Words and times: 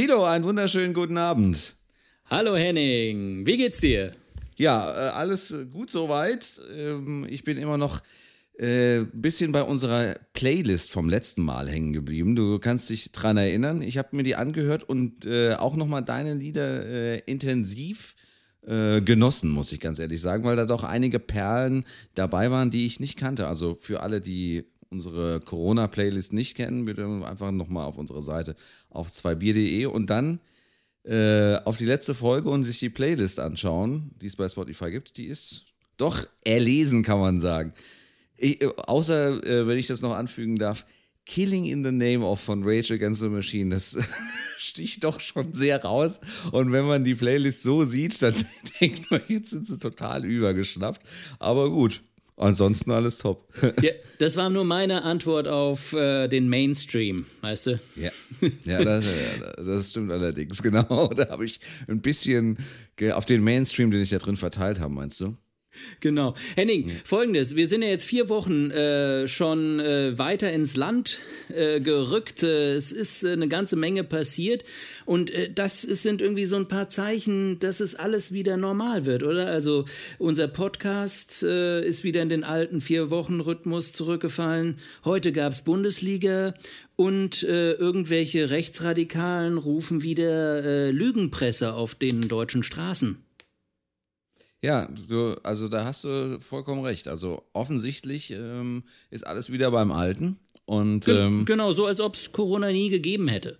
Tilo, 0.00 0.24
einen 0.24 0.44
wunderschönen 0.44 0.94
guten 0.94 1.18
Abend. 1.18 1.74
Hallo 2.24 2.56
Henning, 2.56 3.44
wie 3.44 3.58
geht's 3.58 3.80
dir? 3.80 4.12
Ja, 4.56 4.90
äh, 4.90 5.10
alles 5.10 5.54
gut 5.74 5.90
soweit. 5.90 6.58
Ähm, 6.74 7.26
ich 7.28 7.44
bin 7.44 7.58
immer 7.58 7.76
noch 7.76 8.00
ein 8.58 8.66
äh, 8.66 9.04
bisschen 9.12 9.52
bei 9.52 9.62
unserer 9.62 10.14
Playlist 10.32 10.90
vom 10.90 11.10
letzten 11.10 11.42
Mal 11.42 11.68
hängen 11.68 11.92
geblieben. 11.92 12.34
Du 12.34 12.58
kannst 12.58 12.88
dich 12.88 13.12
dran 13.12 13.36
erinnern. 13.36 13.82
Ich 13.82 13.98
habe 13.98 14.16
mir 14.16 14.22
die 14.22 14.36
angehört 14.36 14.84
und 14.84 15.26
äh, 15.26 15.56
auch 15.56 15.76
nochmal 15.76 16.02
deine 16.02 16.32
Lieder 16.32 17.28
intensiv 17.28 18.16
genossen, 18.62 19.50
muss 19.50 19.72
ich 19.72 19.80
ganz 19.80 19.98
ehrlich 19.98 20.20
sagen, 20.20 20.44
weil 20.44 20.54
da 20.54 20.66
doch 20.66 20.84
einige 20.84 21.18
Perlen 21.18 21.84
dabei 22.14 22.50
waren, 22.50 22.70
die 22.70 22.84
ich 22.84 23.00
nicht 23.00 23.16
kannte. 23.16 23.46
Also 23.48 23.78
für 23.80 24.00
alle, 24.02 24.20
die 24.20 24.69
unsere 24.90 25.40
Corona-Playlist 25.40 26.32
nicht 26.32 26.56
kennen, 26.56 26.84
bitte 26.84 27.06
einfach 27.24 27.52
nochmal 27.52 27.86
auf 27.86 27.96
unsere 27.96 28.22
Seite 28.22 28.56
auf 28.90 29.08
2bier.de 29.08 29.86
und 29.86 30.10
dann 30.10 30.40
äh, 31.04 31.56
auf 31.64 31.78
die 31.78 31.86
letzte 31.86 32.14
Folge 32.14 32.50
und 32.50 32.64
sich 32.64 32.78
die 32.78 32.90
Playlist 32.90 33.40
anschauen, 33.40 34.10
die 34.20 34.26
es 34.26 34.36
bei 34.36 34.48
Spotify 34.48 34.90
gibt. 34.90 35.16
Die 35.16 35.26
ist 35.26 35.66
doch 35.96 36.26
erlesen, 36.44 37.02
kann 37.02 37.20
man 37.20 37.40
sagen. 37.40 37.72
Ich, 38.36 38.64
außer, 38.64 39.44
äh, 39.44 39.66
wenn 39.66 39.78
ich 39.78 39.86
das 39.86 40.02
noch 40.02 40.14
anfügen 40.14 40.56
darf, 40.56 40.84
Killing 41.26 41.66
in 41.66 41.84
the 41.84 41.92
Name 41.92 42.24
of 42.24 42.40
von 42.40 42.64
Rage 42.64 42.94
Against 42.94 43.20
the 43.20 43.28
Machine, 43.28 43.74
das 43.74 43.96
sticht 44.58 45.04
doch 45.04 45.20
schon 45.20 45.52
sehr 45.52 45.82
raus. 45.82 46.20
Und 46.50 46.72
wenn 46.72 46.86
man 46.86 47.04
die 47.04 47.14
Playlist 47.14 47.62
so 47.62 47.84
sieht, 47.84 48.20
dann 48.20 48.34
denkt 48.80 49.10
man, 49.10 49.20
jetzt 49.28 49.50
sind 49.50 49.66
sie 49.66 49.78
total 49.78 50.24
übergeschnappt. 50.24 51.02
Aber 51.38 51.70
gut, 51.70 52.02
Ansonsten 52.40 52.90
alles 52.90 53.18
top. 53.18 53.52
ja, 53.82 53.90
das 54.18 54.36
war 54.36 54.48
nur 54.48 54.64
meine 54.64 55.02
Antwort 55.02 55.46
auf 55.46 55.92
äh, 55.92 56.26
den 56.26 56.48
Mainstream, 56.48 57.26
weißt 57.42 57.66
du? 57.66 57.80
Ja, 57.96 58.10
ja, 58.64 58.82
das, 58.82 59.06
das 59.58 59.90
stimmt 59.90 60.10
allerdings, 60.10 60.62
genau. 60.62 61.08
Da 61.08 61.28
habe 61.28 61.44
ich 61.44 61.60
ein 61.86 62.00
bisschen 62.00 62.56
auf 63.12 63.26
den 63.26 63.44
Mainstream, 63.44 63.90
den 63.90 64.00
ich 64.00 64.08
da 64.08 64.16
drin 64.16 64.36
verteilt 64.36 64.80
habe, 64.80 64.94
meinst 64.94 65.20
du? 65.20 65.36
Genau. 66.00 66.34
Henning, 66.56 66.88
ja. 66.88 66.94
folgendes, 67.04 67.54
wir 67.54 67.68
sind 67.68 67.82
ja 67.82 67.88
jetzt 67.88 68.04
vier 68.04 68.28
Wochen 68.28 68.70
äh, 68.70 69.28
schon 69.28 69.78
äh, 69.80 70.18
weiter 70.18 70.52
ins 70.52 70.76
Land 70.76 71.20
äh, 71.54 71.80
gerückt. 71.80 72.42
Äh, 72.42 72.74
es 72.74 72.90
ist 72.90 73.22
äh, 73.22 73.32
eine 73.32 73.48
ganze 73.48 73.76
Menge 73.76 74.02
passiert 74.02 74.64
und 75.04 75.30
äh, 75.30 75.50
das 75.52 75.82
sind 75.82 76.22
irgendwie 76.22 76.46
so 76.46 76.56
ein 76.56 76.68
paar 76.68 76.88
Zeichen, 76.88 77.58
dass 77.60 77.80
es 77.80 77.94
alles 77.94 78.32
wieder 78.32 78.56
normal 78.56 79.04
wird, 79.04 79.22
oder? 79.22 79.46
Also 79.46 79.84
unser 80.18 80.48
Podcast 80.48 81.42
ist 81.42 82.04
wieder 82.04 82.22
in 82.22 82.28
den 82.28 82.44
alten 82.44 82.80
Vier-Wochen-Rhythmus 82.80 83.92
zurückgefallen. 83.92 84.76
Heute 85.04 85.32
gab 85.32 85.52
es 85.52 85.62
Bundesliga 85.62 86.54
und 86.96 87.42
irgendwelche 87.42 88.50
Rechtsradikalen 88.50 89.58
rufen 89.58 90.02
wieder 90.02 90.92
Lügenpresse 90.92 91.74
auf 91.74 91.94
den 91.94 92.28
deutschen 92.28 92.62
Straßen. 92.62 93.18
Ja, 94.62 94.86
du, 95.08 95.34
also 95.42 95.68
da 95.68 95.84
hast 95.84 96.04
du 96.04 96.38
vollkommen 96.40 96.84
recht. 96.84 97.08
Also 97.08 97.44
offensichtlich 97.52 98.30
ähm, 98.30 98.84
ist 99.10 99.26
alles 99.26 99.50
wieder 99.50 99.70
beim 99.70 99.90
Alten. 99.90 100.38
Und, 100.66 101.08
ähm, 101.08 101.46
genau, 101.46 101.72
so 101.72 101.86
als 101.86 102.00
ob 102.00 102.14
es 102.14 102.32
Corona 102.32 102.70
nie 102.70 102.90
gegeben 102.90 103.26
hätte. 103.28 103.58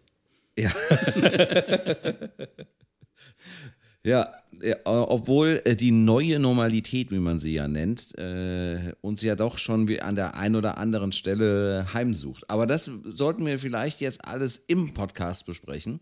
Ja. 0.58 0.70
ja, 4.04 4.28
ja, 4.62 4.76
obwohl 4.84 5.62
äh, 5.64 5.74
die 5.74 5.90
neue 5.90 6.38
Normalität, 6.38 7.10
wie 7.10 7.18
man 7.18 7.38
sie 7.38 7.54
ja 7.54 7.66
nennt, 7.66 8.16
äh, 8.18 8.92
uns 9.00 9.22
ja 9.22 9.36
doch 9.36 9.56
schon 9.56 9.88
wie 9.88 10.02
an 10.02 10.16
der 10.16 10.34
einen 10.34 10.56
oder 10.56 10.76
anderen 10.76 11.12
Stelle 11.12 11.86
heimsucht. 11.94 12.50
Aber 12.50 12.66
das 12.66 12.90
sollten 13.04 13.46
wir 13.46 13.58
vielleicht 13.58 14.02
jetzt 14.02 14.24
alles 14.24 14.62
im 14.66 14.92
Podcast 14.92 15.46
besprechen 15.46 16.00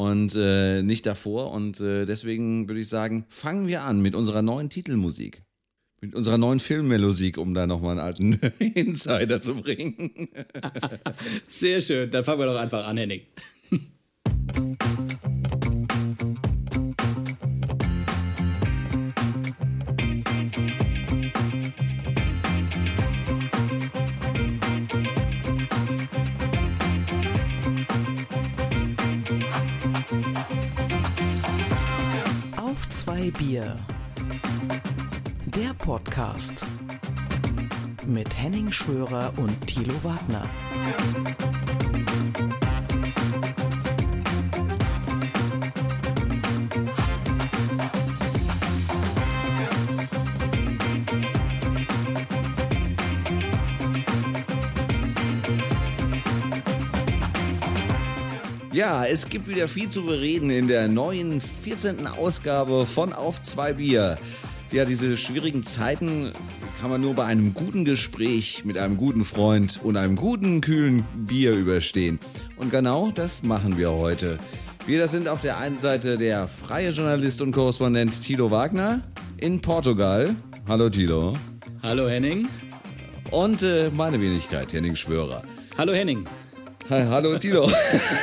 und 0.00 0.34
äh, 0.34 0.82
nicht 0.82 1.04
davor. 1.04 1.52
Und 1.52 1.78
äh, 1.80 2.06
deswegen 2.06 2.68
würde 2.68 2.80
ich 2.80 2.88
sagen, 2.88 3.26
fangen 3.28 3.66
wir 3.66 3.82
an 3.82 4.00
mit 4.00 4.14
unserer 4.14 4.40
neuen 4.40 4.70
Titelmusik. 4.70 5.42
Mit 6.00 6.14
unserer 6.14 6.38
neuen 6.38 6.58
Filmmelodie, 6.58 7.36
um 7.36 7.52
da 7.52 7.66
nochmal 7.66 7.98
einen 7.98 8.00
alten 8.00 8.32
Insider 8.58 9.42
zu 9.42 9.56
bringen. 9.56 10.30
Sehr 11.46 11.82
schön, 11.82 12.10
dann 12.10 12.24
fangen 12.24 12.38
wir 12.38 12.46
doch 12.46 12.58
einfach 12.58 12.86
an, 12.88 12.96
Henning. 12.96 13.20
Podcast 35.90 36.64
mit 38.06 38.38
Henning 38.38 38.70
Schwörer 38.70 39.32
und 39.38 39.66
Thilo 39.66 39.92
Wagner. 40.04 40.48
Ja, 58.72 59.04
es 59.04 59.28
gibt 59.28 59.48
wieder 59.48 59.66
viel 59.66 59.88
zu 59.88 60.06
bereden 60.06 60.50
in 60.50 60.68
der 60.68 60.86
neuen 60.86 61.40
14. 61.40 62.06
Ausgabe 62.06 62.86
von 62.86 63.12
Auf 63.12 63.42
zwei 63.42 63.72
Bier. 63.72 64.16
Ja, 64.72 64.84
diese 64.84 65.16
schwierigen 65.16 65.64
Zeiten 65.64 66.30
kann 66.80 66.90
man 66.90 67.00
nur 67.00 67.14
bei 67.14 67.24
einem 67.24 67.54
guten 67.54 67.84
Gespräch 67.84 68.64
mit 68.64 68.78
einem 68.78 68.96
guten 68.96 69.24
Freund 69.24 69.80
und 69.82 69.96
einem 69.96 70.14
guten, 70.14 70.60
kühlen 70.60 71.04
Bier 71.26 71.54
überstehen. 71.54 72.20
Und 72.56 72.70
genau 72.70 73.10
das 73.10 73.42
machen 73.42 73.78
wir 73.78 73.90
heute. 73.90 74.38
Wir, 74.86 75.00
das 75.00 75.10
sind 75.10 75.26
auf 75.26 75.40
der 75.40 75.58
einen 75.58 75.78
Seite 75.78 76.18
der 76.18 76.46
freie 76.46 76.90
Journalist 76.90 77.42
und 77.42 77.50
Korrespondent 77.50 78.22
Tilo 78.22 78.52
Wagner 78.52 79.02
in 79.38 79.60
Portugal. 79.60 80.36
Hallo 80.68 80.88
Tilo. 80.88 81.36
Hallo 81.82 82.08
Henning. 82.08 82.48
Und 83.32 83.64
äh, 83.64 83.90
meine 83.90 84.20
Wenigkeit, 84.20 84.72
Henning 84.72 84.94
Schwörer. 84.94 85.42
Hallo 85.76 85.92
Henning. 85.92 86.26
Hallo 86.90 87.38
Tilo. 87.38 87.70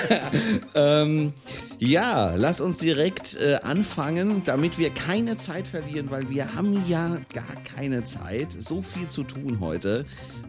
ähm, 0.75 1.31
ja, 1.79 2.35
lass 2.35 2.59
uns 2.59 2.77
direkt 2.77 3.37
äh, 3.37 3.59
anfangen, 3.63 4.41
damit 4.43 4.77
wir 4.77 4.89
keine 4.89 5.37
Zeit 5.37 5.69
verlieren, 5.69 6.11
weil 6.11 6.29
wir 6.29 6.53
haben 6.53 6.83
ja 6.85 7.17
gar 7.33 7.55
keine 7.63 8.03
Zeit. 8.03 8.49
So 8.59 8.81
viel 8.81 9.07
zu 9.07 9.23
tun 9.23 9.61
heute. 9.61 10.03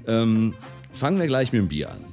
Ähm, 0.09 0.55
fangen 0.93 1.21
wir 1.21 1.29
gleich 1.29 1.53
mit 1.53 1.61
dem 1.61 1.69
Bier 1.69 1.93
an. 1.93 2.05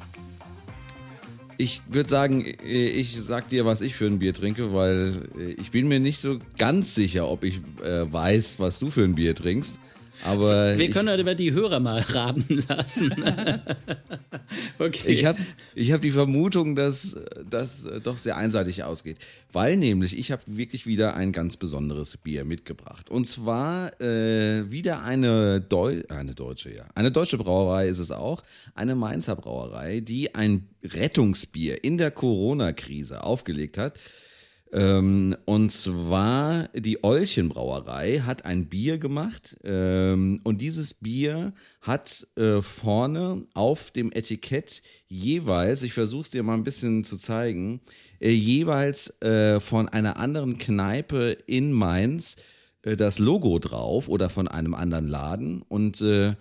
Ich 1.57 1.81
würde 1.87 2.09
sagen, 2.09 2.45
äh, 2.45 2.85
ich 2.85 3.17
sag 3.19 3.49
dir, 3.49 3.65
was 3.65 3.81
ich 3.81 3.95
für 3.95 4.05
ein 4.05 4.19
Bier 4.19 4.35
trinke, 4.35 4.75
weil 4.75 5.27
äh, 5.39 5.53
ich 5.53 5.71
bin 5.71 5.87
mir 5.87 5.99
nicht 5.99 6.19
so 6.19 6.37
ganz 6.59 6.93
sicher, 6.93 7.27
ob 7.27 7.43
ich 7.43 7.61
äh, 7.83 8.13
weiß, 8.13 8.59
was 8.59 8.77
du 8.77 8.91
für 8.91 9.03
ein 9.03 9.15
Bier 9.15 9.33
trinkst. 9.33 9.79
Aber 10.23 10.77
wir 10.77 10.89
können 10.89 11.09
aber 11.09 11.35
die 11.35 11.51
Hörer 11.51 11.79
mal 11.79 11.99
raten 12.09 12.63
lassen. 12.67 13.13
okay. 14.79 15.11
Ich 15.11 15.25
habe 15.25 15.39
ich 15.75 15.91
hab 15.91 16.01
die 16.01 16.11
Vermutung, 16.11 16.75
dass 16.75 17.17
das 17.49 17.87
doch 18.03 18.17
sehr 18.17 18.37
einseitig 18.37 18.83
ausgeht, 18.83 19.17
weil 19.51 19.77
nämlich 19.77 20.17
ich 20.17 20.31
habe 20.31 20.41
wirklich 20.45 20.85
wieder 20.85 21.15
ein 21.15 21.31
ganz 21.31 21.57
besonderes 21.57 22.17
Bier 22.17 22.45
mitgebracht. 22.45 23.09
Und 23.09 23.27
zwar 23.27 23.99
äh, 24.01 24.69
wieder 24.71 25.03
eine, 25.03 25.61
Deu 25.61 26.03
eine 26.09 26.33
deutsche, 26.33 26.73
ja, 26.73 26.85
eine 26.95 27.11
deutsche 27.11 27.37
Brauerei 27.37 27.87
ist 27.87 27.99
es 27.99 28.11
auch, 28.11 28.43
eine 28.73 28.95
Mainzer 28.95 29.35
Brauerei, 29.35 29.99
die 29.99 30.35
ein 30.35 30.67
Rettungsbier 30.83 31.83
in 31.83 31.97
der 31.97 32.11
Corona-Krise 32.11 33.23
aufgelegt 33.23 33.77
hat. 33.77 33.93
Ähm, 34.73 35.37
und 35.45 35.71
zwar 35.71 36.69
die 36.69 37.03
Eulchenbrauerei 37.03 38.21
hat 38.25 38.45
ein 38.45 38.65
Bier 38.65 38.97
gemacht 38.97 39.55
ähm, 39.63 40.41
und 40.43 40.59
dieses 40.59 40.95
Bier 40.95 41.53
hat 41.81 42.27
äh, 42.35 42.61
vorne 42.61 43.45
auf 43.53 43.91
dem 43.91 44.11
Etikett 44.11 44.81
jeweils, 45.07 45.83
ich 45.83 45.93
versuche 45.93 46.21
es 46.21 46.29
dir 46.31 46.43
mal 46.43 46.55
ein 46.55 46.63
bisschen 46.63 47.03
zu 47.03 47.17
zeigen, 47.17 47.79
äh, 48.19 48.31
jeweils 48.31 49.21
äh, 49.21 49.59
von 49.59 49.87
einer 49.87 50.17
anderen 50.17 50.57
Kneipe 50.57 51.37
in 51.45 51.71
Mainz 51.71 52.35
äh, 52.81 52.95
das 52.95 53.19
Logo 53.19 53.59
drauf 53.59 54.07
oder 54.07 54.29
von 54.29 54.47
einem 54.47 54.73
anderen 54.73 55.07
Laden. 55.07 55.61
Und 55.61 56.01
äh, 56.01 56.35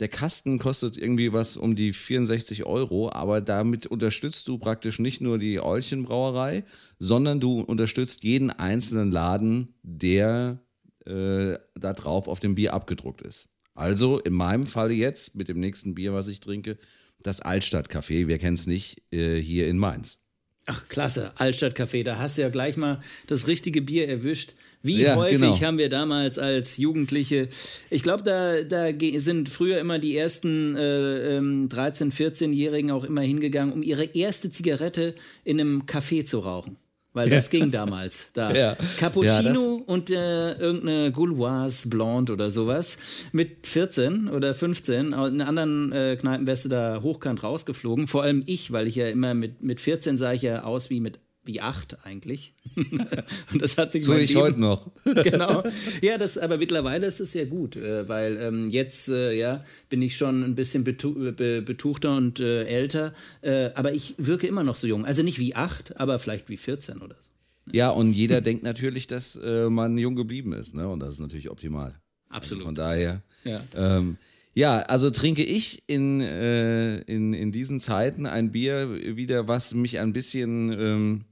der 0.00 0.08
Kasten 0.08 0.58
kostet 0.58 0.96
irgendwie 0.96 1.32
was 1.32 1.56
um 1.56 1.76
die 1.76 1.92
64 1.92 2.64
Euro, 2.64 3.10
aber 3.12 3.40
damit 3.40 3.86
unterstützt 3.86 4.48
du 4.48 4.58
praktisch 4.58 4.98
nicht 4.98 5.20
nur 5.20 5.38
die 5.38 5.60
Eulchenbrauerei, 5.60 6.64
sondern 6.98 7.40
du 7.40 7.60
unterstützt 7.60 8.24
jeden 8.24 8.50
einzelnen 8.50 9.12
Laden, 9.12 9.74
der 9.82 10.60
äh, 11.06 11.56
da 11.74 11.92
drauf 11.92 12.28
auf 12.28 12.40
dem 12.40 12.54
Bier 12.54 12.74
abgedruckt 12.74 13.22
ist. 13.22 13.50
Also 13.74 14.20
in 14.20 14.32
meinem 14.32 14.64
Fall 14.64 14.90
jetzt 14.92 15.34
mit 15.34 15.48
dem 15.48 15.60
nächsten 15.60 15.94
Bier, 15.94 16.12
was 16.12 16.28
ich 16.28 16.40
trinke, 16.40 16.78
das 17.22 17.40
Altstadtcafé. 17.40 18.28
Wir 18.28 18.38
kennen 18.38 18.56
es 18.56 18.66
nicht 18.66 19.02
äh, 19.12 19.36
hier 19.36 19.68
in 19.68 19.78
Mainz. 19.78 20.18
Ach, 20.66 20.88
klasse, 20.88 21.32
Altstadtcafé, 21.36 22.04
da 22.04 22.18
hast 22.18 22.38
du 22.38 22.42
ja 22.42 22.48
gleich 22.48 22.76
mal 22.76 23.00
das 23.26 23.46
richtige 23.46 23.82
Bier 23.82 24.08
erwischt. 24.08 24.54
Wie 24.84 25.00
Ja, 25.00 25.16
häufig 25.16 25.40
genau. 25.40 25.60
haben 25.62 25.78
wir 25.78 25.88
damals 25.88 26.38
als 26.38 26.76
Jugendliche, 26.76 27.48
ich 27.88 28.02
glaube, 28.02 28.22
da, 28.22 28.62
da 28.62 28.90
sind 29.18 29.48
früher 29.48 29.78
immer 29.80 29.98
die 29.98 30.14
ersten 30.14 30.76
äh, 30.76 31.38
ähm, 31.38 31.70
13-, 31.70 32.12
14-Jährigen 32.12 32.90
auch 32.90 33.04
immer 33.04 33.22
hingegangen, 33.22 33.72
um 33.72 33.82
ihre 33.82 34.04
erste 34.04 34.50
Zigarette 34.50 35.14
in 35.42 35.58
einem 35.58 35.84
Café 35.86 36.26
zu 36.26 36.40
rauchen. 36.40 36.76
Weil 37.14 37.30
das 37.30 37.48
ging 37.48 37.70
damals. 37.70 38.26
Da. 38.34 38.52
Ja. 38.52 38.76
Cappuccino 38.98 39.78
Ja, 39.78 39.84
und 39.86 40.10
äh, 40.10 40.52
irgendeine 40.54 41.12
Gauloise 41.12 41.88
Blonde 41.88 42.32
oder 42.32 42.50
sowas. 42.50 42.98
Mit 43.32 43.66
14 43.66 44.28
oder 44.28 44.52
15. 44.52 45.06
In 45.12 45.40
anderen 45.40 45.92
äh, 45.92 46.16
Kneipen 46.20 46.46
wärst 46.46 46.64
du 46.64 46.68
da 46.68 47.00
hochkant 47.02 47.42
rausgeflogen. 47.44 48.08
Vor 48.08 48.24
allem 48.24 48.42
ich, 48.46 48.72
weil 48.72 48.88
ich 48.88 48.96
ja 48.96 49.06
immer 49.06 49.32
mit, 49.32 49.62
mit 49.62 49.78
14 49.78 50.18
sah 50.18 50.32
ich 50.32 50.42
ja 50.42 50.64
aus 50.64 50.90
wie 50.90 50.98
mit 50.98 51.20
wie 51.44 51.60
acht 51.60 52.04
eigentlich. 52.04 52.54
und 52.76 53.60
das 53.60 53.76
hat 53.76 53.92
sich 53.92 54.04
So 54.04 54.14
ich 54.14 54.34
heute 54.36 54.58
noch. 54.58 54.90
genau. 55.04 55.62
Ja, 56.02 56.18
das, 56.18 56.38
aber 56.38 56.58
mittlerweile 56.58 57.06
ist 57.06 57.20
es 57.20 57.34
ja 57.34 57.44
gut, 57.44 57.76
äh, 57.76 58.08
weil 58.08 58.36
ähm, 58.38 58.70
jetzt 58.70 59.08
äh, 59.08 59.36
ja, 59.36 59.64
bin 59.88 60.02
ich 60.02 60.16
schon 60.16 60.42
ein 60.42 60.54
bisschen 60.54 60.84
betu 60.84 61.32
be 61.32 61.62
betuchter 61.62 62.16
und 62.16 62.40
äh, 62.40 62.64
älter, 62.64 63.12
äh, 63.42 63.70
aber 63.74 63.92
ich 63.92 64.14
wirke 64.18 64.46
immer 64.46 64.64
noch 64.64 64.76
so 64.76 64.86
jung. 64.86 65.04
Also 65.04 65.22
nicht 65.22 65.38
wie 65.38 65.54
acht, 65.54 65.98
aber 66.00 66.18
vielleicht 66.18 66.48
wie 66.48 66.56
14 66.56 66.98
oder 66.98 67.14
so. 67.14 67.30
Ja, 67.72 67.90
und 67.90 68.12
jeder 68.12 68.40
denkt 68.42 68.62
natürlich, 68.62 69.06
dass 69.06 69.36
äh, 69.36 69.68
man 69.68 69.98
jung 69.98 70.16
geblieben 70.16 70.52
ist, 70.52 70.74
ne? 70.74 70.88
Und 70.88 71.00
das 71.00 71.14
ist 71.14 71.20
natürlich 71.20 71.50
optimal. 71.50 71.94
Absolut. 72.28 72.62
Also 72.62 72.66
von 72.66 72.74
daher. 72.74 73.22
Ja. 73.44 73.60
Ähm, 73.76 74.16
ja, 74.54 74.78
also 74.78 75.10
trinke 75.10 75.42
ich 75.44 75.82
in, 75.88 76.20
äh, 76.20 76.98
in, 76.98 77.34
in 77.34 77.50
diesen 77.50 77.80
Zeiten 77.80 78.24
ein 78.26 78.52
Bier 78.52 79.16
wieder, 79.16 79.48
was 79.48 79.74
mich 79.74 79.98
ein 79.98 80.12
bisschen, 80.12 80.72
ähm, 80.72 81.24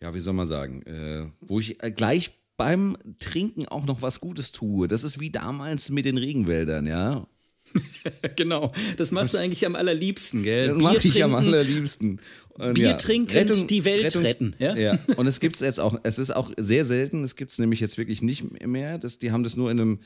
ja, 0.00 0.14
wie 0.14 0.20
soll 0.20 0.34
man 0.34 0.46
sagen, 0.46 0.82
äh, 0.82 1.26
wo 1.40 1.60
ich 1.60 1.82
äh, 1.82 1.90
gleich 1.90 2.32
beim 2.56 2.96
Trinken 3.18 3.66
auch 3.66 3.86
noch 3.86 4.02
was 4.02 4.20
Gutes 4.20 4.52
tue. 4.52 4.88
Das 4.88 5.04
ist 5.04 5.20
wie 5.20 5.30
damals 5.30 5.90
mit 5.90 6.04
den 6.04 6.18
Regenwäldern, 6.18 6.86
ja. 6.86 7.26
Genau, 8.36 8.72
das 8.96 9.10
machst 9.10 9.34
du 9.34 9.38
eigentlich 9.38 9.66
am 9.66 9.76
allerliebsten, 9.76 10.42
gell? 10.42 10.68
Das 10.68 10.76
Bier 10.78 10.82
mache 10.82 11.08
ich 11.08 11.24
am 11.24 11.34
allerliebsten. 11.34 12.20
Und 12.50 12.74
Bier 12.74 12.96
trinken, 12.96 13.66
die 13.66 13.84
Welt 13.84 14.16
retten, 14.16 14.54
ja? 14.58 14.74
ja. 14.74 14.98
Und 15.16 15.26
es 15.26 15.38
gibt's 15.38 15.60
jetzt 15.60 15.78
auch, 15.78 16.00
es 16.02 16.18
ist 16.18 16.30
auch 16.30 16.50
sehr 16.56 16.84
selten, 16.84 17.24
es 17.24 17.36
gibt's 17.36 17.58
nämlich 17.58 17.80
jetzt 17.80 17.98
wirklich 17.98 18.22
nicht 18.22 18.66
mehr. 18.66 18.98
Das, 18.98 19.18
die 19.18 19.30
haben 19.30 19.44
das 19.44 19.56
nur 19.56 19.70
in 19.70 19.80
einem 19.80 20.00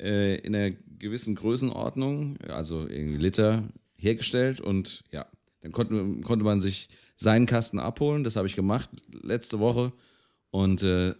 äh, 0.00 0.36
in 0.38 0.54
einer 0.54 0.74
gewissen 0.98 1.34
Größenordnung, 1.34 2.38
also 2.48 2.86
irgendwie 2.88 3.20
Liter, 3.20 3.68
hergestellt 3.96 4.60
und 4.60 5.04
ja, 5.12 5.26
dann 5.62 5.72
konnte, 5.72 6.20
konnte 6.22 6.44
man 6.44 6.60
sich 6.60 6.88
seinen 7.16 7.46
Kasten 7.46 7.78
abholen. 7.78 8.24
Das 8.24 8.36
habe 8.36 8.46
ich 8.46 8.56
gemacht 8.56 8.90
letzte 9.22 9.60
Woche 9.60 9.92
und 10.50 10.82
äh, 10.82 11.14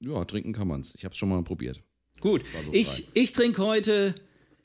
ja, 0.00 0.24
trinken 0.24 0.52
kann 0.52 0.68
man's. 0.68 0.94
Ich 0.96 1.04
habe 1.04 1.12
es 1.12 1.18
schon 1.18 1.28
mal 1.28 1.42
probiert. 1.42 1.80
Gut, 2.20 2.42
so 2.64 2.72
ich, 2.72 3.08
ich 3.14 3.32
trinke 3.32 3.62
heute 3.62 4.14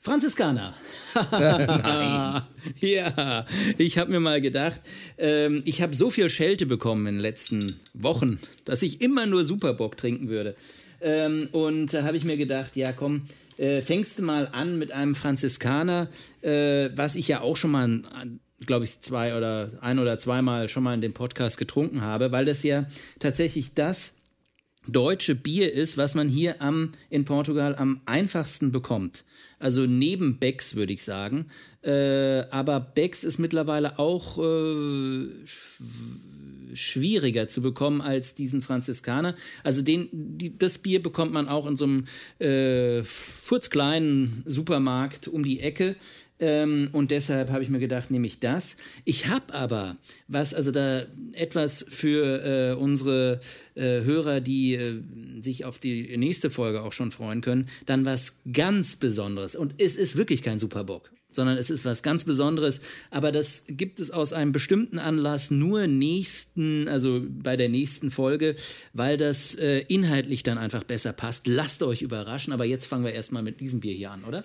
Franziskaner. 0.00 0.74
ja, 2.80 3.46
ich 3.78 3.98
habe 3.98 4.10
mir 4.10 4.20
mal 4.20 4.40
gedacht, 4.40 4.82
ähm, 5.18 5.62
ich 5.64 5.80
habe 5.80 5.94
so 5.94 6.10
viel 6.10 6.28
Schelte 6.28 6.66
bekommen 6.66 7.06
in 7.06 7.14
den 7.14 7.20
letzten 7.20 7.78
Wochen, 7.94 8.38
dass 8.64 8.82
ich 8.82 9.00
immer 9.00 9.26
nur 9.26 9.44
Superbock 9.44 9.96
trinken 9.96 10.28
würde. 10.28 10.56
Ähm, 11.00 11.48
und 11.52 11.94
da 11.94 12.02
habe 12.02 12.16
ich 12.16 12.24
mir 12.24 12.36
gedacht, 12.36 12.76
ja 12.76 12.92
komm, 12.92 13.22
äh, 13.56 13.80
fängst 13.82 14.18
du 14.18 14.22
mal 14.22 14.48
an 14.52 14.78
mit 14.78 14.92
einem 14.92 15.14
Franziskaner, 15.14 16.08
äh, 16.42 16.90
was 16.94 17.14
ich 17.14 17.28
ja 17.28 17.40
auch 17.40 17.56
schon 17.56 17.70
mal, 17.70 18.02
glaube 18.66 18.84
ich, 18.84 19.00
zwei 19.00 19.36
oder 19.36 19.70
ein 19.80 19.98
oder 19.98 20.18
zweimal 20.18 20.68
schon 20.68 20.82
mal 20.84 20.94
in 20.94 21.00
dem 21.00 21.12
Podcast 21.12 21.58
getrunken 21.58 22.02
habe, 22.02 22.32
weil 22.32 22.44
das 22.44 22.62
ja 22.62 22.86
tatsächlich 23.18 23.74
das 23.74 24.14
deutsche 24.86 25.34
Bier 25.34 25.72
ist, 25.72 25.96
was 25.96 26.14
man 26.14 26.28
hier 26.28 26.60
am, 26.60 26.92
in 27.08 27.24
Portugal 27.24 27.74
am 27.74 28.00
einfachsten 28.04 28.70
bekommt. 28.70 29.24
Also 29.58 29.86
neben 29.86 30.38
Becks 30.38 30.74
würde 30.74 30.92
ich 30.92 31.02
sagen. 31.02 31.46
Äh, 31.82 32.42
aber 32.50 32.80
Becks 32.80 33.24
ist 33.24 33.38
mittlerweile 33.38 33.98
auch 33.98 34.36
äh, 34.36 34.42
sch- 34.42 35.80
schwieriger 36.74 37.48
zu 37.48 37.62
bekommen 37.62 38.02
als 38.02 38.34
diesen 38.34 38.60
Franziskaner. 38.60 39.34
Also 39.62 39.80
den, 39.80 40.08
die, 40.12 40.58
das 40.58 40.76
Bier 40.78 41.02
bekommt 41.02 41.32
man 41.32 41.48
auch 41.48 41.66
in 41.66 41.76
so 41.76 41.84
einem 41.84 42.04
äh, 42.40 43.02
furzkleinen 43.02 44.42
Supermarkt 44.44 45.28
um 45.28 45.44
die 45.44 45.60
Ecke. 45.60 45.96
Ähm, 46.40 46.88
und 46.92 47.10
deshalb 47.10 47.50
habe 47.50 47.62
ich 47.62 47.70
mir 47.70 47.78
gedacht, 47.78 48.10
nehme 48.10 48.26
ich 48.26 48.40
das. 48.40 48.76
Ich 49.04 49.28
habe 49.28 49.54
aber, 49.54 49.94
was 50.26 50.52
also 50.52 50.72
da 50.72 51.02
etwas 51.32 51.84
für 51.88 52.72
äh, 52.72 52.74
unsere 52.74 53.40
äh, 53.76 54.02
Hörer, 54.02 54.40
die 54.40 54.74
äh, 54.74 55.00
sich 55.40 55.64
auf 55.64 55.78
die 55.78 56.16
nächste 56.16 56.50
Folge 56.50 56.82
auch 56.82 56.92
schon 56.92 57.12
freuen 57.12 57.40
können, 57.40 57.66
dann 57.86 58.04
was 58.04 58.40
ganz 58.52 58.96
Besonderes. 58.96 59.54
Und 59.54 59.74
es 59.78 59.94
ist 59.94 60.16
wirklich 60.16 60.42
kein 60.42 60.58
Superbock, 60.58 61.12
sondern 61.30 61.56
es 61.56 61.70
ist 61.70 61.84
was 61.84 62.02
ganz 62.02 62.24
Besonderes. 62.24 62.80
Aber 63.12 63.30
das 63.30 63.62
gibt 63.68 64.00
es 64.00 64.10
aus 64.10 64.32
einem 64.32 64.50
bestimmten 64.50 64.98
Anlass 64.98 65.52
nur 65.52 65.86
nächsten, 65.86 66.88
also 66.88 67.22
bei 67.28 67.56
der 67.56 67.68
nächsten 67.68 68.10
Folge, 68.10 68.56
weil 68.92 69.16
das 69.16 69.54
äh, 69.54 69.84
inhaltlich 69.86 70.42
dann 70.42 70.58
einfach 70.58 70.82
besser 70.82 71.12
passt. 71.12 71.46
Lasst 71.46 71.84
euch 71.84 72.02
überraschen. 72.02 72.52
Aber 72.52 72.64
jetzt 72.64 72.86
fangen 72.86 73.04
wir 73.04 73.12
erstmal 73.12 73.44
mit 73.44 73.60
diesem 73.60 73.78
Bier 73.78 73.94
hier 73.94 74.10
an, 74.10 74.24
oder? 74.24 74.44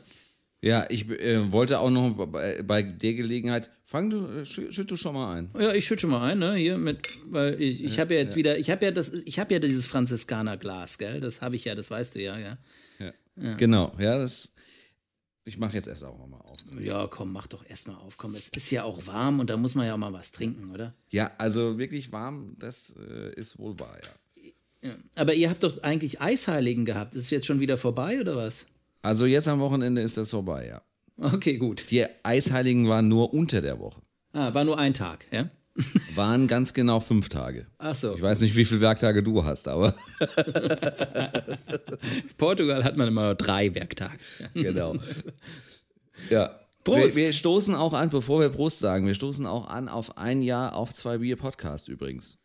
Ja, 0.62 0.86
ich 0.90 1.10
äh, 1.10 1.52
wollte 1.54 1.80
auch 1.80 1.90
noch 1.90 2.12
bei, 2.28 2.62
bei 2.64 2.82
der 2.84 3.14
Gelegenheit, 3.14 3.70
fang 3.86 4.10
du, 4.10 4.18
äh, 4.26 4.42
schü- 4.42 4.72
schütt 4.74 4.92
du 4.92 4.98
schon 4.98 5.14
mal 5.14 5.36
ein. 5.38 5.50
Ja, 5.58 5.74
ich 5.74 5.86
schütte 5.86 6.02
schon 6.02 6.10
mal 6.10 6.22
ein, 6.30 6.40
ne? 6.40 6.56
Hier 6.56 6.78
mit, 6.78 7.08
weil 7.28 7.62
ich, 7.62 7.82
ich 7.84 7.98
habe 8.00 8.14
ja 8.14 8.20
jetzt 8.20 8.36
wieder, 8.36 8.58
ich 8.60 8.70
habe 8.70 8.84
ja 8.84 8.92
das, 8.92 9.14
ich 9.14 9.40
habe 9.40 9.54
ja 9.54 9.60
dieses 9.60 9.86
Franziskanerglas, 9.86 10.98
gell? 10.98 11.22
Das 11.22 11.42
habe 11.42 11.56
ich 11.56 11.64
ja, 11.66 11.76
das 11.76 11.90
weißt 11.90 12.16
du 12.16 12.22
ja, 12.22 12.38
ja. 12.38 12.58
Genau, 13.58 13.94
ja, 14.00 14.18
das. 14.18 14.52
Ich 15.46 15.58
mache 15.58 15.74
jetzt 15.76 15.88
erst 15.88 16.04
auch 16.04 16.28
mal 16.28 16.42
auf. 16.42 16.58
Ja, 16.82 17.08
komm, 17.08 17.32
mach 17.32 17.48
doch 17.48 17.66
erstmal 17.68 17.96
auf, 17.96 18.18
komm. 18.18 18.36
Es 18.36 18.50
ist 18.50 18.70
ja 18.70 18.84
auch 18.84 19.08
warm 19.08 19.40
und 19.40 19.50
da 19.50 19.56
muss 19.56 19.76
man 19.76 19.88
ja 19.88 19.94
auch 19.94 19.98
mal 19.98 20.12
was 20.12 20.34
trinken, 20.34 20.72
oder? 20.74 20.94
Ja, 21.10 21.32
also 21.38 21.78
wirklich 21.78 22.12
warm, 22.12 22.58
das 22.60 22.94
äh, 23.00 23.34
ist 23.36 23.58
wohl 23.58 23.80
wahr, 23.80 23.98
ja. 24.04 24.90
Ja. 24.90 24.96
Aber 25.16 25.34
ihr 25.34 25.50
habt 25.50 25.64
doch 25.64 25.82
eigentlich 25.84 26.20
Eisheiligen 26.22 26.84
gehabt. 26.86 27.16
Ist 27.16 27.24
es 27.24 27.30
jetzt 27.30 27.46
schon 27.48 27.62
wieder 27.62 27.78
vorbei 27.78 28.20
oder 28.20 28.36
was? 28.36 28.66
Also 29.02 29.26
jetzt 29.26 29.48
am 29.48 29.60
Wochenende 29.60 30.02
ist 30.02 30.18
das 30.18 30.30
vorbei, 30.30 30.68
ja. 30.68 30.82
Okay, 31.18 31.58
gut. 31.58 31.86
Die 31.92 32.06
Eisheiligen 32.24 32.88
waren 32.88 33.08
nur 33.08 33.34
unter 33.34 33.62
der 33.62 33.80
Woche. 33.80 34.02
Ah, 34.34 34.54
war 34.54 34.64
nur 34.64 34.78
ein 34.78 34.94
Tag, 34.94 35.26
ja? 35.32 35.50
Waren 36.16 36.48
ganz 36.48 36.74
genau 36.74 37.00
fünf 37.00 37.30
Tage. 37.30 37.68
Ach 37.78 37.96
so. 37.96 38.16
Ich 38.16 38.22
weiß 38.22 38.42
nicht, 38.42 38.56
wie 38.56 38.66
viele 38.66 38.82
Werktage 38.82 39.24
du 39.24 39.46
hast, 39.46 39.68
aber 39.68 39.96
Portugal 42.38 42.84
hat 42.84 42.98
man 42.98 43.08
immer 43.08 43.36
drei 43.36 43.74
Werktage. 43.74 44.18
genau. 44.54 44.96
Ja. 46.30 46.60
Prost. 46.84 47.16
Wir, 47.16 47.28
wir 47.28 47.34
stoßen 47.34 47.76
auch 47.76 47.94
an, 47.94 48.10
bevor 48.10 48.42
wir 48.42 48.50
Prost 48.50 48.80
sagen, 48.80 49.08
wir 49.08 49.14
stoßen 49.14 49.46
auch 49.46 49.70
an 49.70 49.88
auf 49.88 50.18
ein 50.18 50.42
Jahr 50.42 50.76
auf 50.76 50.94
zwei 50.94 51.20
Bier 51.20 51.38
Podcast 51.38 51.88
übrigens. 51.88 52.38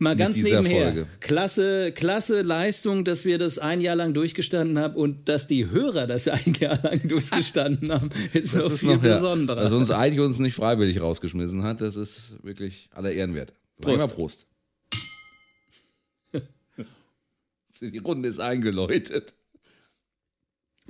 Mal 0.00 0.14
ganz 0.14 0.36
nebenher. 0.36 0.92
Folge. 0.92 1.06
Klasse, 1.20 1.92
klasse 1.92 2.42
Leistung, 2.42 3.04
dass 3.04 3.24
wir 3.24 3.36
das 3.38 3.58
ein 3.58 3.80
Jahr 3.80 3.96
lang 3.96 4.14
durchgestanden 4.14 4.78
haben 4.78 4.94
und 4.94 5.28
dass 5.28 5.46
die 5.48 5.70
Hörer 5.70 6.06
das 6.06 6.28
ein 6.28 6.54
Jahr 6.60 6.80
lang 6.82 7.06
durchgestanden 7.08 7.92
haben, 7.92 8.08
ist 8.32 8.54
noch 8.54 8.64
Das 8.64 8.74
ist 8.74 8.80
viel 8.80 8.94
noch, 8.96 9.02
ja, 9.04 9.16
besonderer. 9.16 9.60
dass 9.62 9.72
uns 9.72 9.90
eigentlich 9.90 10.20
uns 10.20 10.38
nicht 10.38 10.54
freiwillig 10.54 11.00
rausgeschmissen 11.00 11.64
hat, 11.64 11.80
das 11.80 11.96
ist 11.96 12.36
wirklich 12.44 12.88
aller 12.92 13.10
Ehren 13.10 13.34
wert. 13.34 13.52
Prost. 13.80 14.14
Prost. 14.14 14.46
Prost. 16.30 16.42
Die 17.80 17.98
Runde 17.98 18.28
ist 18.28 18.40
eingeläutet. 18.40 19.34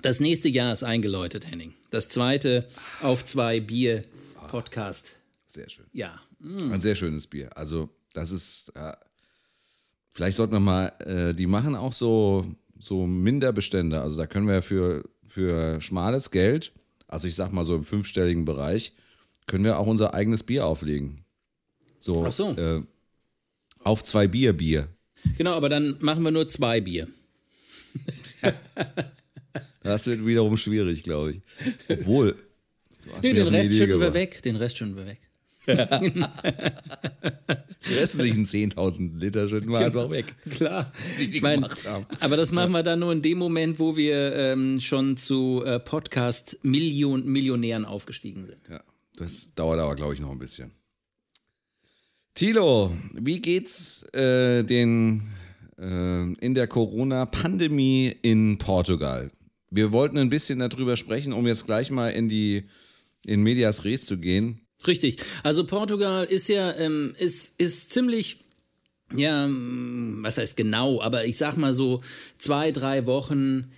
Das 0.00 0.20
nächste 0.20 0.48
Jahr 0.48 0.72
ist 0.72 0.84
eingeläutet, 0.84 1.50
Henning. 1.50 1.74
Das 1.90 2.08
zweite 2.08 2.68
auf 3.02 3.24
zwei 3.24 3.60
Bier 3.60 4.02
Podcast. 4.48 5.16
Sehr 5.46 5.68
schön. 5.68 5.86
Ja. 5.92 6.20
Ein 6.40 6.80
sehr 6.80 6.94
schönes 6.94 7.26
Bier. 7.26 7.56
Also, 7.56 7.88
das 8.12 8.30
ist. 8.30 8.72
Äh, 8.74 8.92
vielleicht 10.12 10.36
sollten 10.36 10.52
wir 10.52 10.60
mal. 10.60 10.88
Äh, 11.00 11.34
die 11.34 11.46
machen 11.46 11.76
auch 11.76 11.92
so, 11.92 12.46
so 12.78 13.06
Minderbestände. 13.06 14.00
Also, 14.00 14.16
da 14.16 14.26
können 14.26 14.48
wir 14.48 14.62
für, 14.62 15.04
für 15.26 15.80
schmales 15.80 16.30
Geld, 16.30 16.72
also 17.06 17.28
ich 17.28 17.34
sag 17.34 17.52
mal 17.52 17.64
so 17.64 17.74
im 17.74 17.84
fünfstelligen 17.84 18.44
Bereich, 18.44 18.94
können 19.46 19.64
wir 19.64 19.78
auch 19.78 19.86
unser 19.86 20.14
eigenes 20.14 20.42
Bier 20.42 20.66
auflegen. 20.66 21.24
So. 22.00 22.24
Ach 22.26 22.32
so. 22.32 22.52
Äh, 22.52 22.82
auf 23.80 24.02
zwei 24.02 24.26
Bier 24.26 24.52
Bier. 24.52 24.88
Genau, 25.36 25.52
aber 25.52 25.68
dann 25.68 25.96
machen 26.00 26.22
wir 26.22 26.30
nur 26.30 26.48
zwei 26.48 26.80
Bier. 26.80 27.08
Das 29.88 30.06
wird 30.06 30.26
wiederum 30.26 30.56
schwierig, 30.56 31.02
glaube 31.02 31.32
ich. 31.32 31.40
Obwohl. 31.88 32.36
Nee, 33.22 33.32
den 33.32 33.48
Rest 33.48 33.74
schütten 33.74 34.00
wir 34.00 34.12
weg. 34.12 34.42
Den 34.42 34.56
Rest 34.56 34.76
schütten 34.76 34.96
wir 34.96 35.06
weg. 35.06 35.18
Die 35.68 36.24
restlichen 37.94 38.44
10.000 38.44 39.18
Liter 39.18 39.48
schütten 39.48 39.70
wir 39.70 39.80
einfach 39.80 40.10
weg. 40.10 40.34
Klar. 40.50 40.92
Ich 41.18 41.42
mein, 41.42 41.66
aber 42.20 42.36
das 42.36 42.52
machen 42.52 42.72
wir 42.72 42.82
dann 42.82 43.00
nur 43.00 43.12
in 43.12 43.22
dem 43.22 43.38
Moment, 43.38 43.78
wo 43.78 43.96
wir 43.96 44.34
ähm, 44.34 44.80
schon 44.80 45.16
zu 45.16 45.62
äh, 45.64 45.78
Podcast-Millionären 45.78 47.84
aufgestiegen 47.84 48.46
sind. 48.46 48.58
Ja, 48.70 48.82
das 49.16 49.54
dauert 49.54 49.80
aber, 49.80 49.94
glaube 49.94 50.14
ich, 50.14 50.20
noch 50.20 50.30
ein 50.30 50.38
bisschen. 50.38 50.70
Tilo, 52.34 52.96
wie 53.14 53.40
geht's 53.40 54.04
äh, 54.14 54.62
den 54.62 55.32
äh, 55.78 56.32
in 56.34 56.54
der 56.54 56.68
Corona-Pandemie 56.68 58.14
in 58.22 58.58
Portugal? 58.58 59.30
Wir 59.70 59.92
wollten 59.92 60.18
ein 60.18 60.30
bisschen 60.30 60.60
darüber 60.60 60.96
sprechen, 60.96 61.32
um 61.32 61.46
jetzt 61.46 61.66
gleich 61.66 61.90
mal 61.90 62.10
in 62.10 62.28
die 62.28 62.68
in 63.24 63.42
Medias 63.42 63.84
Res 63.84 64.06
zu 64.06 64.18
gehen. 64.18 64.60
Richtig. 64.86 65.18
Also 65.42 65.66
Portugal 65.66 66.24
ist 66.24 66.48
ja 66.48 66.72
ähm, 66.76 67.14
ist 67.18 67.54
ist 67.58 67.92
ziemlich 67.92 68.38
ja, 69.14 69.48
was 69.48 70.36
heißt 70.36 70.56
genau, 70.56 71.00
aber 71.00 71.24
ich 71.24 71.38
sag 71.38 71.56
mal 71.56 71.72
so 71.72 72.02
zwei, 72.36 72.72
drei 72.72 73.06
Wochen 73.06 73.72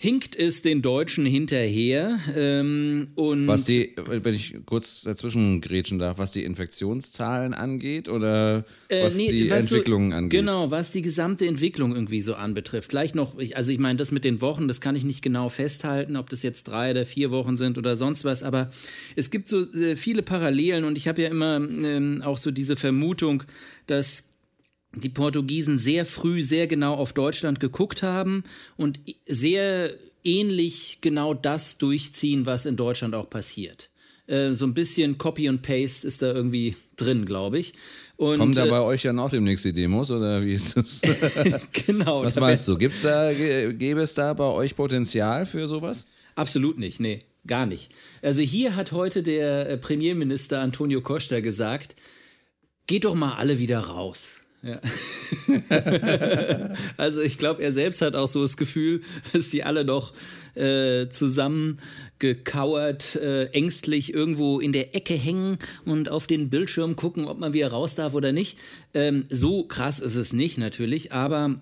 hinkt 0.00 0.36
es 0.36 0.62
den 0.62 0.80
Deutschen 0.80 1.26
hinterher. 1.26 2.20
Ähm, 2.36 3.08
und 3.16 3.48
was 3.48 3.64
die, 3.64 3.94
wenn 3.96 4.32
ich 4.32 4.54
kurz 4.64 5.02
dazwischen 5.02 5.60
grätschen 5.60 5.98
darf, 5.98 6.18
was 6.18 6.30
die 6.30 6.44
Infektionszahlen 6.44 7.52
angeht 7.52 8.08
oder 8.08 8.64
äh, 8.86 9.04
was 9.04 9.16
nee, 9.16 9.28
die 9.28 9.50
was 9.50 9.62
Entwicklungen 9.62 10.12
angeht? 10.12 10.38
Genau, 10.38 10.70
was 10.70 10.92
die 10.92 11.02
gesamte 11.02 11.48
Entwicklung 11.48 11.96
irgendwie 11.96 12.20
so 12.20 12.36
anbetrifft. 12.36 12.90
Vielleicht 12.90 13.16
noch, 13.16 13.36
also 13.54 13.72
ich 13.72 13.80
meine, 13.80 13.96
das 13.96 14.12
mit 14.12 14.22
den 14.22 14.40
Wochen, 14.40 14.68
das 14.68 14.80
kann 14.80 14.94
ich 14.94 15.02
nicht 15.02 15.20
genau 15.20 15.48
festhalten, 15.48 16.14
ob 16.14 16.30
das 16.30 16.44
jetzt 16.44 16.68
drei 16.68 16.92
oder 16.92 17.04
vier 17.04 17.32
Wochen 17.32 17.56
sind 17.56 17.76
oder 17.76 17.96
sonst 17.96 18.24
was, 18.24 18.44
aber 18.44 18.70
es 19.16 19.30
gibt 19.30 19.48
so 19.48 19.68
äh, 19.72 19.96
viele 19.96 20.22
Parallelen 20.22 20.84
und 20.84 20.96
ich 20.96 21.08
habe 21.08 21.22
ja 21.22 21.28
immer 21.28 21.56
ähm, 21.56 22.22
auch 22.24 22.38
so 22.38 22.52
diese 22.52 22.76
Vermutung, 22.76 23.42
dass 23.88 24.27
die 24.94 25.08
Portugiesen 25.08 25.78
sehr 25.78 26.04
früh 26.06 26.42
sehr 26.42 26.66
genau 26.66 26.94
auf 26.94 27.12
Deutschland 27.12 27.60
geguckt 27.60 28.02
haben 28.02 28.44
und 28.76 29.00
sehr 29.26 29.90
ähnlich 30.24 30.98
genau 31.00 31.34
das 31.34 31.78
durchziehen, 31.78 32.46
was 32.46 32.66
in 32.66 32.76
Deutschland 32.76 33.14
auch 33.14 33.30
passiert. 33.30 33.90
Äh, 34.26 34.52
so 34.52 34.66
ein 34.66 34.74
bisschen 34.74 35.18
Copy 35.18 35.48
und 35.48 35.62
Paste 35.62 36.06
ist 36.06 36.22
da 36.22 36.32
irgendwie 36.32 36.76
drin, 36.96 37.24
glaube 37.24 37.58
ich. 37.58 37.74
Und, 38.16 38.38
Kommen 38.38 38.52
da 38.52 38.66
äh, 38.66 38.70
bei 38.70 38.80
euch 38.80 39.04
ja 39.04 39.16
auch 39.16 39.30
demnächst 39.30 39.64
die 39.64 39.72
Demos 39.72 40.10
oder 40.10 40.42
wie 40.42 40.52
ist 40.52 40.76
das? 40.76 41.00
genau. 41.86 42.24
Was 42.24 42.36
meinst 42.36 42.66
du? 42.68 42.76
Gibt's 42.76 43.02
da, 43.02 43.32
gäbe 43.32 44.00
es 44.00 44.14
da 44.14 44.34
bei 44.34 44.44
euch 44.44 44.74
Potenzial 44.74 45.46
für 45.46 45.68
sowas? 45.68 46.06
Absolut 46.34 46.78
nicht, 46.78 47.00
nee, 47.00 47.20
gar 47.46 47.66
nicht. 47.66 47.90
Also 48.22 48.40
hier 48.42 48.76
hat 48.76 48.92
heute 48.92 49.22
der 49.22 49.70
äh, 49.70 49.76
Premierminister 49.78 50.60
Antonio 50.60 51.00
Costa 51.00 51.40
gesagt, 51.40 51.96
geht 52.86 53.04
doch 53.04 53.14
mal 53.14 53.34
alle 53.34 53.58
wieder 53.58 53.80
raus. 53.80 54.40
Ja. 54.62 54.80
also 56.96 57.20
ich 57.20 57.38
glaube, 57.38 57.62
er 57.62 57.70
selbst 57.70 58.02
hat 58.02 58.16
auch 58.16 58.26
so 58.26 58.42
das 58.42 58.56
Gefühl, 58.56 59.02
dass 59.32 59.50
die 59.50 59.62
alle 59.62 59.84
noch 59.84 60.12
äh, 60.54 61.08
zusammengekauert, 61.08 63.14
äh, 63.16 63.44
ängstlich 63.46 64.12
irgendwo 64.12 64.58
in 64.58 64.72
der 64.72 64.96
Ecke 64.96 65.14
hängen 65.14 65.58
und 65.84 66.08
auf 66.08 66.26
den 66.26 66.50
Bildschirm 66.50 66.96
gucken, 66.96 67.26
ob 67.26 67.38
man 67.38 67.52
wieder 67.52 67.68
raus 67.68 67.94
darf 67.94 68.14
oder 68.14 68.32
nicht. 68.32 68.58
Ähm, 68.94 69.22
so 69.30 69.62
krass 69.62 70.00
ist 70.00 70.16
es 70.16 70.32
nicht 70.32 70.58
natürlich, 70.58 71.12
aber 71.12 71.60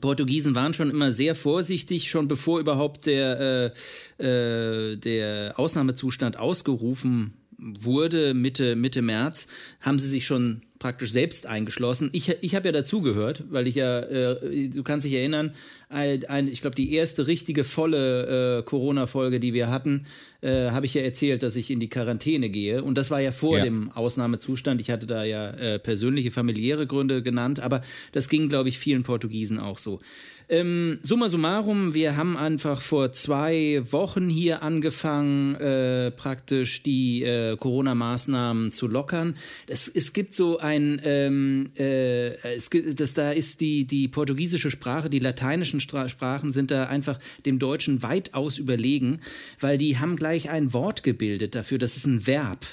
Portugiesen 0.00 0.56
waren 0.56 0.74
schon 0.74 0.90
immer 0.90 1.12
sehr 1.12 1.36
vorsichtig, 1.36 2.10
schon 2.10 2.26
bevor 2.26 2.58
überhaupt 2.58 3.06
der, 3.06 3.72
äh, 4.18 4.92
äh 4.92 4.96
der 4.96 5.60
Ausnahmezustand 5.60 6.40
ausgerufen 6.40 7.26
wurde, 7.26 7.45
Mitte, 7.58 8.34
Mitte 8.34 9.02
März, 9.02 9.46
haben 9.80 9.98
sie 9.98 10.08
sich 10.08 10.26
schon 10.26 10.62
praktisch 10.78 11.10
selbst 11.10 11.46
eingeschlossen. 11.46 12.10
Ich, 12.12 12.28
ich 12.42 12.54
habe 12.54 12.68
ja 12.68 12.72
dazugehört, 12.72 13.44
weil 13.50 13.66
ich 13.66 13.76
ja, 13.76 14.00
äh, 14.00 14.68
du 14.68 14.82
kannst 14.82 15.06
dich 15.06 15.14
erinnern, 15.14 15.52
ein, 15.88 16.24
ein, 16.24 16.48
ich 16.48 16.60
glaube, 16.60 16.76
die 16.76 16.92
erste 16.92 17.26
richtige 17.26 17.64
volle 17.64 18.58
äh, 18.58 18.62
Corona-Folge, 18.62 19.40
die 19.40 19.54
wir 19.54 19.70
hatten, 19.70 20.04
äh, 20.42 20.70
habe 20.70 20.86
ich 20.86 20.94
ja 20.94 21.02
erzählt, 21.02 21.42
dass 21.42 21.56
ich 21.56 21.70
in 21.70 21.80
die 21.80 21.88
Quarantäne 21.88 22.50
gehe. 22.50 22.82
Und 22.82 22.98
das 22.98 23.10
war 23.10 23.20
ja 23.20 23.32
vor 23.32 23.58
ja. 23.58 23.64
dem 23.64 23.90
Ausnahmezustand. 23.92 24.80
Ich 24.80 24.90
hatte 24.90 25.06
da 25.06 25.24
ja 25.24 25.50
äh, 25.50 25.78
persönliche, 25.78 26.30
familiäre 26.30 26.86
Gründe 26.86 27.22
genannt, 27.22 27.60
aber 27.60 27.82
das 28.12 28.28
ging, 28.28 28.48
glaube 28.48 28.68
ich, 28.68 28.78
vielen 28.78 29.02
Portugiesen 29.02 29.58
auch 29.58 29.78
so. 29.78 30.00
Ähm, 30.48 31.00
summa 31.02 31.28
summarum, 31.28 31.92
wir 31.92 32.16
haben 32.16 32.36
einfach 32.36 32.80
vor 32.80 33.10
zwei 33.10 33.82
Wochen 33.90 34.28
hier 34.28 34.62
angefangen, 34.62 35.56
äh, 35.56 36.12
praktisch 36.12 36.84
die 36.84 37.24
äh, 37.24 37.56
Corona-Maßnahmen 37.56 38.70
zu 38.70 38.86
lockern. 38.86 39.34
Das, 39.66 39.88
es 39.88 40.12
gibt 40.12 40.34
so 40.34 40.58
ein, 40.58 41.00
ähm, 41.04 41.70
äh, 41.76 42.34
es 42.54 42.70
gibt, 42.70 43.00
das, 43.00 43.12
da 43.12 43.32
ist 43.32 43.60
die, 43.60 43.88
die 43.88 44.06
portugiesische 44.06 44.70
Sprache, 44.70 45.10
die 45.10 45.18
lateinischen 45.18 45.80
Stra 45.80 46.08
Sprachen 46.08 46.52
sind 46.52 46.70
da 46.70 46.84
einfach 46.84 47.18
dem 47.44 47.58
Deutschen 47.58 48.04
weitaus 48.04 48.58
überlegen, 48.58 49.20
weil 49.58 49.78
die 49.78 49.98
haben 49.98 50.14
gleich 50.14 50.48
ein 50.48 50.72
Wort 50.72 51.02
gebildet 51.02 51.56
dafür, 51.56 51.78
das 51.78 51.96
ist 51.96 52.06
ein 52.06 52.24
Verb. 52.28 52.64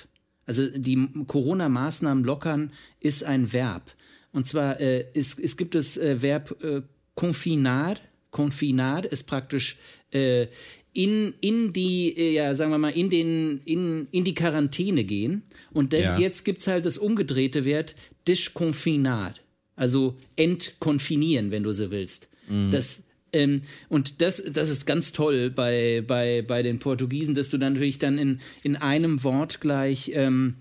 Also 0.45 0.67
die 0.67 1.07
Corona-Maßnahmen 1.25 2.23
lockern 2.23 2.71
ist 2.99 3.23
ein 3.23 3.51
Verb. 3.51 3.95
Und 4.31 4.47
zwar 4.47 4.79
äh, 4.79 5.05
es, 5.15 5.39
es 5.39 5.57
gibt 5.57 5.73
das 5.73 5.97
äh, 5.97 6.21
Verb 6.21 6.55
äh, 6.63 6.81
confinar, 7.15 7.97
confinar 8.31 9.05
ist 9.05 9.23
praktisch 9.23 9.77
äh, 10.11 10.47
in, 10.93 11.33
in 11.41 11.73
die, 11.73 12.13
äh, 12.17 12.33
ja, 12.33 12.53
sagen 12.55 12.71
wir 12.71 12.77
mal, 12.77 12.89
in, 12.89 13.09
den, 13.09 13.61
in, 13.65 14.07
in 14.11 14.23
die 14.23 14.35
Quarantäne 14.35 15.03
gehen. 15.03 15.43
Und 15.71 15.93
ja. 15.93 16.17
jetzt 16.17 16.45
gibt 16.45 16.61
es 16.61 16.67
halt 16.67 16.85
das 16.85 16.97
umgedrehte 16.97 17.65
Wert, 17.65 17.95
disconfinar. 18.27 19.33
Also 19.75 20.15
entkonfinieren, 20.35 21.49
wenn 21.49 21.63
du 21.63 21.71
so 21.71 21.89
willst. 21.89 22.29
Mhm. 22.47 22.69
Das, 22.69 23.01
ähm, 23.33 23.61
und 23.89 24.21
das, 24.21 24.43
das 24.51 24.69
ist 24.69 24.85
ganz 24.85 25.11
toll 25.11 25.49
bei, 25.49 26.03
bei, 26.05 26.43
bei 26.43 26.61
den 26.61 26.77
Portugiesen, 26.77 27.33
dass 27.33 27.49
du 27.49 27.57
dann 27.57 27.73
natürlich 27.73 27.97
dann 27.97 28.19
in, 28.19 28.39
in 28.61 28.75
einem 28.75 29.23
Wort 29.23 29.61
gleich 29.61 30.11
ähm, 30.13 30.55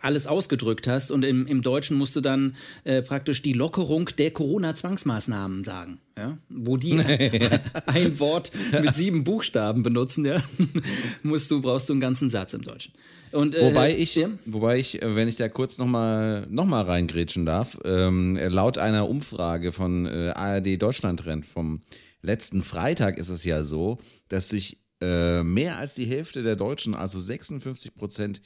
alles 0.00 0.26
ausgedrückt 0.26 0.86
hast 0.86 1.10
und 1.10 1.24
im, 1.24 1.46
im 1.46 1.62
Deutschen 1.62 1.96
musst 1.96 2.16
du 2.16 2.20
dann 2.20 2.56
äh, 2.84 3.02
praktisch 3.02 3.42
die 3.42 3.52
Lockerung 3.52 4.08
der 4.18 4.30
Corona-Zwangsmaßnahmen 4.30 5.64
sagen, 5.64 5.98
ja? 6.18 6.38
wo 6.48 6.76
die 6.76 6.98
ein 7.86 8.18
Wort 8.18 8.50
mit 8.72 8.94
sieben 8.94 9.24
Buchstaben 9.24 9.82
benutzen, 9.82 10.24
ja? 10.24 10.40
musst 11.22 11.50
du, 11.50 11.60
brauchst 11.60 11.88
du 11.88 11.92
einen 11.92 12.00
ganzen 12.00 12.30
Satz 12.30 12.54
im 12.54 12.62
Deutschen. 12.62 12.92
Und, 13.32 13.54
äh, 13.54 13.62
wobei 13.62 13.96
ich, 13.96 14.14
ja? 14.14 14.28
wobei 14.44 14.78
ich, 14.78 15.02
äh, 15.02 15.16
wenn 15.16 15.28
ich 15.28 15.36
da 15.36 15.48
kurz 15.48 15.78
nochmal 15.78 16.46
noch 16.48 16.66
mal 16.66 16.82
reingrätschen 16.82 17.46
darf, 17.46 17.78
ähm, 17.84 18.36
laut 18.36 18.78
einer 18.78 19.08
Umfrage 19.08 19.72
von 19.72 20.06
äh, 20.06 20.32
ARD 20.34 20.80
Deutschland 20.80 21.20
Trend 21.20 21.44
vom 21.44 21.80
letzten 22.22 22.62
Freitag 22.62 23.18
ist 23.18 23.28
es 23.28 23.44
ja 23.44 23.62
so, 23.62 23.98
dass 24.28 24.48
sich 24.48 24.78
äh, 25.00 25.42
mehr 25.42 25.78
als 25.78 25.94
die 25.94 26.06
Hälfte 26.06 26.42
der 26.42 26.56
Deutschen, 26.56 26.94
also 26.94 27.20
56 27.20 27.94
Prozent, 27.94 28.40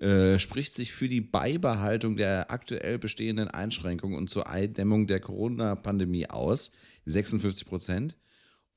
äh, 0.00 0.38
spricht 0.38 0.74
sich 0.74 0.92
für 0.92 1.08
die 1.08 1.20
Beibehaltung 1.20 2.16
der 2.16 2.50
aktuell 2.50 2.98
bestehenden 2.98 3.48
Einschränkungen 3.48 4.16
und 4.16 4.30
zur 4.30 4.48
Eindämmung 4.48 5.06
der 5.06 5.20
Corona-Pandemie 5.20 6.28
aus. 6.28 6.70
56 7.06 7.66
Prozent. 7.66 8.16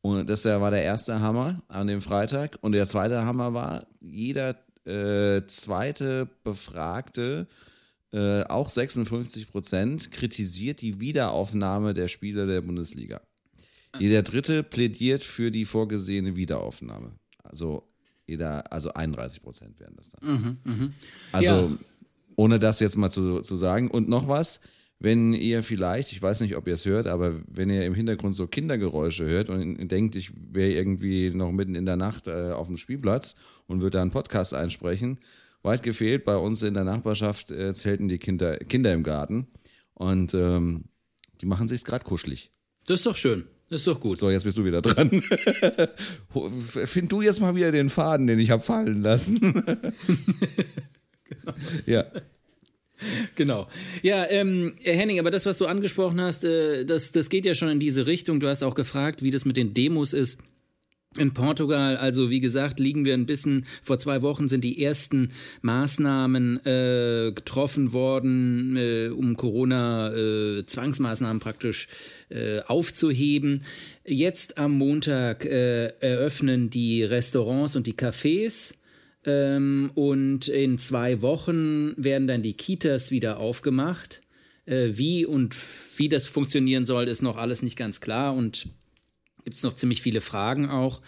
Und 0.01 0.30
das 0.30 0.44
war 0.44 0.70
der 0.70 0.84
erste 0.84 1.22
Hammer 1.22 1.63
an 1.70 1.88
dem 1.88 2.01
Freitag. 2.01 2.58
Und 2.62 2.74
der 2.74 2.88
zweite 2.88 3.24
Hammer 3.24 3.53
war, 3.53 3.88
jeder 4.01 4.58
äh, 4.86 5.46
zweite 5.48 6.30
Befragte, 6.44 7.48
äh, 8.12 8.44
auch 8.44 8.70
56 8.70 9.48
Prozent, 9.48 10.12
kritisiert 10.12 10.82
die 10.82 11.00
Wiederaufnahme 11.00 11.94
der 11.94 12.10
Spieler 12.10 12.46
der 12.46 12.62
Bundesliga. 12.62 13.22
Jeder 13.98 14.24
dritte 14.24 14.63
plädiert 14.63 15.24
für 15.24 15.51
die 15.51 15.63
vorgesehene 15.65 16.36
Wiederaufnahme. 16.36 17.13
Also 17.44 17.92
jeder, 18.25 18.72
also 18.72 18.94
31 18.94 19.42
Prozent 19.42 19.80
wären 19.80 19.96
das 19.96 20.10
dann. 20.10 20.32
Mhm, 20.32 20.58
mh. 20.63 20.89
Also, 21.32 21.50
ja. 21.50 21.70
ohne 22.36 22.60
das 22.60 22.80
jetzt 22.80 22.98
mal 22.98 23.10
zu, 23.10 23.42
zu 23.42 23.56
sagen. 23.56 23.89
Und 23.92 24.08
noch 24.10 24.27
was, 24.27 24.62
wenn 25.00 25.34
ihr 25.34 25.63
vielleicht, 25.63 26.13
ich 26.13 26.22
weiß 26.22 26.39
nicht, 26.39 26.56
ob 26.56 26.65
ihr 26.68 26.75
es 26.75 26.86
hört, 26.86 27.08
aber 27.08 27.42
wenn 27.48 27.70
ihr 27.70 27.86
im 27.86 27.94
Hintergrund 27.94 28.36
so 28.36 28.48
Kindergeräusche 28.48 29.25
hört 29.25 29.50
und 29.50 29.89
denkt, 29.89 30.15
ich 30.15 30.32
wäre 30.34 30.72
irgendwie 30.72 31.30
noch 31.32 31.51
mitten 31.51 31.75
in 31.75 31.86
der 31.86 31.98
Nacht 31.98 32.27
äh, 32.27 32.51
auf 32.51 32.68
dem 32.68 32.77
Spielplatz 32.77 33.36
und 33.68 33.82
würde 33.82 33.98
da 33.98 34.01
einen 34.01 34.12
Podcast 34.12 34.53
einsprechen, 34.53 35.20
weit 35.62 35.84
gefehlt, 35.84 36.24
bei 36.24 36.38
uns 36.38 36.62
in 36.62 36.74
der 36.74 36.86
Nachbarschaft 36.86 37.51
äh, 37.51 37.74
zelten 37.74 38.08
die 38.08 38.18
Kinder, 38.18 38.58
Kinder 38.58 38.94
im 38.94 39.03
Garten 39.03 39.48
und 39.94 40.34
ähm, 40.34 40.86
die 41.42 41.46
machen 41.46 41.68
sich 41.68 41.84
gerade 41.84 42.06
kuschelig. 42.06 42.51
Das 42.88 43.01
ist 43.01 43.06
doch 43.06 43.18
schön. 43.18 43.46
Ist 43.70 43.88
doch 43.88 44.00
gut. 44.00 44.20
So, 44.20 44.29
jetzt 44.29 44.43
bist 44.43 44.58
du 44.58 44.65
wieder 44.65 44.82
dran. 44.82 45.10
Find 46.86 47.12
du 47.12 47.22
jetzt 47.22 47.41
mal 47.41 47.55
wieder 47.55 47.72
den 47.72 47.89
Faden, 47.89 48.27
den 48.27 48.39
ich 48.39 48.51
habe 48.51 48.62
fallen 48.62 49.01
lassen. 49.01 49.39
genau. 49.41 49.63
Ja. 51.86 52.05
Genau. 53.36 53.65
Ja, 54.01 54.25
ähm, 54.29 54.74
Henning, 54.84 55.20
aber 55.20 55.32
das, 55.32 55.46
was 55.46 55.58
du 55.58 55.65
angesprochen 55.65 56.22
hast, 56.22 56.46
äh, 56.46 56.86
das, 56.86 57.12
das 57.12 57.29
geht 57.29 57.46
ja 57.46 57.53
schon 57.53 57.67
in 57.70 57.79
diese 57.79 58.08
Richtung. 58.08 58.39
Du 58.39 58.48
hast 58.48 58.63
auch 58.63 58.75
gefragt, 58.75 59.24
wie 59.24 59.32
das 59.32 59.46
mit 59.46 59.58
den 59.58 59.74
Demos 59.74 60.13
ist. 60.13 60.38
In 61.17 61.34
Portugal, 61.34 61.98
also 61.98 62.29
wie 62.32 62.39
gesagt, 62.39 62.79
liegen 62.79 63.05
wir 63.05 63.13
ein 63.13 63.27
bisschen, 63.27 63.67
vor 63.84 64.00
zwei 64.00 64.24
Wochen 64.24 64.48
sind 64.48 64.63
die 64.63 64.84
ersten 64.84 65.29
Maßnahmen 65.62 66.65
äh, 66.65 67.32
getroffen 67.36 67.93
worden, 67.93 68.75
äh, 68.77 69.10
um 69.10 69.38
Corona-Zwangsmaßnahmen 69.38 71.39
äh, 71.39 71.43
praktisch 71.43 71.88
äh, 72.34 72.62
aufzuheben. 72.62 73.63
Jetzt 74.06 74.58
am 74.58 74.78
Montag 74.78 75.46
äh, 75.46 75.88
eröffnen 76.00 76.70
die 76.70 77.04
Restaurants 77.04 77.75
und 77.75 77.88
die 77.88 77.94
Cafés. 77.94 78.75
Ähm, 79.25 79.92
und 79.96 80.48
in 80.48 80.80
zwei 80.80 81.22
Wochen 81.22 81.94
werden 81.98 82.28
dann 82.28 82.42
die 82.42 82.54
Kitas 82.54 83.12
wieder 83.12 83.40
aufgemacht. 83.40 84.22
Äh, 84.66 84.90
wie 84.94 85.25
und 85.25 85.56
wie 85.98 86.10
das 86.10 86.25
funktionieren 86.25 86.86
soll, 86.86 87.08
ist 87.08 87.22
noch 87.22 87.38
alles 87.38 87.62
nicht 87.62 87.78
ganz 87.78 88.02
klar 88.02 88.36
und 88.36 88.68
gibt 89.44 89.58
es 89.58 89.63
noch 89.63 89.74
ziemlich 89.74 90.02
viele 90.02 90.22
Fragen 90.22 90.70
auch. 90.70 91.02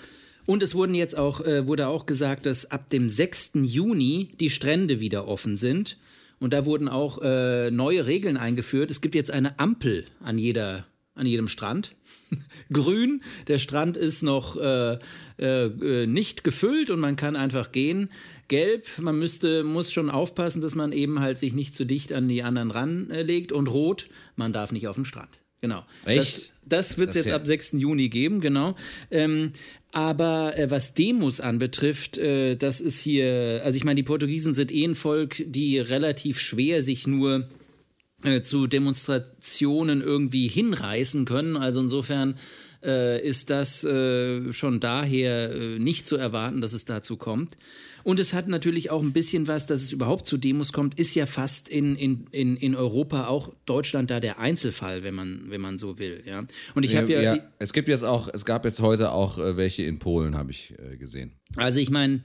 Und 0.46 0.62
es 0.62 0.76
wurden 0.76 0.94
jetzt 0.94 1.18
auch, 1.18 1.42
äh, 1.42 1.66
wurde 1.68 1.88
auch 1.88 2.06
gesagt, 2.06 2.46
dass 2.46 2.70
ab 2.70 2.90
dem 2.90 3.10
6. 3.10 3.52
Juni 3.64 4.32
die 4.40 4.50
Strände 4.50 5.00
wieder 5.00 5.28
offen 5.28 5.56
sind. 5.56 5.98
Und 6.40 6.54
da 6.54 6.66
wurden 6.66 6.88
auch 6.88 7.20
äh, 7.22 7.72
neue 7.72 8.06
Regeln 8.06 8.38
eingeführt. 8.38 8.92
Es 8.92 9.02
gibt 9.02 9.16
jetzt 9.16 9.32
eine 9.32 9.58
Ampel 9.58 10.06
an 10.20 10.38
jeder 10.38 10.86
an 11.16 11.26
jedem 11.26 11.48
Strand. 11.48 11.96
Grün, 12.72 13.22
der 13.48 13.58
Strand 13.58 13.98
ist 13.98 14.22
noch 14.22 14.58
äh, 14.58 14.98
äh, 15.40 16.08
nicht 16.08 16.44
gefüllt 16.44 16.90
und 16.90 17.00
man 17.00 17.16
kann 17.16 17.36
einfach 17.36 17.72
gehen. 17.72 18.10
Gelb, 18.48 18.86
man 19.00 19.18
müsste, 19.18 19.64
muss 19.64 19.92
schon 19.92 20.10
aufpassen, 20.10 20.62
dass 20.62 20.76
man 20.76 20.92
eben 20.92 21.22
halt 21.22 21.40
sich 21.40 21.54
nicht 21.54 21.74
zu 21.74 21.86
dicht 21.86 22.14
an 22.14 22.28
die 22.28 22.44
anderen 22.44 22.72
ranlegt. 22.72 23.52
Und 23.52 23.68
rot, 23.68 24.06
man 24.36 24.54
darf 24.54 24.72
nicht 24.72 24.88
auf 24.88 24.96
den 24.96 25.06
Strand. 25.06 25.40
Genau. 25.62 25.84
Echt? 26.06 26.20
Das, 26.20 26.52
das 26.68 26.98
wird 26.98 27.10
es 27.10 27.16
jetzt 27.16 27.30
ja. 27.30 27.36
ab 27.36 27.48
6. 27.48 27.74
Juni 27.74 28.10
geben, 28.10 28.42
genau. 28.42 28.76
Ähm, 29.10 29.52
aber 29.92 30.58
äh, 30.58 30.70
was 30.70 30.94
Demos 30.94 31.40
anbetrifft, 31.40 32.18
äh, 32.18 32.56
das 32.56 32.82
ist 32.82 33.00
hier, 33.00 33.62
also 33.64 33.78
ich 33.78 33.84
meine, 33.84 33.96
die 33.96 34.04
Portugiesen 34.04 34.54
sind 34.54 34.72
eh 34.72 34.84
ein 34.84 34.96
Volk, 34.96 35.44
die 35.46 35.80
relativ 35.80 36.40
schwer 36.40 36.84
sich 36.84 37.08
nur 37.08 37.48
äh, 38.24 38.42
zu 38.42 38.68
Demonstrationen 38.68 40.02
irgendwie 40.02 40.48
hinreißen 40.48 41.26
können. 41.26 41.58
Also 41.58 41.82
insofern 41.82 42.36
äh, 42.86 43.22
ist 43.22 43.50
das 43.50 43.84
äh, 43.84 44.54
schon 44.54 44.80
daher 44.80 45.52
äh, 45.52 45.80
nicht 45.80 46.08
zu 46.08 46.18
erwarten, 46.18 46.62
dass 46.62 46.74
es 46.74 46.86
dazu 46.86 47.18
kommt. 47.18 47.58
Und 48.04 48.20
es 48.20 48.34
hat 48.34 48.48
natürlich 48.48 48.92
auch 48.92 49.02
ein 49.02 49.14
bisschen 49.14 49.48
was, 49.48 49.66
dass 49.66 49.82
es 49.82 49.92
überhaupt 49.92 50.28
zu 50.28 50.38
Demos 50.38 50.72
kommt, 50.72 51.00
ist 51.00 51.16
ja 51.16 51.26
fast 51.26 51.68
in, 51.68 51.96
in, 51.96 52.28
in, 52.30 52.56
in 52.56 52.76
Europa 52.76 53.26
auch 53.26 53.52
Deutschland 53.66 54.12
da 54.12 54.20
der 54.20 54.38
Einzelfall, 54.38 55.02
wenn 55.02 55.16
man, 55.16 55.46
wenn 55.50 55.60
man 55.60 55.80
so 55.80 55.98
will. 55.98 56.22
Ja. 56.26 56.44
Und 56.76 56.84
ich 56.84 56.96
habe 56.96 57.12
ja, 57.12 57.22
ja, 57.22 57.38
Es 57.58 57.74
gibt 57.74 57.88
jetzt 57.88 58.04
auch, 58.04 58.30
es 58.32 58.46
gab 58.46 58.64
jetzt 58.64 58.80
heute 58.80 59.12
auch 59.12 59.40
äh, 59.40 59.58
welche 59.58 59.84
in 59.84 59.98
Polen, 59.98 60.38
habe 60.38 60.52
ich 60.52 60.76
gesehen. 61.00 61.34
Also 61.56 61.80
ich 61.80 61.90
meine, 61.90 62.22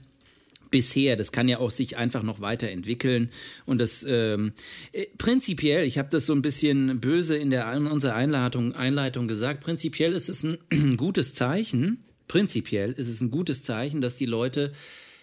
bisher. 0.70 1.16
Das 1.16 1.32
kann 1.32 1.48
ja 1.48 1.58
auch 1.58 1.70
sich 1.70 1.96
einfach 1.96 2.22
noch 2.22 2.40
weiterentwickeln. 2.40 3.30
Und 3.66 3.80
das 3.80 4.04
ähm, 4.08 4.52
äh, 4.92 5.06
prinzipiell, 5.18 5.84
ich 5.84 5.98
habe 5.98 6.08
das 6.10 6.26
so 6.26 6.32
ein 6.32 6.42
bisschen 6.42 7.00
böse 7.00 7.36
in, 7.36 7.50
der, 7.50 7.72
in 7.72 7.86
unserer 7.86 8.14
Einleitung, 8.14 8.74
Einleitung 8.74 9.28
gesagt, 9.28 9.60
prinzipiell 9.60 10.12
ist 10.12 10.28
es 10.28 10.44
ein 10.44 10.58
gutes 10.96 11.34
Zeichen, 11.34 12.04
prinzipiell 12.28 12.92
ist 12.92 13.08
es 13.08 13.20
ein 13.20 13.30
gutes 13.30 13.62
Zeichen, 13.62 14.00
dass 14.00 14.16
die 14.16 14.26
Leute 14.26 14.72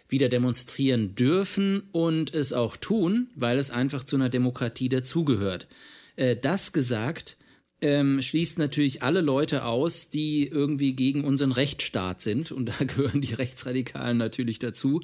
wieder 0.10 0.30
demonstrieren 0.30 1.16
dürfen 1.16 1.84
und 1.92 2.34
es 2.34 2.54
auch 2.54 2.78
tun, 2.78 3.28
weil 3.36 3.58
es 3.58 3.72
einfach 3.72 4.04
zu 4.04 4.16
einer 4.16 4.30
Demokratie 4.30 4.90
dazugehört. 4.90 5.68
Äh, 6.16 6.36
das 6.36 6.72
gesagt, 6.72 7.38
ähm, 7.82 8.22
schließt 8.22 8.58
natürlich 8.58 9.04
alle 9.04 9.22
Leute 9.22 9.66
aus, 9.66 10.10
die 10.10 10.48
irgendwie 10.48 10.94
gegen 10.94 11.24
unseren 11.24 11.52
Rechtsstaat 11.52 12.22
sind. 12.22 12.52
Und 12.52 12.68
da 12.68 12.74
gehören 12.86 13.22
die 13.22 13.34
Rechtsradikalen 13.34 14.18
natürlich 14.18 14.60
dazu. 14.60 15.02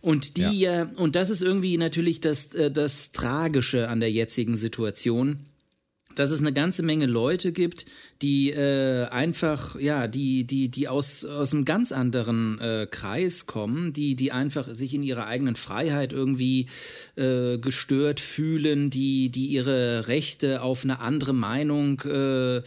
Und 0.00 0.36
die, 0.36 0.60
ja. 0.60 0.82
äh, 0.82 0.86
und 0.96 1.16
das 1.16 1.30
ist 1.30 1.42
irgendwie 1.42 1.78
natürlich 1.78 2.20
das, 2.20 2.52
äh, 2.54 2.70
das 2.70 3.12
Tragische 3.12 3.88
an 3.88 4.00
der 4.00 4.10
jetzigen 4.10 4.56
Situation 4.56 5.38
dass 6.18 6.30
es 6.30 6.40
eine 6.40 6.52
ganze 6.52 6.82
Menge 6.82 7.06
Leute 7.06 7.52
gibt, 7.52 7.86
die 8.22 8.50
äh, 8.50 9.06
einfach, 9.06 9.78
ja, 9.78 10.08
die, 10.08 10.44
die, 10.44 10.68
die 10.68 10.88
aus, 10.88 11.24
aus 11.24 11.52
einem 11.52 11.64
ganz 11.64 11.92
anderen 11.92 12.58
äh, 12.60 12.86
Kreis 12.90 13.46
kommen, 13.46 13.92
die, 13.92 14.16
die 14.16 14.32
einfach 14.32 14.68
sich 14.72 14.94
in 14.94 15.02
ihrer 15.02 15.26
eigenen 15.26 15.56
Freiheit 15.56 16.12
irgendwie 16.12 16.66
äh, 17.16 17.58
gestört 17.58 18.20
fühlen, 18.20 18.90
die, 18.90 19.30
die 19.30 19.46
ihre 19.46 20.08
Rechte 20.08 20.62
auf 20.62 20.84
eine 20.84 21.00
andere 21.00 21.34
Meinung 21.34 22.00
äh, 22.00 22.62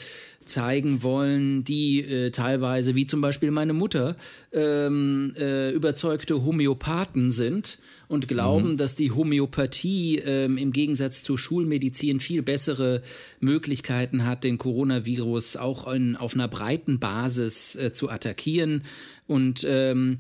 zeigen 0.45 1.03
wollen, 1.03 1.63
die 1.63 2.01
äh, 2.01 2.31
teilweise, 2.31 2.95
wie 2.95 3.05
zum 3.05 3.21
Beispiel 3.21 3.51
meine 3.51 3.73
Mutter, 3.73 4.15
ähm, 4.51 5.33
äh, 5.37 5.71
überzeugte 5.71 6.43
Homöopathen 6.43 7.31
sind 7.31 7.79
und 8.07 8.27
glauben, 8.27 8.71
mhm. 8.71 8.77
dass 8.77 8.95
die 8.95 9.11
Homöopathie 9.11 10.19
ähm, 10.19 10.57
im 10.57 10.71
Gegensatz 10.71 11.23
zur 11.23 11.37
Schulmedizin 11.37 12.19
viel 12.19 12.41
bessere 12.41 13.01
Möglichkeiten 13.39 14.25
hat, 14.25 14.43
den 14.43 14.57
Coronavirus 14.57 15.57
auch 15.57 15.91
in, 15.91 16.15
auf 16.15 16.33
einer 16.33 16.47
breiten 16.47 16.99
Basis 16.99 17.75
äh, 17.75 17.93
zu 17.93 18.09
attackieren. 18.09 18.83
Und 19.27 19.65
ähm, 19.69 20.17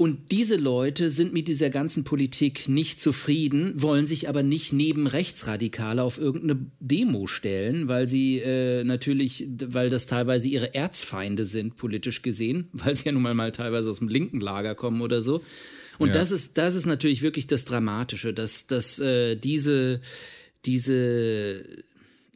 und 0.00 0.32
diese 0.32 0.56
Leute 0.56 1.10
sind 1.10 1.34
mit 1.34 1.46
dieser 1.46 1.68
ganzen 1.68 2.04
Politik 2.04 2.70
nicht 2.70 3.02
zufrieden, 3.02 3.74
wollen 3.82 4.06
sich 4.06 4.30
aber 4.30 4.42
nicht 4.42 4.72
neben 4.72 5.06
Rechtsradikale 5.06 6.02
auf 6.02 6.16
irgendeine 6.16 6.58
Demo 6.80 7.26
stellen, 7.26 7.86
weil 7.86 8.08
sie 8.08 8.38
äh, 8.38 8.82
natürlich, 8.82 9.46
weil 9.66 9.90
das 9.90 10.06
teilweise 10.06 10.48
ihre 10.48 10.72
Erzfeinde 10.72 11.44
sind, 11.44 11.76
politisch 11.76 12.22
gesehen, 12.22 12.68
weil 12.72 12.96
sie 12.96 13.04
ja 13.04 13.12
nun 13.12 13.20
mal, 13.20 13.34
mal 13.34 13.52
teilweise 13.52 13.90
aus 13.90 13.98
dem 13.98 14.08
linken 14.08 14.40
Lager 14.40 14.74
kommen 14.74 15.02
oder 15.02 15.20
so. 15.20 15.42
Und 16.00 16.08
ja. 16.08 16.12
das 16.14 16.30
ist, 16.30 16.56
das 16.56 16.74
ist 16.74 16.86
natürlich 16.86 17.20
wirklich 17.20 17.46
das 17.46 17.66
Dramatische, 17.66 18.32
dass, 18.32 18.66
dass 18.66 18.98
äh, 19.00 19.36
diese, 19.36 20.00
diese 20.64 21.62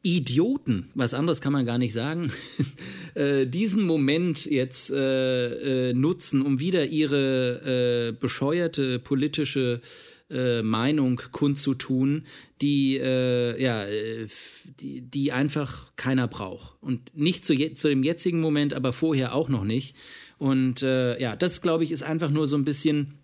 Idioten, 0.03 0.91
was 0.95 1.15
anderes 1.15 1.41
kann 1.41 1.55
man 1.55 1.65
gar 1.65 1.79
nicht 1.79 1.95
sagen, 1.95 2.31
äh, 3.15 3.47
diesen 3.47 3.85
Moment 3.85 4.45
jetzt 4.45 4.91
äh, 4.91 5.89
äh, 5.89 5.95
nutzen, 5.95 6.43
um 6.43 6.61
wieder 6.61 6.85
ihre 6.85 8.11
äh, 8.11 8.13
bescheuerte 8.13 8.99
politische 8.99 9.81
äh, 10.29 10.61
Meinung 10.61 11.23
kundzutun, 11.33 12.25
die 12.61 12.99
äh, 12.99 13.59
ja, 13.63 13.87
die, 14.79 15.01
die 15.01 15.33
einfach 15.33 15.97
keiner 15.97 16.29
braucht 16.29 16.77
und 16.83 17.17
nicht 17.17 17.47
zu, 17.47 17.57
zu 17.73 17.89
dem 17.89 18.03
jetzigen 18.03 18.43
Moment, 18.43 18.75
aber 18.75 18.93
vorher 18.93 19.35
auch 19.35 19.49
noch 19.49 19.65
nicht. 19.65 19.97
Und 20.37 20.83
ja, 20.83 21.37
das 21.37 21.63
glaube 21.63 21.85
ich 21.85 21.93
ist 21.93 22.03
einfach 22.03 22.29
nur 22.29 22.47
so 22.47 22.57
ein 22.57 22.65
bisschen 22.65 23.15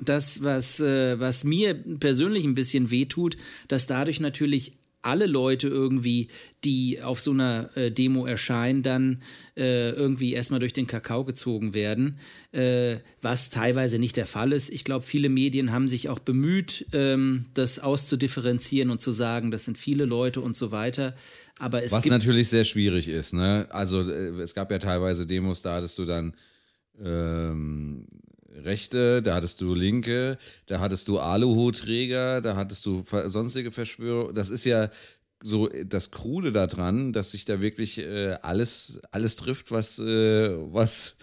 das, 0.00 0.42
was, 0.42 0.80
äh, 0.80 1.18
was 1.20 1.44
mir 1.44 1.74
persönlich 1.74 2.44
ein 2.44 2.54
bisschen 2.54 2.90
wehtut, 2.90 3.36
dass 3.68 3.86
dadurch 3.86 4.20
natürlich 4.20 4.72
alle 5.04 5.26
Leute 5.26 5.68
irgendwie, 5.68 6.28
die 6.64 7.02
auf 7.02 7.20
so 7.20 7.30
einer 7.30 7.68
äh, 7.76 7.90
Demo 7.90 8.26
erscheinen, 8.26 8.82
dann 8.82 9.20
äh, 9.56 9.90
irgendwie 9.90 10.32
erstmal 10.32 10.60
durch 10.60 10.72
den 10.72 10.86
Kakao 10.86 11.24
gezogen 11.24 11.74
werden, 11.74 12.18
äh, 12.52 12.96
was 13.20 13.50
teilweise 13.50 13.98
nicht 13.98 14.16
der 14.16 14.26
Fall 14.26 14.52
ist. 14.52 14.70
Ich 14.70 14.82
glaube, 14.82 15.04
viele 15.04 15.28
Medien 15.28 15.72
haben 15.72 15.88
sich 15.88 16.08
auch 16.08 16.18
bemüht, 16.18 16.86
ähm, 16.92 17.44
das 17.54 17.78
auszudifferenzieren 17.78 18.90
und 18.90 19.00
zu 19.00 19.12
sagen, 19.12 19.50
das 19.50 19.64
sind 19.64 19.76
viele 19.76 20.06
Leute 20.06 20.40
und 20.40 20.56
so 20.56 20.72
weiter. 20.72 21.14
Aber 21.58 21.84
es 21.84 21.92
was 21.92 22.06
natürlich 22.06 22.48
sehr 22.48 22.64
schwierig 22.64 23.08
ist. 23.08 23.34
Ne? 23.34 23.66
Also 23.70 24.08
äh, 24.10 24.40
es 24.40 24.54
gab 24.54 24.70
ja 24.70 24.78
teilweise 24.78 25.26
Demos, 25.26 25.60
da 25.62 25.76
hattest 25.76 25.98
du 25.98 26.06
dann 26.06 26.34
ähm, 27.02 28.06
Rechte, 28.54 29.22
da 29.22 29.34
hattest 29.34 29.60
du 29.60 29.74
Linke, 29.74 30.38
da 30.66 30.80
hattest 30.80 31.08
du 31.08 31.18
Aluhutträger, 31.18 32.40
da 32.40 32.56
hattest 32.56 32.86
du 32.86 33.04
sonstige 33.26 33.72
Verschwörer. 33.72 34.32
Das 34.32 34.50
ist 34.50 34.64
ja 34.64 34.90
so 35.42 35.68
das 35.68 36.10
Krude 36.10 36.52
daran, 36.52 37.12
dass 37.12 37.32
sich 37.32 37.44
da 37.44 37.60
wirklich 37.60 37.98
äh, 37.98 38.32
alles, 38.42 39.00
alles 39.10 39.36
trifft, 39.36 39.70
was, 39.70 39.98
äh, 39.98 40.50
was, 40.72 41.16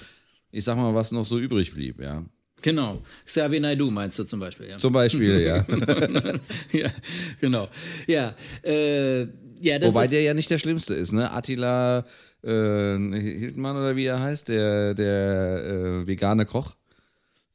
ich 0.52 0.64
sag 0.64 0.78
mal, 0.78 0.94
was 0.94 1.12
noch 1.12 1.26
so 1.26 1.40
übrig 1.40 1.74
blieb, 1.74 2.00
ja. 2.00 2.24
Genau. 2.62 3.02
Xavier 3.26 3.60
Naidu 3.60 3.90
meinst 3.90 4.20
du 4.20 4.24
zum 4.24 4.40
Beispiel, 4.40 4.70
ja. 4.70 4.78
Zum 4.78 4.94
Beispiel, 4.94 5.42
ja. 5.42 5.66
ja, 6.72 6.92
genau. 7.40 7.68
Ja, 8.08 8.36
äh, 8.64 9.22
ja, 9.62 9.80
das 9.80 9.94
Wobei 9.94 10.08
der 10.08 10.22
ja 10.22 10.34
nicht 10.34 10.50
der 10.50 10.60
Schlimmste 10.60 10.94
ist, 10.94 11.12
ne? 11.12 11.32
Attila 11.32 12.06
äh, 12.44 12.98
Hildmann 12.98 13.76
oder 13.76 13.96
wie 13.96 14.06
er 14.06 14.20
heißt, 14.20 14.48
der, 14.48 14.94
der 14.94 16.04
äh, 16.04 16.08
vegane 16.08 16.46
Koch 16.46 16.76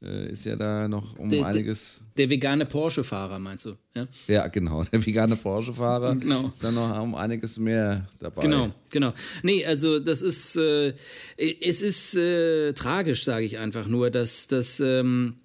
äh, 0.01 0.31
ist 0.31 0.45
ja 0.45 0.55
da 0.55 0.87
noch 0.87 1.17
um 1.17 1.29
der, 1.29 1.45
einiges. 1.45 2.03
Der, 2.17 2.27
der 2.27 2.35
vegane 2.35 2.65
Porsche-Fahrer, 2.65 3.39
meinst 3.39 3.65
du? 3.65 3.77
Ja, 3.95 4.07
ja 4.27 4.47
genau. 4.47 4.83
Der 4.83 5.03
vegane 5.03 5.35
Porsche-Fahrer 5.35 6.15
genau. 6.15 6.51
ist 6.53 6.63
da 6.63 6.71
noch 6.71 7.01
um 7.01 7.15
einiges 7.15 7.57
mehr 7.57 8.07
dabei. 8.19 8.43
Genau, 8.43 8.73
genau. 8.91 9.13
Nee, 9.41 9.65
also 9.65 9.99
das 9.99 10.21
ist, 10.21 10.55
äh, 10.55 10.93
es 11.37 11.81
ist 11.81 12.15
äh, 12.15 12.73
tragisch, 12.73 13.23
sage 13.23 13.45
ich 13.45 13.57
einfach 13.57 13.87
nur, 13.87 14.11
dass, 14.11 14.47
dass, 14.47 14.79
ähm, 14.79 15.37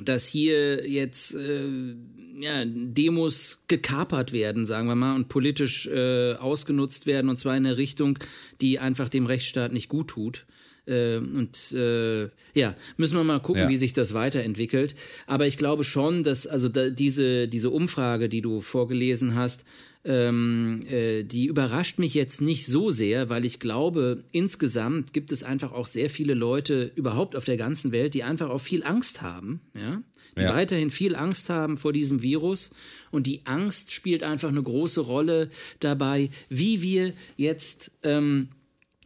dass 0.00 0.26
hier 0.26 0.88
jetzt 0.88 1.34
äh, 1.34 1.96
ja, 2.38 2.64
Demos 2.64 3.64
gekapert 3.66 4.32
werden, 4.32 4.64
sagen 4.64 4.86
wir 4.86 4.94
mal, 4.94 5.16
und 5.16 5.28
politisch 5.28 5.86
äh, 5.86 6.34
ausgenutzt 6.34 7.06
werden, 7.06 7.28
und 7.28 7.36
zwar 7.36 7.56
in 7.56 7.66
eine 7.66 7.76
Richtung, 7.76 8.18
die 8.60 8.78
einfach 8.78 9.08
dem 9.08 9.26
Rechtsstaat 9.26 9.72
nicht 9.72 9.88
gut 9.88 10.08
tut. 10.08 10.46
Äh, 10.88 11.18
und 11.18 11.72
äh, 11.72 12.28
ja, 12.54 12.74
müssen 12.96 13.16
wir 13.16 13.24
mal 13.24 13.40
gucken, 13.40 13.62
ja. 13.62 13.68
wie 13.68 13.76
sich 13.76 13.92
das 13.92 14.14
weiterentwickelt. 14.14 14.94
Aber 15.26 15.46
ich 15.46 15.58
glaube 15.58 15.84
schon, 15.84 16.22
dass 16.22 16.46
also 16.46 16.68
da, 16.68 16.88
diese, 16.90 17.48
diese 17.48 17.70
Umfrage, 17.70 18.28
die 18.28 18.40
du 18.40 18.60
vorgelesen 18.60 19.34
hast, 19.34 19.64
ähm, 20.04 20.80
äh, 20.88 21.24
die 21.24 21.46
überrascht 21.46 21.98
mich 21.98 22.14
jetzt 22.14 22.40
nicht 22.40 22.66
so 22.66 22.90
sehr, 22.90 23.28
weil 23.28 23.44
ich 23.44 23.60
glaube, 23.60 24.24
insgesamt 24.32 25.12
gibt 25.12 25.32
es 25.32 25.42
einfach 25.42 25.72
auch 25.72 25.86
sehr 25.86 26.08
viele 26.08 26.34
Leute 26.34 26.90
überhaupt 26.94 27.36
auf 27.36 27.44
der 27.44 27.56
ganzen 27.56 27.92
Welt, 27.92 28.14
die 28.14 28.22
einfach 28.22 28.48
auch 28.48 28.60
viel 28.60 28.84
Angst 28.84 29.22
haben, 29.22 29.60
ja, 29.74 30.02
die 30.36 30.42
ja. 30.42 30.54
weiterhin 30.54 30.90
viel 30.90 31.16
Angst 31.16 31.50
haben 31.50 31.76
vor 31.76 31.92
diesem 31.92 32.22
Virus. 32.22 32.70
Und 33.10 33.26
die 33.26 33.42
Angst 33.44 33.92
spielt 33.92 34.22
einfach 34.22 34.48
eine 34.48 34.62
große 34.62 35.00
Rolle 35.00 35.50
dabei, 35.80 36.30
wie 36.48 36.80
wir 36.80 37.12
jetzt 37.36 37.90
ähm, 38.02 38.48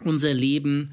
unser 0.05 0.35
Leben 0.35 0.91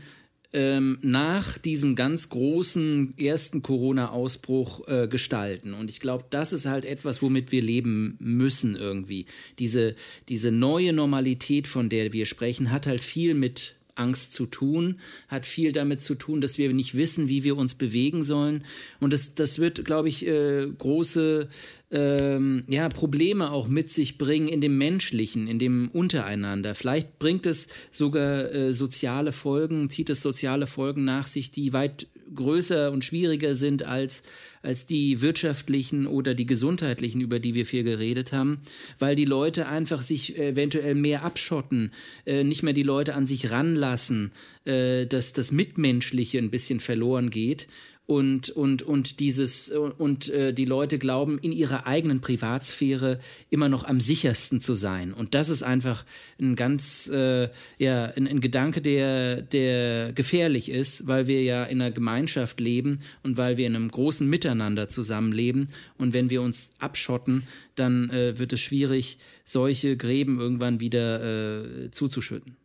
ähm, 0.51 0.97
nach 1.01 1.57
diesem 1.57 1.95
ganz 1.95 2.29
großen 2.29 3.13
ersten 3.17 3.61
Corona-Ausbruch 3.61 4.87
äh, 4.87 5.07
gestalten. 5.07 5.73
Und 5.73 5.89
ich 5.89 5.99
glaube, 5.99 6.25
das 6.29 6.53
ist 6.53 6.65
halt 6.65 6.85
etwas, 6.85 7.21
womit 7.21 7.51
wir 7.51 7.61
leben 7.61 8.17
müssen 8.19 8.75
irgendwie. 8.75 9.25
Diese, 9.59 9.95
diese 10.27 10.51
neue 10.51 10.93
Normalität, 10.93 11.67
von 11.67 11.89
der 11.89 12.13
wir 12.13 12.25
sprechen, 12.25 12.71
hat 12.71 12.87
halt 12.87 13.03
viel 13.03 13.35
mit 13.35 13.75
Angst 13.99 14.33
zu 14.33 14.45
tun, 14.45 14.99
hat 15.27 15.45
viel 15.45 15.71
damit 15.71 16.01
zu 16.01 16.15
tun, 16.15 16.41
dass 16.41 16.57
wir 16.57 16.73
nicht 16.73 16.95
wissen, 16.95 17.29
wie 17.29 17.43
wir 17.43 17.57
uns 17.57 17.75
bewegen 17.75 18.23
sollen. 18.23 18.63
Und 18.99 19.13
das, 19.13 19.35
das 19.35 19.59
wird, 19.59 19.85
glaube 19.85 20.09
ich, 20.09 20.25
äh, 20.25 20.67
große 20.77 21.47
ähm, 21.91 22.63
ja, 22.67 22.89
Probleme 22.89 23.51
auch 23.51 23.67
mit 23.67 23.89
sich 23.89 24.17
bringen 24.17 24.47
in 24.47 24.61
dem 24.61 24.77
Menschlichen, 24.77 25.47
in 25.47 25.59
dem 25.59 25.89
Untereinander. 25.89 26.75
Vielleicht 26.75 27.19
bringt 27.19 27.45
es 27.45 27.67
sogar 27.91 28.53
äh, 28.53 28.73
soziale 28.73 29.31
Folgen, 29.31 29.89
zieht 29.89 30.09
es 30.09 30.21
soziale 30.21 30.67
Folgen 30.67 31.03
nach 31.03 31.27
sich, 31.27 31.51
die 31.51 31.73
weit 31.73 32.07
größer 32.33 32.91
und 32.91 33.03
schwieriger 33.03 33.55
sind 33.55 33.83
als, 33.83 34.23
als 34.61 34.85
die 34.85 35.21
wirtschaftlichen 35.21 36.07
oder 36.07 36.33
die 36.33 36.45
gesundheitlichen, 36.45 37.21
über 37.21 37.39
die 37.39 37.53
wir 37.53 37.65
viel 37.65 37.83
geredet 37.83 38.33
haben, 38.33 38.61
weil 38.97 39.15
die 39.15 39.25
Leute 39.25 39.67
einfach 39.67 40.01
sich 40.01 40.37
eventuell 40.37 40.95
mehr 40.95 41.23
abschotten, 41.23 41.91
äh, 42.25 42.43
nicht 42.43 42.63
mehr 42.63 42.73
die 42.73 42.83
Leute 42.83 43.15
an 43.15 43.25
sich 43.25 43.51
ranlassen, 43.51 44.31
äh, 44.65 45.05
dass 45.05 45.33
das 45.33 45.51
Mitmenschliche 45.51 46.37
ein 46.37 46.51
bisschen 46.51 46.79
verloren 46.79 47.29
geht 47.29 47.67
und 48.09 48.49
und 48.49 48.81
und 48.81 49.19
dieses 49.19 49.69
und 49.69 50.31
äh, 50.31 50.51
die 50.51 50.65
Leute 50.65 50.97
glauben 50.97 51.37
in 51.37 51.51
ihrer 51.51 51.85
eigenen 51.85 52.21
Privatsphäre 52.21 53.19
immer 53.51 53.69
noch 53.69 53.87
am 53.87 54.01
sichersten 54.01 54.61
zu 54.61 54.73
sein. 54.73 55.13
Und 55.13 55.35
das 55.35 55.49
ist 55.49 55.61
einfach 55.61 56.03
ein 56.41 56.55
ganz 56.55 57.07
äh, 57.07 57.49
ja 57.77 58.05
ein, 58.05 58.27
ein, 58.27 58.41
Gedanke 58.41 58.81
der 58.81 59.43
der 59.43 60.11
gefährlich 60.13 60.69
ist 60.69 61.05
weil 61.05 61.27
wir 61.27 61.43
ja 61.43 61.63
in 61.65 61.83
einer 61.83 61.91
Gemeinschaft 61.91 62.59
leben 62.59 62.99
und 63.21 63.37
weil 63.37 63.57
wir 63.57 63.67
in 63.67 63.75
einem 63.75 63.91
großen 63.91 64.27
Miteinander 64.27 64.89
zusammenleben. 64.89 65.67
Und 65.99 66.13
wenn 66.13 66.31
wir 66.31 66.41
uns 66.41 66.71
abschotten 66.79 67.43
dann 67.75 68.09
äh, 68.09 68.39
wird 68.39 68.53
es 68.53 68.59
schwierig 68.61 69.19
solche 69.45 69.97
Gräben 69.97 70.39
irgendwann 70.39 70.79
wieder 70.79 71.83
äh, 71.85 71.91
zuzuschütten. 71.91 72.55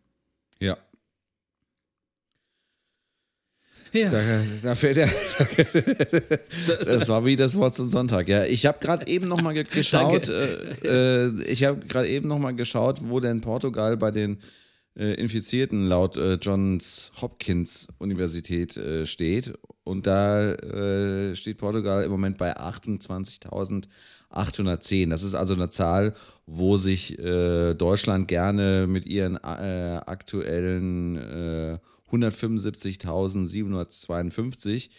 Ja 0.59 0.78
ja. 3.94 4.11
Da, 4.11 4.20
da 4.62 4.74
fällt 4.74 4.98
er. 4.98 5.09
das 6.85 7.09
war 7.09 7.24
wie 7.24 7.37
das 7.37 7.54
Wort 7.54 7.74
zum 7.74 7.88
Sonntag. 7.88 8.28
Ja, 8.28 8.44
ich 8.44 8.66
habe 8.66 8.78
gerade 8.80 9.07
eben 9.07 9.26
noch 9.26 9.40
mal 9.40 9.54
geschaut. 9.64 10.28
äh, 10.28 11.26
äh, 11.26 11.42
ich 11.44 11.64
habe 11.64 11.87
gerade 11.87 12.09
eben 12.09 12.28
noch 12.28 12.38
mal 12.38 12.54
geschaut, 12.54 12.98
wo 13.09 13.20
denn 13.20 13.40
Portugal 13.40 13.96
bei 13.96 14.11
den 14.11 14.40
äh, 14.96 15.14
Infizierten 15.14 15.88
laut 15.88 16.16
äh, 16.16 16.35
Johns 16.35 17.11
Hopkins 17.20 17.88
Universität 17.98 18.76
äh, 18.76 19.07
steht. 19.07 19.52
Und 19.83 20.07
da 20.07 20.52
äh, 20.52 21.35
steht 21.35 21.59
Portugal 21.59 22.04
im 22.04 22.12
Moment 22.12 22.38
bei 22.38 22.57
28.810. 22.57 25.11
Das 25.11 25.24
ist 25.24 25.35
also 25.35 25.54
eine 25.54 25.68
Zahl, 25.68 26.14
wo 26.46 26.76
sich 26.76 27.16
Deutschland 27.16 28.28
gerne 28.28 28.87
mit 28.87 29.07
ihren 29.07 29.42
aktuellen 29.42 31.16
175.752 32.14 34.90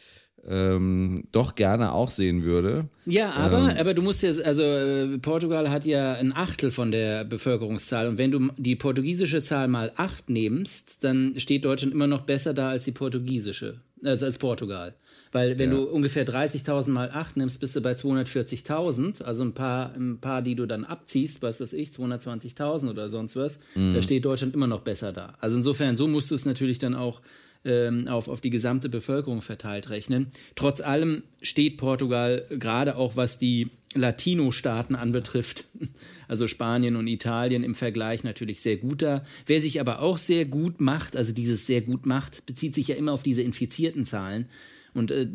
ähm, 0.47 1.23
doch 1.31 1.55
gerne 1.55 1.93
auch 1.93 2.11
sehen 2.11 2.43
würde. 2.43 2.87
Ja, 3.05 3.31
aber, 3.31 3.71
ähm, 3.71 3.77
aber 3.79 3.93
du 3.93 4.01
musst 4.01 4.21
ja, 4.21 4.31
also 4.43 4.61
äh, 4.61 5.17
Portugal 5.17 5.69
hat 5.69 5.85
ja 5.85 6.13
ein 6.13 6.33
Achtel 6.33 6.71
von 6.71 6.91
der 6.91 7.25
Bevölkerungszahl 7.25 8.07
und 8.07 8.17
wenn 8.17 8.31
du 8.31 8.49
die 8.57 8.75
portugiesische 8.75 9.41
Zahl 9.41 9.67
mal 9.67 9.91
acht 9.95 10.29
nimmst, 10.29 11.03
dann 11.03 11.33
steht 11.37 11.65
Deutschland 11.65 11.93
immer 11.93 12.07
noch 12.07 12.21
besser 12.21 12.53
da 12.53 12.69
als 12.69 12.85
die 12.85 12.91
portugiesische, 12.91 13.79
also 14.03 14.25
als 14.25 14.37
Portugal. 14.37 14.93
Weil 15.35 15.59
wenn 15.59 15.69
ja. 15.69 15.75
du 15.75 15.83
ungefähr 15.83 16.25
30.000 16.25 16.91
mal 16.91 17.09
8 17.11 17.35
nimmst, 17.35 17.59
bist 17.59 17.75
du 17.75 17.81
bei 17.81 17.91
240.000. 17.91 19.21
Also 19.21 19.43
ein 19.43 19.51
paar, 19.51 19.93
ein 19.93 20.19
paar, 20.19 20.41
die 20.41 20.55
du 20.55 20.65
dann 20.65 20.85
abziehst, 20.85 21.41
was 21.41 21.59
weiß 21.59 21.73
ich, 21.73 21.89
220.000 21.89 22.89
oder 22.89 23.09
sonst 23.09 23.35
was. 23.35 23.59
Mhm. 23.75 23.95
Da 23.95 24.01
steht 24.01 24.23
Deutschland 24.23 24.53
immer 24.53 24.67
noch 24.67 24.79
besser 24.79 25.11
da. 25.11 25.33
Also 25.41 25.57
insofern, 25.57 25.97
so 25.97 26.07
musst 26.07 26.31
du 26.31 26.35
es 26.35 26.45
natürlich 26.45 26.79
dann 26.79 26.95
auch 26.95 27.19
ähm, 27.65 28.07
auf, 28.07 28.29
auf 28.29 28.39
die 28.39 28.49
gesamte 28.49 28.87
Bevölkerung 28.87 29.41
verteilt 29.41 29.89
rechnen. 29.89 30.27
Trotz 30.55 30.79
allem 30.79 31.23
steht 31.41 31.75
Portugal 31.75 32.45
gerade 32.49 32.95
auch, 32.95 33.17
was 33.17 33.37
die 33.37 33.67
Latino-Staaten 33.93 34.95
anbetrifft, 34.95 35.65
also 36.29 36.47
Spanien 36.47 36.95
und 36.95 37.07
Italien 37.07 37.65
im 37.65 37.75
Vergleich 37.75 38.23
natürlich 38.23 38.61
sehr 38.61 38.77
gut 38.77 39.01
da. 39.01 39.25
Wer 39.47 39.59
sich 39.59 39.81
aber 39.81 40.01
auch 40.01 40.17
sehr 40.17 40.45
gut 40.45 40.79
macht, 40.79 41.17
also 41.17 41.33
dieses 41.33 41.67
sehr 41.67 41.81
gut 41.81 42.05
macht, 42.05 42.45
bezieht 42.45 42.73
sich 42.73 42.87
ja 42.87 42.95
immer 42.95 43.11
auf 43.11 43.23
diese 43.23 43.41
infizierten 43.41 44.05
Zahlen. 44.05 44.47
Und 44.95 45.11
äh, 45.11 45.27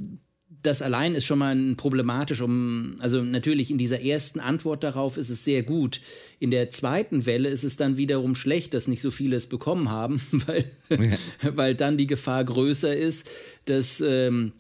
das 0.63 0.83
allein 0.83 1.15
ist 1.15 1.25
schon 1.25 1.39
mal 1.39 1.57
problematisch, 1.77 2.41
um, 2.41 2.97
also 2.99 3.23
natürlich 3.23 3.71
in 3.71 3.79
dieser 3.79 4.03
ersten 4.03 4.41
Antwort 4.41 4.83
darauf 4.83 5.17
ist 5.17 5.31
es 5.31 5.45
sehr 5.45 5.63
gut. 5.63 6.01
In 6.39 6.51
der 6.51 6.71
zweiten 6.71 7.25
Welle 7.25 7.49
ist 7.49 7.65
es 7.65 7.77
dann 7.77 7.97
wiederum 7.97 8.35
schlecht, 8.35 8.75
dass 8.75 8.89
nicht 8.89 9.01
so 9.01 9.11
viele 9.11 9.37
es 9.37 9.47
bekommen 9.47 9.91
haben, 9.91 10.21
weil, 10.47 10.65
ja. 10.91 11.57
weil 11.57 11.75
dann 11.75 11.97
die 11.97 12.07
Gefahr 12.07 12.45
größer 12.45 12.95
ist, 12.95 13.29
dass 13.67 14.01
ähm, 14.01 14.53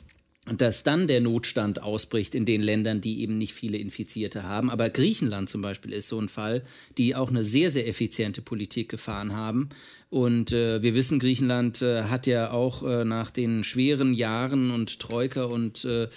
dass 0.57 0.83
dann 0.83 1.07
der 1.07 1.21
Notstand 1.21 1.83
ausbricht 1.83 2.35
in 2.35 2.45
den 2.45 2.63
Ländern, 2.63 3.01
die 3.01 3.21
eben 3.21 3.37
nicht 3.37 3.55
viele 3.55 3.79
Infizierte 3.79 4.43
haben. 4.43 4.71
Aber 4.71 4.91
Griechenland 4.91 5.49
zum 5.49 5.63
Beispiel 5.63 5.93
ist 5.93 6.09
so 6.09 6.21
ein 6.21 6.29
Fall, 6.29 6.63
die 6.99 7.15
auch 7.15 7.31
eine 7.31 7.45
sehr, 7.45 7.71
sehr 7.71 7.87
effiziente 7.87 8.43
Politik 8.43 8.89
gefahren 8.89 9.35
haben. 9.35 9.69
Und 10.09 10.53
äh, 10.53 10.83
wir 10.83 10.95
wissen, 10.95 11.21
Griechenland 11.21 11.83
äh, 11.83 12.05
hat 12.05 12.27
ja 12.27 12.51
auch 12.51 12.83
äh, 12.83 13.05
nach 13.05 13.31
den 13.31 13.63
schweren 13.63 14.13
Jahren 14.13 14.71
und 14.71 14.99
Troika 14.99 15.45
und 15.45 15.85
äh, 15.85 16.09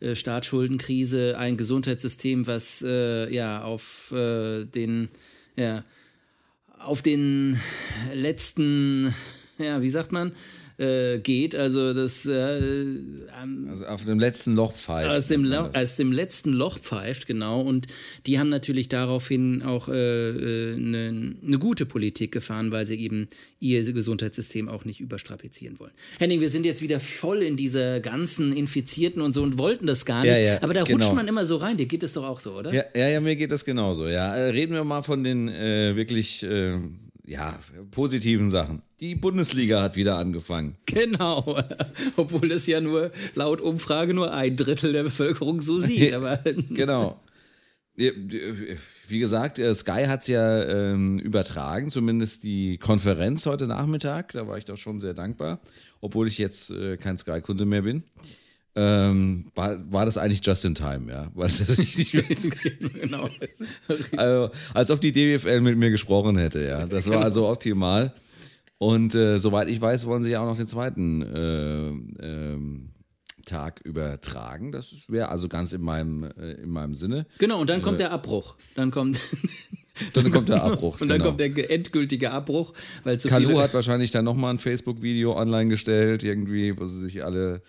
äh, 0.00 0.14
Staatsschuldenkrise 0.14 1.36
ein 1.36 1.56
Gesundheitssystem, 1.56 2.46
was 2.46 2.82
äh, 2.82 3.32
ja 3.34 3.62
auf 3.64 4.12
den 4.12 5.08
ja, 5.56 5.84
auf 6.78 7.02
den 7.02 7.60
letzten 8.14 9.12
ja, 9.60 9.82
wie 9.82 9.90
sagt 9.90 10.12
man, 10.12 10.32
äh, 10.80 11.18
geht. 11.18 11.54
Also 11.54 11.92
das 11.92 12.24
äh, 12.24 12.58
ähm, 12.58 13.68
also 13.68 13.84
auf 13.84 14.04
dem 14.04 14.18
letzten 14.18 14.54
Loch 14.54 14.74
pfeift. 14.74 15.10
Aus 15.10 15.28
dem, 15.28 15.52
aus 15.52 15.96
dem 15.96 16.10
letzten 16.10 16.52
Loch 16.52 16.78
pfeift, 16.78 17.26
genau. 17.26 17.60
Und 17.60 17.86
die 18.26 18.38
haben 18.38 18.48
natürlich 18.48 18.88
daraufhin 18.88 19.62
auch 19.62 19.88
eine 19.88 19.98
äh, 19.98 20.72
äh 20.72 20.76
ne, 20.76 21.36
ne 21.40 21.58
gute 21.58 21.84
Politik 21.84 22.32
gefahren, 22.32 22.72
weil 22.72 22.86
sie 22.86 22.96
eben 22.96 23.28
ihr 23.58 23.80
Gesundheitssystem 23.92 24.68
auch 24.68 24.84
nicht 24.84 25.00
überstrapazieren 25.00 25.78
wollen. 25.78 25.92
Henning, 26.18 26.40
wir 26.40 26.48
sind 26.48 26.64
jetzt 26.64 26.80
wieder 26.80 26.98
voll 26.98 27.42
in 27.42 27.56
dieser 27.56 28.00
ganzen 28.00 28.56
Infizierten 28.56 29.20
und 29.20 29.34
so 29.34 29.42
und 29.42 29.58
wollten 29.58 29.86
das 29.86 30.06
gar 30.06 30.22
nicht. 30.22 30.30
Ja, 30.30 30.38
ja, 30.38 30.62
aber 30.62 30.72
da 30.72 30.84
genau. 30.84 31.04
rutscht 31.04 31.14
man 31.14 31.28
immer 31.28 31.44
so 31.44 31.56
rein. 31.56 31.76
Dir 31.76 31.86
geht 31.86 32.02
es 32.02 32.14
doch 32.14 32.24
auch 32.24 32.40
so, 32.40 32.54
oder? 32.54 32.72
Ja, 32.72 32.84
ja, 32.94 33.08
ja, 33.08 33.20
mir 33.20 33.36
geht 33.36 33.50
das 33.50 33.64
genauso. 33.64 34.08
Ja, 34.08 34.34
äh, 34.34 34.50
reden 34.50 34.72
wir 34.72 34.84
mal 34.84 35.02
von 35.02 35.22
den 35.24 35.48
äh, 35.48 35.94
wirklich 35.94 36.46
ja, 37.26 37.58
positiven 37.90 38.50
Sachen. 38.50 38.82
Die 39.00 39.14
Bundesliga 39.14 39.82
hat 39.82 39.96
wieder 39.96 40.18
angefangen. 40.18 40.76
Genau, 40.86 41.58
obwohl 42.16 42.52
es 42.52 42.66
ja 42.66 42.80
nur 42.80 43.10
laut 43.34 43.60
Umfrage 43.60 44.12
nur 44.12 44.32
ein 44.32 44.56
Drittel 44.56 44.92
der 44.92 45.04
Bevölkerung 45.04 45.60
so 45.60 45.78
sieht. 45.78 46.14
Genau. 46.70 47.20
Wie 47.96 49.18
gesagt, 49.18 49.58
äh, 49.58 49.74
Sky 49.74 50.04
hat 50.06 50.22
es 50.22 50.26
ja 50.28 50.62
ähm, 50.64 51.18
übertragen, 51.18 51.90
zumindest 51.90 52.44
die 52.44 52.78
Konferenz 52.78 53.46
heute 53.46 53.66
Nachmittag. 53.66 54.32
Da 54.32 54.46
war 54.46 54.58
ich 54.58 54.64
doch 54.64 54.76
schon 54.76 55.00
sehr 55.00 55.14
dankbar, 55.14 55.60
obwohl 56.00 56.28
ich 56.28 56.38
jetzt 56.38 56.70
äh, 56.70 56.96
kein 56.96 57.18
Sky-Kunde 57.18 57.66
mehr 57.66 57.82
bin 57.82 58.04
ähm, 58.76 59.46
war, 59.54 59.78
war 59.92 60.04
das 60.04 60.16
eigentlich 60.16 60.44
just 60.44 60.64
in 60.64 60.74
time, 60.74 61.10
ja. 61.10 61.28
Weil 61.34 61.48
das 61.48 61.76
nicht 61.76 62.12
genau. 63.00 63.28
Also, 64.16 64.50
als 64.74 64.90
ob 64.90 65.00
die 65.00 65.12
DWFL 65.12 65.60
mit 65.60 65.76
mir 65.76 65.90
gesprochen 65.90 66.38
hätte, 66.38 66.64
ja. 66.64 66.86
Das 66.86 67.10
war 67.10 67.22
also 67.22 67.48
optimal. 67.48 68.12
Und 68.82 69.14
äh, 69.14 69.38
soweit 69.38 69.68
ich 69.68 69.78
weiß, 69.78 70.06
wollen 70.06 70.22
sie 70.22 70.30
ja 70.30 70.40
auch 70.40 70.46
noch 70.46 70.56
den 70.56 70.66
zweiten 70.66 71.20
äh, 71.20 71.88
ähm, 72.24 72.88
Tag 73.44 73.82
übertragen. 73.84 74.72
Das 74.72 75.04
wäre 75.06 75.28
also 75.28 75.48
ganz 75.48 75.74
in 75.74 75.82
meinem, 75.82 76.24
äh, 76.24 76.52
in 76.52 76.70
meinem 76.70 76.94
Sinne. 76.94 77.26
Genau, 77.36 77.60
und 77.60 77.68
dann 77.68 77.82
kommt 77.82 77.96
äh, 77.96 78.04
der 78.04 78.12
Abbruch. 78.12 78.54
Dann 78.76 78.90
kommt. 78.90 79.20
dann 80.14 80.30
kommt 80.30 80.48
der 80.48 80.64
Abbruch. 80.64 80.98
Und 80.98 81.08
dann 81.08 81.18
genau. 81.18 81.28
kommt 81.28 81.40
der 81.40 81.70
endgültige 81.70 82.30
Abbruch. 82.30 82.72
Weil 83.04 83.20
zu 83.20 83.28
Kalu 83.28 83.58
hat 83.58 83.74
wahrscheinlich 83.74 84.12
dann 84.12 84.24
nochmal 84.24 84.54
ein 84.54 84.58
Facebook-Video 84.58 85.36
online 85.36 85.68
gestellt, 85.68 86.22
irgendwie, 86.22 86.74
wo 86.78 86.86
sie 86.86 87.00
sich 87.00 87.22
alle 87.22 87.60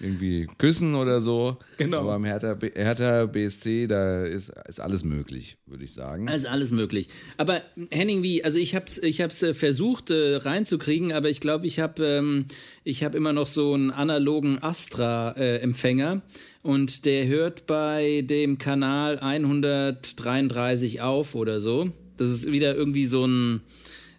irgendwie 0.00 0.48
küssen 0.58 0.94
oder 0.94 1.20
so. 1.20 1.58
Genau. 1.76 2.00
Aber 2.00 2.12
beim 2.12 2.24
Hertha, 2.24 2.56
Hertha 2.74 3.26
BSC, 3.26 3.86
da 3.86 4.24
ist, 4.24 4.50
ist 4.68 4.80
alles 4.80 5.04
möglich, 5.04 5.58
würde 5.66 5.84
ich 5.84 5.94
sagen. 5.94 6.28
Also 6.28 6.48
alles 6.48 6.72
möglich. 6.72 7.08
Aber 7.36 7.60
Henning, 7.90 8.22
wie, 8.22 8.44
also 8.44 8.58
ich 8.58 8.74
habe 8.74 8.86
es 8.86 8.98
ich 8.98 9.20
hab's 9.20 9.42
äh, 9.42 9.54
versucht 9.54 10.10
äh, 10.10 10.36
reinzukriegen, 10.36 11.12
aber 11.12 11.30
ich 11.30 11.40
glaube, 11.40 11.66
ich 11.66 11.78
habe 11.78 12.04
ähm, 12.04 12.46
hab 12.86 13.14
immer 13.14 13.32
noch 13.32 13.46
so 13.46 13.74
einen 13.74 13.90
analogen 13.90 14.62
Astra-Empfänger. 14.62 16.14
Äh, 16.14 16.20
und 16.62 17.04
der 17.04 17.26
hört 17.26 17.66
bei 17.66 18.22
dem 18.22 18.58
Kanal 18.58 19.18
133 19.18 21.00
auf 21.00 21.34
oder 21.34 21.60
so. 21.60 21.90
Das 22.16 22.28
ist 22.28 22.50
wieder 22.50 22.76
irgendwie 22.76 23.06
so 23.06 23.26
ein 23.26 23.62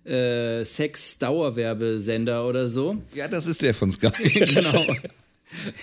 äh, 0.05 0.65
Sex-Dauerwerbesender 0.65 2.45
oder 2.45 2.67
so. 2.67 3.01
Ja, 3.15 3.27
das 3.27 3.47
ist 3.47 3.61
der 3.61 3.73
von 3.73 3.91
Sky. 3.91 4.11
genau. 4.45 4.85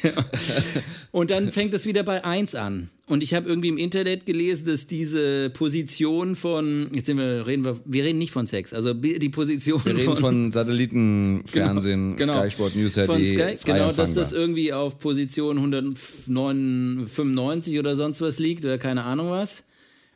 Ja. 0.02 0.12
Und 1.12 1.30
dann 1.30 1.50
fängt 1.50 1.74
es 1.74 1.86
wieder 1.86 2.02
bei 2.02 2.24
1 2.24 2.54
an. 2.54 2.88
Und 3.06 3.22
ich 3.22 3.34
habe 3.34 3.48
irgendwie 3.48 3.68
im 3.68 3.78
Internet 3.78 4.26
gelesen, 4.26 4.66
dass 4.66 4.86
diese 4.86 5.50
Position 5.50 6.36
von, 6.36 6.88
jetzt 6.94 7.06
sind 7.06 7.16
wir, 7.16 7.46
reden 7.46 7.64
wir, 7.64 7.80
wir 7.84 8.04
reden 8.04 8.18
nicht 8.18 8.30
von 8.30 8.46
Sex, 8.46 8.72
also 8.72 8.94
die 8.94 9.28
Position 9.30 9.84
wir 9.84 9.96
reden 9.96 10.04
von, 10.04 10.18
von 10.18 10.52
Satellitenfernsehen, 10.56 12.16
genau, 12.16 12.32
genau, 12.32 12.42
Sky 12.42 12.50
Sport 12.52 12.76
News 12.76 12.94
HD, 12.94 13.06
von 13.06 13.24
Sky, 13.24 13.56
Genau, 13.64 13.90
dass 13.90 14.14
das 14.14 14.32
irgendwie 14.32 14.72
auf 14.72 14.98
Position 14.98 15.56
195 15.56 17.80
oder 17.80 17.96
sonst 17.96 18.20
was 18.20 18.38
liegt 18.38 18.64
oder 18.64 18.78
keine 18.78 19.02
Ahnung 19.02 19.30
was. 19.30 19.64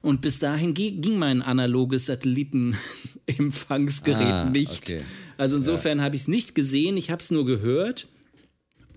Und 0.04 0.20
bis 0.20 0.38
dahin 0.38 0.74
ging 0.74 1.18
mein 1.18 1.40
analoges 1.40 2.04
Satellitenempfangsgerät 2.06 4.20
ah, 4.20 4.50
nicht. 4.50 4.82
Okay. 4.82 5.00
Also 5.38 5.56
insofern 5.56 5.98
ja. 5.98 6.04
habe 6.04 6.14
ich 6.14 6.22
es 6.22 6.28
nicht 6.28 6.54
gesehen, 6.54 6.98
ich 6.98 7.10
habe 7.10 7.22
es 7.22 7.30
nur 7.30 7.46
gehört. 7.46 8.06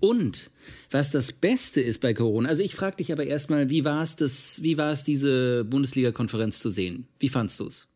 Und 0.00 0.50
was 0.90 1.10
das 1.10 1.32
Beste 1.32 1.80
ist 1.80 2.00
bei 2.00 2.14
Corona, 2.14 2.48
also 2.48 2.62
ich 2.62 2.74
frage 2.74 2.96
dich 2.96 3.12
aber 3.12 3.26
erstmal, 3.26 3.68
wie 3.70 3.84
war 3.84 4.02
es 4.02 4.62
wie 4.62 4.78
war 4.78 4.92
es 4.92 5.04
diese 5.04 5.64
Bundesliga-Konferenz 5.64 6.60
zu 6.60 6.70
sehen? 6.70 7.06
Wie 7.18 7.28
fandst 7.28 7.60
du 7.60 7.66
es? 7.66 7.88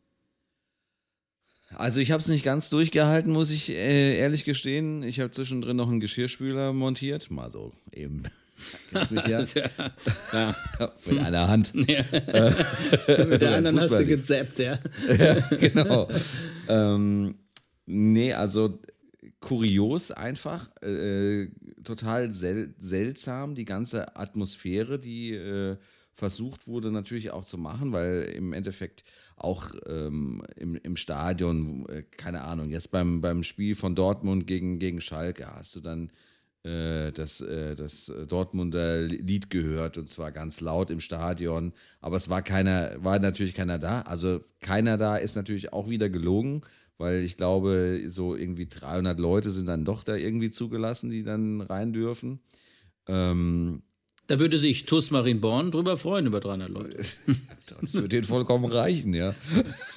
Also 1.75 2.01
ich 2.01 2.11
habe 2.11 2.21
es 2.21 2.29
nicht 2.29 2.45
ganz 2.45 2.69
durchgehalten, 2.71 3.33
muss 3.33 3.51
ich 3.51 3.71
äh, 3.71 4.19
ehrlich 4.19 4.45
gestehen. 4.45 5.03
Ich 5.03 5.21
habe 5.21 5.31
zwischendrin 5.31 5.77
noch 5.77 5.89
einen 5.89 6.01
Geschirrspüler 6.01 6.73
montiert, 6.73 7.31
mal 7.31 7.51
so 7.51 7.73
eben. 7.93 8.25
Mich, 9.11 9.27
ja? 9.27 9.43
ja. 10.33 10.55
Mit 11.07 11.19
einer 11.19 11.49
Hand. 11.49 11.73
Ja. 11.89 13.25
Mit 13.25 13.43
der 13.43 13.57
anderen 13.57 13.81
hast 13.81 13.93
du 13.93 14.07
gezappt, 14.07 14.59
ja. 14.59 14.79
ja 15.19 15.35
genau. 15.57 16.09
ähm, 16.69 17.37
nee, 17.87 18.33
also 18.33 18.79
kurios 19.41 20.11
einfach, 20.11 20.71
äh, 20.83 21.49
total 21.85 22.31
sel 22.33 22.75
seltsam, 22.79 23.55
die 23.55 23.65
ganze 23.65 24.17
Atmosphäre, 24.17 24.99
die 24.99 25.33
äh, 25.33 25.77
versucht 26.15 26.67
wurde 26.69 26.91
natürlich 26.91 27.31
auch 27.31 27.45
zu 27.45 27.59
machen, 27.59 27.93
weil 27.93 28.25
im 28.35 28.53
Endeffekt 28.53 29.05
auch 29.37 29.73
ähm, 29.87 30.43
im, 30.57 30.77
im 30.77 30.97
Stadion, 30.97 31.87
äh, 31.89 32.03
keine 32.03 32.43
Ahnung, 32.43 32.71
jetzt 32.71 32.91
beim, 32.91 33.21
beim 33.21 33.43
Spiel 33.43 33.75
von 33.75 33.95
Dortmund 33.95 34.47
gegen, 34.47 34.79
gegen 34.79 35.01
Schalke 35.01 35.47
hast 35.47 35.75
du 35.75 35.81
dann 35.81 36.11
äh, 36.65 37.11
das, 37.13 37.41
äh, 37.41 37.75
das 37.75 38.13
Dortmunder 38.29 39.01
Lied 39.03 39.51
gehört 39.51 39.99
und 39.99 40.09
zwar 40.09 40.33
ganz 40.33 40.61
laut 40.61 40.91
im 40.91 41.01
Stadion, 41.01 41.73
aber 42.01 42.17
es 42.17 42.29
war 42.29 42.43
keiner, 42.43 43.03
war 43.03 43.19
natürlich 43.19 43.55
keiner 43.55 43.79
da. 43.79 44.03
Also 44.03 44.41
keiner 44.61 44.97
da 44.97 45.17
ist 45.17 45.35
natürlich 45.35 45.73
auch 45.73 45.89
wieder 45.89 46.09
gelogen 46.09 46.63
weil 47.03 47.25
ich 47.25 47.37
glaube, 47.37 48.01
so 48.07 48.37
irgendwie 48.37 48.67
300 48.67 49.19
Leute 49.19 49.51
sind 49.51 49.67
dann 49.67 49.85
doch 49.85 50.05
da 50.05 50.15
irgendwie 50.15 50.53
zugelassen, 50.53 51.11
die 51.11 51.25
dann 51.25 51.61
rein 51.61 51.93
dürfen. 51.93 52.39
Ähm, 53.09 53.83
da 54.29 54.39
würde 54.39 54.57
sich 54.57 54.87
TUS 54.87 55.11
Marienborn 55.11 55.73
drüber 55.73 55.97
freuen, 55.97 56.27
über 56.27 56.39
300 56.39 56.71
Leute. 56.71 56.97
das 57.81 57.95
würde 57.95 58.17
ihnen 58.17 58.25
vollkommen 58.25 58.67
reichen, 58.67 59.15
ja. 59.15 59.35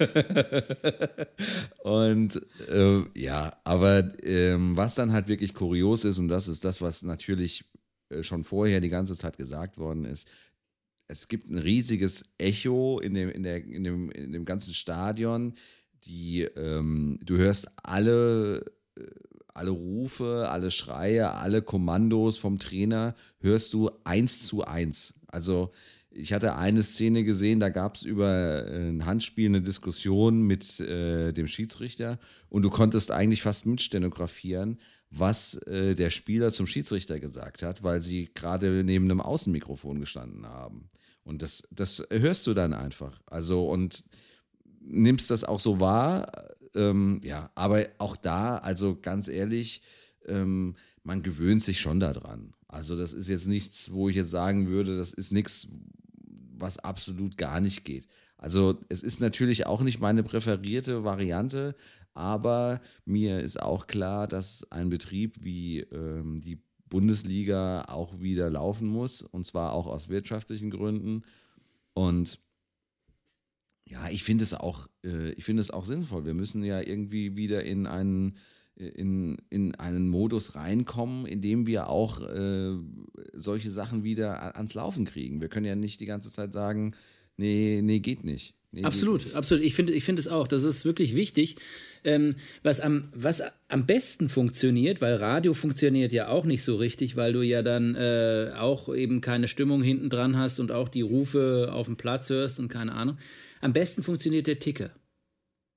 und 1.84 2.42
äh, 2.68 3.02
ja, 3.14 3.56
aber 3.62 4.12
ähm, 4.24 4.76
was 4.76 4.96
dann 4.96 5.12
halt 5.12 5.28
wirklich 5.28 5.54
kurios 5.54 6.04
ist, 6.04 6.18
und 6.18 6.26
das 6.26 6.48
ist 6.48 6.64
das, 6.64 6.80
was 6.80 7.02
natürlich 7.02 7.64
äh, 8.08 8.24
schon 8.24 8.42
vorher 8.42 8.80
die 8.80 8.88
ganze 8.88 9.14
Zeit 9.14 9.38
gesagt 9.38 9.78
worden 9.78 10.04
ist, 10.06 10.26
es 11.06 11.28
gibt 11.28 11.48
ein 11.50 11.58
riesiges 11.58 12.24
Echo 12.36 12.98
in 12.98 13.14
dem, 13.14 13.28
in 13.28 13.44
der, 13.44 13.64
in 13.64 13.84
dem, 13.84 14.10
in 14.10 14.32
dem 14.32 14.44
ganzen 14.44 14.74
Stadion 14.74 15.54
die, 16.06 16.42
ähm, 16.42 17.18
du 17.22 17.36
hörst 17.36 17.68
alle, 17.82 18.64
äh, 18.96 19.02
alle 19.54 19.70
Rufe, 19.70 20.48
alle 20.48 20.70
Schreie, 20.70 21.32
alle 21.32 21.62
Kommandos 21.62 22.38
vom 22.38 22.58
Trainer, 22.58 23.14
hörst 23.40 23.74
du 23.74 23.90
eins 24.04 24.46
zu 24.46 24.64
eins. 24.64 25.14
Also 25.26 25.72
ich 26.10 26.32
hatte 26.32 26.56
eine 26.56 26.82
Szene 26.82 27.24
gesehen, 27.24 27.60
da 27.60 27.68
gab 27.68 27.96
es 27.96 28.02
über 28.02 28.66
äh, 28.66 28.88
ein 28.88 29.04
Handspiel 29.04 29.48
eine 29.48 29.62
Diskussion 29.62 30.42
mit 30.42 30.80
äh, 30.80 31.32
dem 31.32 31.46
Schiedsrichter 31.46 32.18
und 32.48 32.62
du 32.62 32.70
konntest 32.70 33.10
eigentlich 33.10 33.42
fast 33.42 33.66
mitstenografieren, 33.66 34.80
was 35.10 35.54
äh, 35.66 35.94
der 35.94 36.10
Spieler 36.10 36.50
zum 36.50 36.66
Schiedsrichter 36.66 37.20
gesagt 37.20 37.62
hat, 37.62 37.82
weil 37.82 38.00
sie 38.00 38.30
gerade 38.34 38.82
neben 38.84 39.04
einem 39.06 39.20
Außenmikrofon 39.20 40.00
gestanden 40.00 40.46
haben. 40.46 40.88
Und 41.22 41.42
das, 41.42 41.68
das 41.70 42.04
hörst 42.10 42.46
du 42.46 42.54
dann 42.54 42.72
einfach. 42.72 43.20
Also 43.26 43.68
und 43.68 44.04
nimmst 44.86 45.30
das 45.30 45.44
auch 45.44 45.60
so 45.60 45.80
wahr. 45.80 46.30
Ähm, 46.74 47.20
ja, 47.24 47.50
aber 47.54 47.86
auch 47.98 48.16
da, 48.16 48.58
also 48.58 48.98
ganz 49.00 49.28
ehrlich, 49.28 49.82
ähm, 50.26 50.74
man 51.02 51.22
gewöhnt 51.22 51.62
sich 51.62 51.80
schon 51.80 52.00
daran. 52.00 52.52
Also 52.68 52.96
das 52.96 53.12
ist 53.12 53.28
jetzt 53.28 53.46
nichts, 53.46 53.92
wo 53.92 54.08
ich 54.08 54.16
jetzt 54.16 54.30
sagen 54.30 54.68
würde, 54.68 54.96
das 54.96 55.12
ist 55.12 55.32
nichts, 55.32 55.68
was 56.58 56.78
absolut 56.78 57.36
gar 57.36 57.60
nicht 57.60 57.84
geht. 57.84 58.06
Also 58.38 58.78
es 58.88 59.02
ist 59.02 59.20
natürlich 59.20 59.66
auch 59.66 59.82
nicht 59.82 60.00
meine 60.00 60.22
präferierte 60.22 61.04
Variante, 61.04 61.74
aber 62.12 62.80
mir 63.04 63.40
ist 63.40 63.60
auch 63.60 63.86
klar, 63.86 64.26
dass 64.26 64.70
ein 64.70 64.88
Betrieb 64.88 65.36
wie 65.42 65.80
ähm, 65.80 66.40
die 66.40 66.58
Bundesliga 66.88 67.84
auch 67.88 68.20
wieder 68.20 68.50
laufen 68.50 68.88
muss, 68.88 69.22
und 69.22 69.44
zwar 69.44 69.72
auch 69.72 69.86
aus 69.86 70.08
wirtschaftlichen 70.08 70.70
Gründen. 70.70 71.24
Und 71.94 72.38
ja, 73.88 74.08
ich 74.08 74.24
finde 74.24 74.44
es 74.44 74.52
auch, 74.52 74.88
äh, 75.04 75.30
ich 75.32 75.48
auch 75.70 75.84
sinnvoll. 75.84 76.24
Wir 76.24 76.34
müssen 76.34 76.64
ja 76.64 76.80
irgendwie 76.80 77.36
wieder 77.36 77.64
in 77.64 77.86
einen 77.86 78.36
in, 78.76 79.38
in 79.48 79.74
einen 79.76 80.08
Modus 80.08 80.54
reinkommen, 80.54 81.24
in 81.24 81.40
dem 81.40 81.66
wir 81.66 81.88
auch 81.88 82.20
äh, 82.20 82.74
solche 83.32 83.70
Sachen 83.70 84.04
wieder 84.04 84.56
ans 84.56 84.74
Laufen 84.74 85.06
kriegen. 85.06 85.40
Wir 85.40 85.48
können 85.48 85.64
ja 85.66 85.74
nicht 85.74 86.00
die 86.00 86.06
ganze 86.06 86.30
Zeit 86.30 86.52
sagen, 86.52 86.92
nee, 87.38 87.80
nee, 87.82 88.00
geht 88.00 88.24
nicht. 88.24 88.54
Nee, 88.76 88.84
absolut, 88.84 89.34
absolut. 89.34 89.64
Ich 89.64 89.74
finde 89.74 89.94
ich 89.94 90.04
find 90.04 90.18
es 90.18 90.28
auch. 90.28 90.46
Das 90.46 90.62
ist 90.62 90.84
wirklich 90.84 91.16
wichtig. 91.16 91.56
Ähm, 92.04 92.34
was, 92.62 92.78
am, 92.80 93.04
was 93.14 93.42
am 93.68 93.86
besten 93.86 94.28
funktioniert, 94.28 95.00
weil 95.00 95.14
Radio 95.14 95.54
funktioniert 95.54 96.12
ja 96.12 96.28
auch 96.28 96.44
nicht 96.44 96.62
so 96.62 96.76
richtig, 96.76 97.16
weil 97.16 97.32
du 97.32 97.40
ja 97.40 97.62
dann 97.62 97.94
äh, 97.94 98.50
auch 98.58 98.94
eben 98.94 99.22
keine 99.22 99.48
Stimmung 99.48 99.82
hinten 99.82 100.10
dran 100.10 100.36
hast 100.36 100.60
und 100.60 100.72
auch 100.72 100.90
die 100.90 101.00
Rufe 101.00 101.70
auf 101.72 101.86
dem 101.86 101.96
Platz 101.96 102.28
hörst 102.28 102.60
und 102.60 102.68
keine 102.68 102.92
Ahnung. 102.92 103.16
Am 103.62 103.72
besten 103.72 104.02
funktioniert 104.02 104.46
der 104.46 104.58
Ticker. 104.58 104.90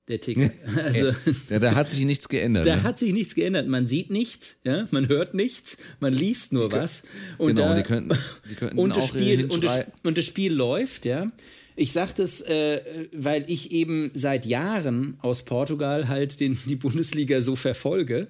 Der 0.09 0.19
Ticker. 0.19 0.51
Also, 0.75 1.13
ja, 1.49 1.59
da 1.59 1.75
hat 1.75 1.89
sich 1.89 2.03
nichts 2.03 2.27
geändert. 2.27 2.65
Da 2.65 2.75
ne? 2.75 2.83
hat 2.83 2.99
sich 2.99 3.13
nichts 3.13 3.33
geändert. 3.33 3.69
Man 3.69 3.87
sieht 3.87 4.09
nichts, 4.09 4.59
ja? 4.65 4.87
man 4.91 5.07
hört 5.07 5.33
nichts, 5.33 5.77
man 6.01 6.13
liest 6.13 6.51
nur 6.51 6.69
was. 6.73 7.03
Und 7.37 7.55
genau, 7.55 7.69
da, 7.69 7.75
die 7.75 7.83
könnten, 7.83 8.17
die 8.49 8.55
könnten 8.55 8.77
und, 8.77 8.93
das 8.93 9.07
Spiel, 9.07 9.45
und, 9.45 9.63
das, 9.63 9.85
und 10.03 10.17
das 10.17 10.25
Spiel 10.25 10.51
läuft, 10.51 11.05
ja. 11.05 11.31
Ich 11.79 11.93
sage 11.93 12.11
das, 12.17 12.41
äh, 12.41 12.81
weil 13.13 13.45
ich 13.47 13.71
eben 13.71 14.11
seit 14.13 14.45
Jahren 14.45 15.17
aus 15.21 15.43
Portugal 15.43 16.09
halt 16.09 16.41
den, 16.41 16.57
die 16.65 16.75
Bundesliga 16.75 17.41
so 17.41 17.55
verfolge. 17.55 18.27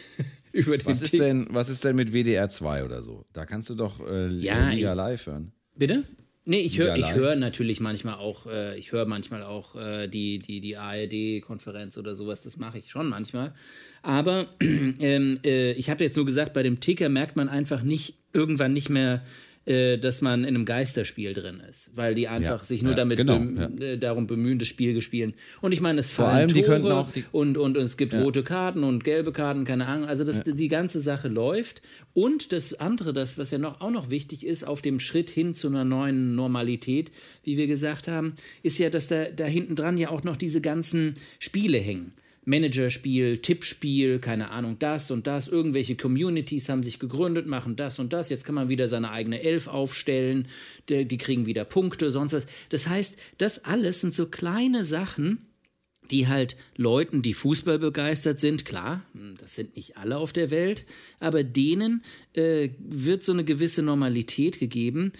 über 0.52 0.76
den 0.76 0.86
was, 0.86 1.00
ist 1.00 1.14
denn, 1.14 1.46
was 1.50 1.70
ist 1.70 1.84
denn 1.84 1.96
mit 1.96 2.12
WDR 2.12 2.50
2 2.50 2.84
oder 2.84 3.02
so? 3.02 3.24
Da 3.32 3.46
kannst 3.46 3.70
du 3.70 3.74
doch 3.74 3.98
äh, 4.06 4.28
ja, 4.36 4.68
Liga 4.68 4.90
ich, 4.90 4.96
live 4.96 5.26
hören. 5.26 5.52
Bitte? 5.74 6.04
Nee, 6.44 6.60
ich 6.60 6.78
höre 6.78 6.96
ich 6.96 7.14
hör 7.14 7.34
natürlich 7.34 7.80
manchmal 7.80 8.16
auch, 8.16 8.46
äh, 8.46 8.76
ich 8.76 8.92
höre 8.92 9.06
manchmal 9.06 9.42
auch 9.42 9.74
äh, 9.76 10.08
die, 10.08 10.38
die, 10.38 10.60
die 10.60 10.76
ARD-Konferenz 10.76 11.96
oder 11.96 12.14
sowas, 12.14 12.42
das 12.42 12.58
mache 12.58 12.78
ich 12.78 12.90
schon 12.90 13.08
manchmal. 13.08 13.54
Aber 14.02 14.46
ähm, 14.60 15.38
äh, 15.44 15.72
ich 15.72 15.88
habe 15.88 16.04
jetzt 16.04 16.16
nur 16.16 16.26
gesagt, 16.26 16.52
bei 16.52 16.62
dem 16.62 16.80
Ticker 16.80 17.08
merkt 17.08 17.36
man 17.36 17.48
einfach 17.48 17.82
nicht, 17.82 18.16
irgendwann 18.34 18.74
nicht 18.74 18.90
mehr, 18.90 19.22
äh, 19.64 19.96
dass 19.98 20.22
man 20.22 20.40
in 20.40 20.48
einem 20.48 20.64
Geisterspiel 20.64 21.34
drin 21.34 21.62
ist, 21.70 21.90
weil 21.94 22.14
die 22.14 22.26
einfach 22.26 22.60
ja, 22.60 22.64
sich 22.64 22.82
nur 22.82 22.92
ja, 22.92 22.96
damit 22.96 23.16
genau, 23.18 23.38
bem 23.38 23.78
ja. 23.78 23.86
Äh, 23.86 23.98
darum 23.98 24.26
bemühen, 24.26 24.58
das 24.58 24.66
Spiel 24.68 24.92
gespielen. 24.92 25.34
Und 25.60 25.72
ich 25.72 25.80
meine, 25.80 26.00
es 26.00 26.10
fallen 26.10 26.50
Vor 26.50 26.58
allem, 26.58 26.82
Tore 26.82 26.94
auch 26.96 27.08
und, 27.30 27.56
und, 27.56 27.76
und, 27.76 27.82
es 27.84 27.96
gibt 27.96 28.12
rote 28.12 28.42
Karten 28.42 28.82
und 28.82 29.04
gelbe 29.04 29.32
Karten, 29.32 29.64
keine 29.64 29.86
Ahnung. 29.86 30.08
Also 30.08 30.24
das, 30.24 30.42
die 30.44 30.68
ganze 30.68 30.98
Sache 30.98 31.28
läuft. 31.28 31.80
Und 32.12 32.52
das 32.52 32.74
andere, 32.74 33.12
das, 33.12 33.38
was 33.38 33.52
ja 33.52 33.58
noch, 33.58 33.80
auch 33.80 33.90
noch 33.90 34.10
wichtig 34.10 34.44
ist, 34.44 34.64
auf 34.64 34.82
dem 34.82 34.98
Schritt 34.98 35.30
hin 35.30 35.54
zu 35.54 35.68
einer 35.68 35.84
neuen 35.84 36.34
Normalität, 36.34 37.12
wie 37.44 37.56
wir 37.56 37.68
gesagt 37.68 38.08
haben, 38.08 38.34
ist 38.62 38.78
ja, 38.78 38.90
dass 38.90 39.06
da, 39.06 39.26
da 39.26 39.44
hinten 39.44 39.76
dran 39.76 39.96
ja 39.96 40.10
auch 40.10 40.24
noch 40.24 40.36
diese 40.36 40.60
ganzen 40.60 41.14
Spiele 41.38 41.78
hängen. 41.78 42.12
Managerspiel, 42.44 43.38
Tippspiel, 43.38 44.18
keine 44.18 44.50
Ahnung, 44.50 44.76
das 44.78 45.10
und 45.10 45.26
das. 45.26 45.48
Irgendwelche 45.48 45.96
Communities 45.96 46.68
haben 46.68 46.82
sich 46.82 46.98
gegründet, 46.98 47.46
machen 47.46 47.76
das 47.76 47.98
und 47.98 48.12
das. 48.12 48.30
Jetzt 48.30 48.44
kann 48.44 48.56
man 48.56 48.68
wieder 48.68 48.88
seine 48.88 49.12
eigene 49.12 49.42
Elf 49.42 49.68
aufstellen. 49.68 50.48
Die, 50.88 51.06
die 51.06 51.18
kriegen 51.18 51.46
wieder 51.46 51.64
Punkte, 51.64 52.10
sonst 52.10 52.32
was. 52.32 52.46
Das 52.68 52.88
heißt, 52.88 53.16
das 53.38 53.64
alles 53.64 54.00
sind 54.00 54.14
so 54.14 54.26
kleine 54.26 54.82
Sachen, 54.82 55.46
die 56.10 56.26
halt 56.26 56.56
Leuten, 56.76 57.22
die 57.22 57.32
Fußball 57.32 57.78
begeistert 57.78 58.40
sind, 58.40 58.64
klar, 58.64 59.04
hm, 59.14 59.36
das 59.38 59.54
sind 59.54 59.76
nicht 59.76 59.96
alle 59.96 60.16
auf 60.16 60.32
der 60.32 60.50
Welt, 60.50 60.84
aber 61.20 61.44
denen 61.44 62.02
äh, 62.34 62.70
wird 62.78 63.22
so 63.22 63.32
eine 63.32 63.44
gewisse 63.44 63.82
Normalität 63.82 64.58
gegeben 64.58 65.12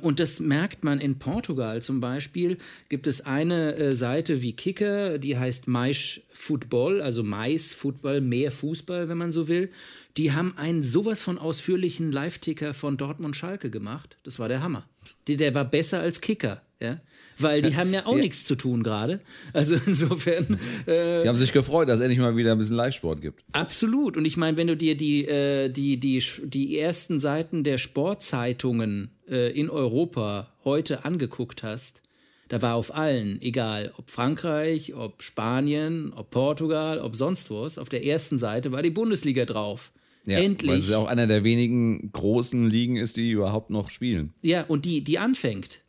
und 0.00 0.20
das 0.20 0.40
merkt 0.40 0.84
man 0.84 1.00
in 1.00 1.18
Portugal 1.18 1.82
zum 1.82 2.00
Beispiel. 2.00 2.58
Gibt 2.88 3.06
es 3.06 3.24
eine 3.24 3.74
äh, 3.74 3.94
Seite 3.94 4.42
wie 4.42 4.52
Kicker, 4.52 5.18
die 5.18 5.36
heißt 5.36 5.66
Mais 5.66 6.20
Football, 6.32 7.00
also 7.00 7.22
Mais 7.22 7.72
Football, 7.72 8.20
mehr 8.20 8.50
Fußball, 8.50 9.08
wenn 9.08 9.18
man 9.18 9.32
so 9.32 9.48
will. 9.48 9.70
Die 10.16 10.32
haben 10.32 10.56
einen 10.56 10.82
sowas 10.82 11.20
von 11.20 11.38
ausführlichen 11.38 12.10
Live-Ticker 12.10 12.72
von 12.72 12.96
Dortmund 12.96 13.36
Schalke 13.36 13.70
gemacht. 13.70 14.16
Das 14.22 14.38
war 14.38 14.48
der 14.48 14.62
Hammer. 14.62 14.88
Der, 15.28 15.36
der 15.36 15.54
war 15.54 15.64
besser 15.64 16.00
als 16.00 16.20
Kicker. 16.20 16.62
Ja? 16.80 17.00
Weil 17.38 17.62
die 17.62 17.76
haben 17.76 17.92
ja 17.92 18.06
auch 18.06 18.16
ja. 18.16 18.22
nichts 18.22 18.44
zu 18.44 18.54
tun 18.54 18.82
gerade. 18.82 19.20
Also 19.52 19.76
insofern. 19.86 20.58
Äh, 20.86 21.22
die 21.22 21.28
haben 21.28 21.36
sich 21.36 21.52
gefreut, 21.52 21.88
dass 21.88 21.96
es 21.96 22.00
endlich 22.00 22.18
mal 22.18 22.36
wieder 22.36 22.52
ein 22.52 22.58
bisschen 22.58 22.76
Live-Sport 22.76 23.20
gibt. 23.20 23.44
Absolut. 23.52 24.16
Und 24.16 24.24
ich 24.24 24.36
meine, 24.36 24.56
wenn 24.56 24.66
du 24.66 24.76
dir 24.76 24.96
die, 24.96 25.26
äh, 25.26 25.68
die, 25.68 25.98
die, 25.98 26.22
die 26.44 26.78
ersten 26.78 27.18
Seiten 27.18 27.64
der 27.64 27.78
Sportzeitungen 27.78 29.10
äh, 29.28 29.50
in 29.58 29.70
Europa 29.70 30.52
heute 30.64 31.04
angeguckt 31.04 31.62
hast, 31.62 32.02
da 32.48 32.62
war 32.62 32.76
auf 32.76 32.94
allen, 32.94 33.40
egal 33.42 33.92
ob 33.96 34.10
Frankreich, 34.10 34.94
ob 34.94 35.22
Spanien, 35.22 36.12
ob 36.14 36.30
Portugal, 36.30 37.00
ob 37.00 37.16
sonst 37.16 37.50
was, 37.50 37.78
auf 37.78 37.88
der 37.88 38.04
ersten 38.04 38.38
Seite 38.38 38.70
war 38.70 38.82
die 38.82 38.90
Bundesliga 38.90 39.44
drauf. 39.44 39.92
Ja, 40.26 40.38
Endlich. 40.38 40.70
Weil 40.70 40.78
es 40.78 40.90
ja 40.90 40.98
auch 40.98 41.06
einer 41.06 41.26
der 41.26 41.44
wenigen 41.44 42.10
großen 42.12 42.68
Ligen 42.68 42.96
ist, 42.96 43.16
die 43.16 43.30
überhaupt 43.30 43.70
noch 43.70 43.90
spielen. 43.90 44.34
Ja, 44.42 44.64
und 44.66 44.84
die, 44.84 45.02
die 45.02 45.18
anfängt. 45.18 45.82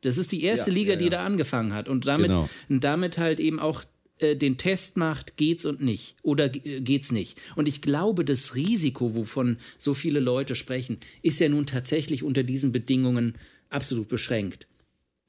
Das 0.00 0.18
ist 0.18 0.32
die 0.32 0.42
erste 0.42 0.70
ja, 0.70 0.74
Liga, 0.74 0.92
ja, 0.92 0.98
die 0.98 1.08
da 1.08 1.24
angefangen 1.24 1.72
hat 1.72 1.88
und 1.88 2.06
damit, 2.06 2.28
genau. 2.28 2.48
und 2.68 2.84
damit 2.84 3.18
halt 3.18 3.40
eben 3.40 3.58
auch 3.58 3.84
äh, 4.18 4.36
den 4.36 4.58
Test 4.58 4.96
macht, 4.96 5.36
geht's 5.36 5.64
und 5.64 5.82
nicht 5.82 6.16
oder 6.22 6.54
äh, 6.54 6.80
geht's 6.80 7.12
nicht. 7.12 7.38
Und 7.56 7.68
ich 7.68 7.82
glaube, 7.82 8.24
das 8.24 8.54
Risiko, 8.54 9.14
wovon 9.14 9.56
so 9.78 9.94
viele 9.94 10.20
Leute 10.20 10.54
sprechen, 10.54 10.98
ist 11.22 11.40
ja 11.40 11.48
nun 11.48 11.66
tatsächlich 11.66 12.22
unter 12.22 12.42
diesen 12.42 12.72
Bedingungen 12.72 13.34
absolut 13.70 14.08
beschränkt. 14.08 14.66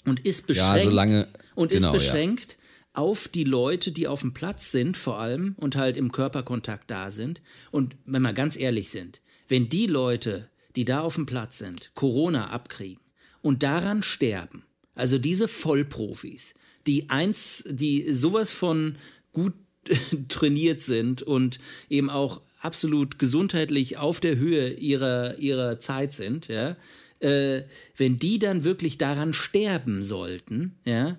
Und 0.06 0.20
ist 0.20 0.46
beschränkt, 0.46 0.78
ja, 0.78 0.84
solange, 0.84 1.28
und 1.56 1.72
ist 1.72 1.82
genau, 1.82 1.94
beschränkt 1.94 2.58
ja. 2.60 3.02
auf 3.02 3.28
die 3.28 3.44
Leute, 3.44 3.92
die 3.92 4.08
auf 4.08 4.22
dem 4.22 4.34
Platz 4.34 4.72
sind, 4.72 4.98
vor 4.98 5.20
allem 5.20 5.56
und 5.58 5.76
halt 5.76 5.98
im 5.98 6.12
Körperkontakt 6.12 6.92
da 6.92 7.10
sind. 7.10 7.42
Und 7.72 7.96
wenn 8.06 8.22
wir 8.22 8.34
ganz 8.34 8.56
ehrlich 8.56 8.90
sind, 8.90 9.22
wenn 9.48 9.68
die 9.68 9.88
Leute, 9.88 10.48
die 10.76 10.86
da 10.86 11.02
auf 11.02 11.16
dem 11.16 11.26
Platz 11.26 11.58
sind, 11.58 11.92
Corona 11.96 12.52
abkriegen, 12.52 13.02
und 13.42 13.62
daran 13.62 14.02
sterben. 14.02 14.64
Also 14.96 15.20
diese 15.20 15.48
Vollprofis, 15.48 16.56
die 16.88 17.10
eins, 17.10 17.64
die 17.68 18.14
sowas 18.14 18.52
von 18.52 18.96
gut 19.32 19.54
trainiert 20.30 20.82
sind 20.82 21.22
und 21.22 21.60
eben 21.90 22.10
auch 22.10 22.42
absolut 22.62 23.20
gesundheitlich 23.20 23.98
auf 23.98 24.20
der 24.20 24.38
Höhe 24.38 24.74
ihrer, 24.74 25.38
ihrer 25.38 25.80
Zeit 25.80 26.14
sind, 26.14 26.48
ja, 26.48 26.76
äh, 27.20 27.64
wenn 27.96 28.18
die 28.18 28.40
dann 28.40 28.64
wirklich 28.64 28.98
daran 28.98 29.34
sterben 29.34 30.04
sollten, 30.04 30.76
ja, 30.86 31.18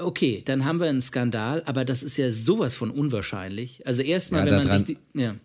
okay, 0.00 0.42
dann 0.44 0.64
haben 0.64 0.80
wir 0.80 0.88
einen 0.88 1.02
Skandal, 1.02 1.62
aber 1.66 1.84
das 1.84 2.02
ist 2.02 2.16
ja 2.16 2.30
sowas 2.30 2.74
von 2.74 2.90
unwahrscheinlich. 2.90 3.86
Also 3.86 4.02
erstmal, 4.02 4.46
ja, 4.46 4.58
wenn 4.58 4.66
man 4.66 4.78
sich 4.78 4.96
die, 4.96 5.20
ja. 5.20 5.36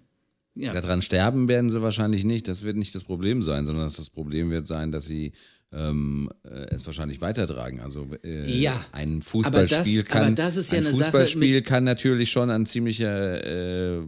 Ja. 0.54 0.74
Daran 0.74 1.02
sterben 1.02 1.48
werden 1.48 1.70
sie 1.70 1.82
wahrscheinlich 1.82 2.26
nicht. 2.26 2.46
Das 2.50 2.64
wird 2.64 2.76
nicht 2.76 2.94
das 2.94 3.06
Problem 3.06 3.42
sein, 3.42 3.66
sondern 3.66 3.86
das 3.86 4.10
Problem 4.10 4.50
wird 4.50 4.68
sein, 4.68 4.92
dass 4.92 5.06
sie 5.06 5.32
ähm, 5.74 6.30
äh, 6.44 6.68
es 6.70 6.86
wahrscheinlich 6.86 7.22
weitertragen. 7.22 7.80
Also 7.80 8.08
äh, 8.24 8.50
ja, 8.50 8.84
ein 8.92 9.22
Fußballspiel 9.22 10.04
das, 10.04 10.12
kann, 10.12 10.36
das 10.36 10.72
ja 10.72 10.80
ein 10.80 10.86
Fußballspiel 10.86 11.62
kann 11.62 11.84
natürlich 11.84 12.32
schon 12.32 12.50
ein 12.50 12.66
ziemlicher 12.66 13.44
äh, 13.44 14.02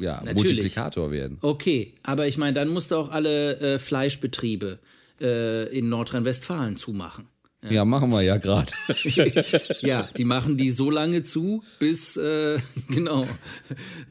ja, 0.00 0.22
Multiplikator 0.34 1.10
werden. 1.10 1.38
Okay, 1.40 1.94
aber 2.02 2.26
ich 2.26 2.38
meine, 2.38 2.52
dann 2.52 2.68
musst 2.68 2.90
du 2.90 2.96
auch 2.96 3.10
alle 3.10 3.58
äh, 3.58 3.78
Fleischbetriebe 3.78 4.78
äh, 5.20 5.76
in 5.76 5.88
Nordrhein-Westfalen 5.88 6.76
zumachen. 6.76 7.26
Ja, 7.62 7.70
ja 7.70 7.84
machen 7.84 8.10
wir 8.10 8.22
ja 8.22 8.36
gerade. 8.36 8.70
ja, 9.80 10.08
die 10.16 10.24
machen 10.24 10.56
die 10.56 10.70
so 10.70 10.90
lange 10.90 11.24
zu, 11.24 11.64
bis 11.80 12.16
äh, 12.16 12.58
genau, 12.88 13.26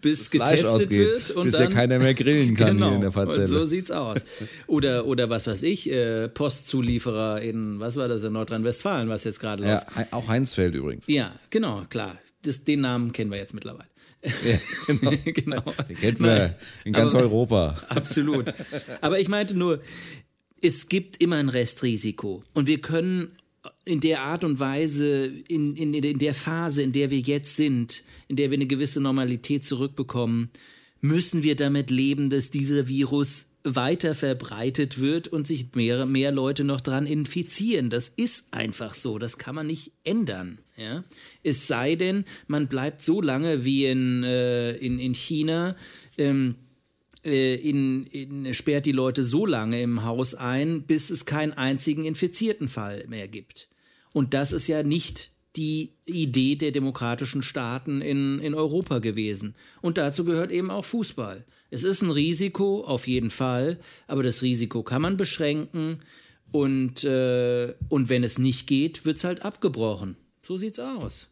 bis 0.01 0.29
getestet 0.29 0.67
ausgeht, 0.67 0.91
wird 0.91 1.31
und 1.31 1.45
bis 1.45 1.55
dann 1.55 1.69
ja 1.69 1.75
keiner 1.75 1.99
mehr 1.99 2.13
grillen 2.13 2.55
kann 2.55 2.75
genau, 2.75 2.88
hier 2.88 2.95
in 2.95 3.01
der 3.01 3.12
Parzelle. 3.12 3.41
Und 3.41 3.47
so 3.47 3.65
sieht's 3.65 3.91
aus. 3.91 4.25
Oder 4.67 5.05
oder 5.05 5.29
was 5.29 5.47
weiß 5.47 5.63
ich, 5.63 5.89
äh, 5.89 6.27
Postzulieferer 6.27 7.41
in 7.41 7.79
was 7.79 7.95
war 7.95 8.10
das 8.10 8.23
in 8.23 8.33
Nordrhein-Westfalen, 8.33 9.07
was 9.07 9.23
jetzt 9.23 9.39
gerade 9.39 9.63
läuft. 9.63 9.88
Ja, 9.95 10.07
auch 10.12 10.27
Heinzfeld 10.27 10.75
übrigens. 10.75 11.07
Ja, 11.07 11.33
genau, 11.49 11.83
klar. 11.89 12.19
Das, 12.41 12.65
den 12.65 12.81
Namen 12.81 13.13
kennen 13.13 13.31
wir 13.31 13.38
jetzt 13.38 13.53
mittlerweile. 13.53 13.89
Ja, 14.23 14.57
genau. 14.88 15.12
genau. 15.23 15.63
Den 15.88 15.97
kennt 15.97 16.19
man 16.19 16.55
in 16.83 16.93
ganz 16.93 17.13
Aber, 17.13 17.23
Europa. 17.23 17.77
Absolut. 17.89 18.53
Aber 19.01 19.19
ich 19.19 19.29
meinte 19.29 19.55
nur, 19.55 19.79
es 20.62 20.88
gibt 20.89 21.21
immer 21.21 21.38
ein 21.38 21.49
Restrisiko. 21.49 22.43
Und 22.53 22.67
wir 22.67 22.81
können 22.81 23.37
in 23.86 23.99
der 24.01 24.21
Art 24.21 24.43
und 24.43 24.60
Weise, 24.60 25.32
in, 25.47 25.75
in, 25.75 25.93
in 25.93 26.19
der 26.19 26.34
Phase, 26.34 26.84
in 26.84 26.91
der 26.91 27.10
wir 27.10 27.19
jetzt 27.19 27.56
sind, 27.56 28.03
in 28.27 28.36
der 28.36 28.51
wir 28.51 28.58
eine 28.58 28.67
gewisse 28.67 29.01
Normalität 29.01 29.65
zurückbekommen, 29.65 30.49
müssen 31.01 31.43
wir 31.43 31.56
damit 31.56 31.89
leben, 31.89 32.30
dass 32.30 32.49
dieser 32.49 32.88
Virus 32.88 33.47
weiter 33.63 34.15
verbreitet 34.15 34.99
wird 34.99 35.27
und 35.27 35.45
sich 35.45 35.75
mehr, 35.75 36.06
mehr 36.06 36.32
Leute 36.32 36.63
noch 36.63 36.82
dran 36.82 37.06
infizieren. 37.06 37.89
Das 37.89 38.10
ist 38.10 38.45
einfach 38.51 38.93
so, 38.93 39.19
das 39.19 39.38
kann 39.38 39.56
man 39.56 39.67
nicht 39.67 39.91
ändern. 40.03 40.60
Ja? 40.77 41.03
Es 41.43 41.67
sei 41.67 41.95
denn, 41.95 42.23
man 42.47 42.67
bleibt 42.67 43.01
so 43.01 43.21
lange 43.21 43.65
wie 43.65 43.86
in, 43.86 44.23
äh, 44.23 44.71
in, 44.77 44.99
in 44.99 45.13
China. 45.13 45.75
Ähm, 46.17 46.56
äh, 46.56 46.66
in, 47.27 48.05
in, 48.07 48.53
sperrt 48.53 48.85
die 48.85 48.91
Leute 48.91 49.23
so 49.23 49.45
lange 49.45 49.81
im 49.81 50.03
Haus 50.03 50.33
ein, 50.33 50.83
bis 50.83 51.09
es 51.09 51.25
keinen 51.25 51.53
einzigen 51.53 52.05
infizierten 52.05 52.69
Fall 52.69 53.05
mehr 53.07 53.27
gibt. 53.27 53.69
Und 54.13 54.33
das 54.33 54.51
ist 54.51 54.67
ja 54.67 54.83
nicht 54.83 55.31
die 55.55 55.93
Idee 56.05 56.55
der 56.55 56.71
demokratischen 56.71 57.43
Staaten 57.43 58.01
in, 58.01 58.39
in 58.39 58.53
Europa 58.53 58.99
gewesen. 58.99 59.55
Und 59.81 59.97
dazu 59.97 60.23
gehört 60.23 60.51
eben 60.51 60.69
auch 60.69 60.85
Fußball. 60.85 61.45
Es 61.69 61.83
ist 61.83 62.01
ein 62.01 62.11
Risiko, 62.11 62.83
auf 62.83 63.07
jeden 63.07 63.29
Fall, 63.29 63.79
aber 64.07 64.23
das 64.23 64.41
Risiko 64.41 64.83
kann 64.83 65.01
man 65.01 65.17
beschränken 65.17 65.99
und, 66.51 67.03
äh, 67.03 67.73
und 67.89 68.09
wenn 68.09 68.23
es 68.23 68.37
nicht 68.37 68.67
geht, 68.67 69.03
wird 69.03 69.17
es 69.17 69.23
halt 69.23 69.43
abgebrochen. 69.43 70.15
So 70.41 70.55
sieht's 70.55 70.79
aus. 70.79 71.31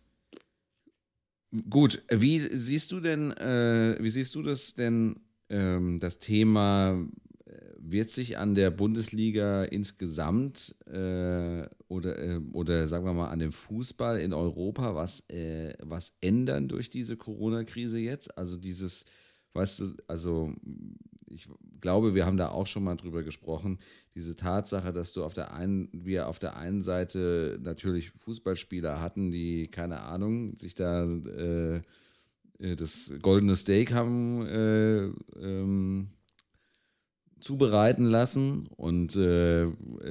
Gut, 1.69 2.01
wie 2.09 2.49
siehst 2.51 2.91
du 2.91 2.99
denn, 2.99 3.31
äh, 3.31 3.97
wie 4.01 4.09
siehst 4.09 4.35
du 4.35 4.43
das 4.43 4.75
denn 4.75 5.21
das 5.47 6.19
Thema 6.19 7.07
äh, 7.45 7.51
wird 7.77 8.09
sich 8.09 8.37
an 8.37 8.55
der 8.55 8.71
Bundesliga 8.71 9.63
insgesamt 9.63 10.75
äh, 10.87 11.67
oder, 11.87 12.17
äh, 12.19 12.41
oder 12.53 12.87
sagen 12.87 13.05
wir 13.05 13.13
mal 13.13 13.29
an 13.29 13.39
dem 13.39 13.51
Fußball 13.51 14.19
in 14.19 14.33
Europa 14.33 14.95
was, 14.95 15.29
äh, 15.29 15.73
was 15.83 16.13
ändern 16.21 16.67
durch 16.67 16.89
diese 16.89 17.17
Corona-Krise 17.17 17.99
jetzt? 17.99 18.37
Also 18.37 18.57
dieses, 18.57 19.05
weißt 19.53 19.79
du, 19.81 19.93
also 20.07 20.53
ich 21.27 21.47
glaube, 21.81 22.15
wir 22.15 22.25
haben 22.25 22.37
da 22.37 22.49
auch 22.49 22.67
schon 22.67 22.83
mal 22.83 22.95
drüber 22.95 23.23
gesprochen, 23.23 23.79
diese 24.15 24.35
Tatsache, 24.35 24.93
dass 24.93 25.13
du 25.13 25.23
auf 25.23 25.33
der 25.33 25.53
einen, 25.53 25.89
wir 25.91 26.27
auf 26.27 26.39
der 26.39 26.55
einen 26.57 26.81
Seite 26.81 27.59
natürlich 27.61 28.09
Fußballspieler 28.11 29.01
hatten, 29.01 29.31
die, 29.31 29.67
keine 29.67 30.01
Ahnung, 30.01 30.57
sich 30.57 30.75
da 30.75 31.05
äh, 31.05 31.81
das 32.59 33.11
goldene 33.21 33.55
Steak 33.55 33.93
haben 33.93 34.45
äh, 34.45 35.05
ähm, 35.39 36.09
zubereiten 37.45 38.05
lassen. 38.05 38.67
Und 38.75 39.15
äh, 39.15 39.67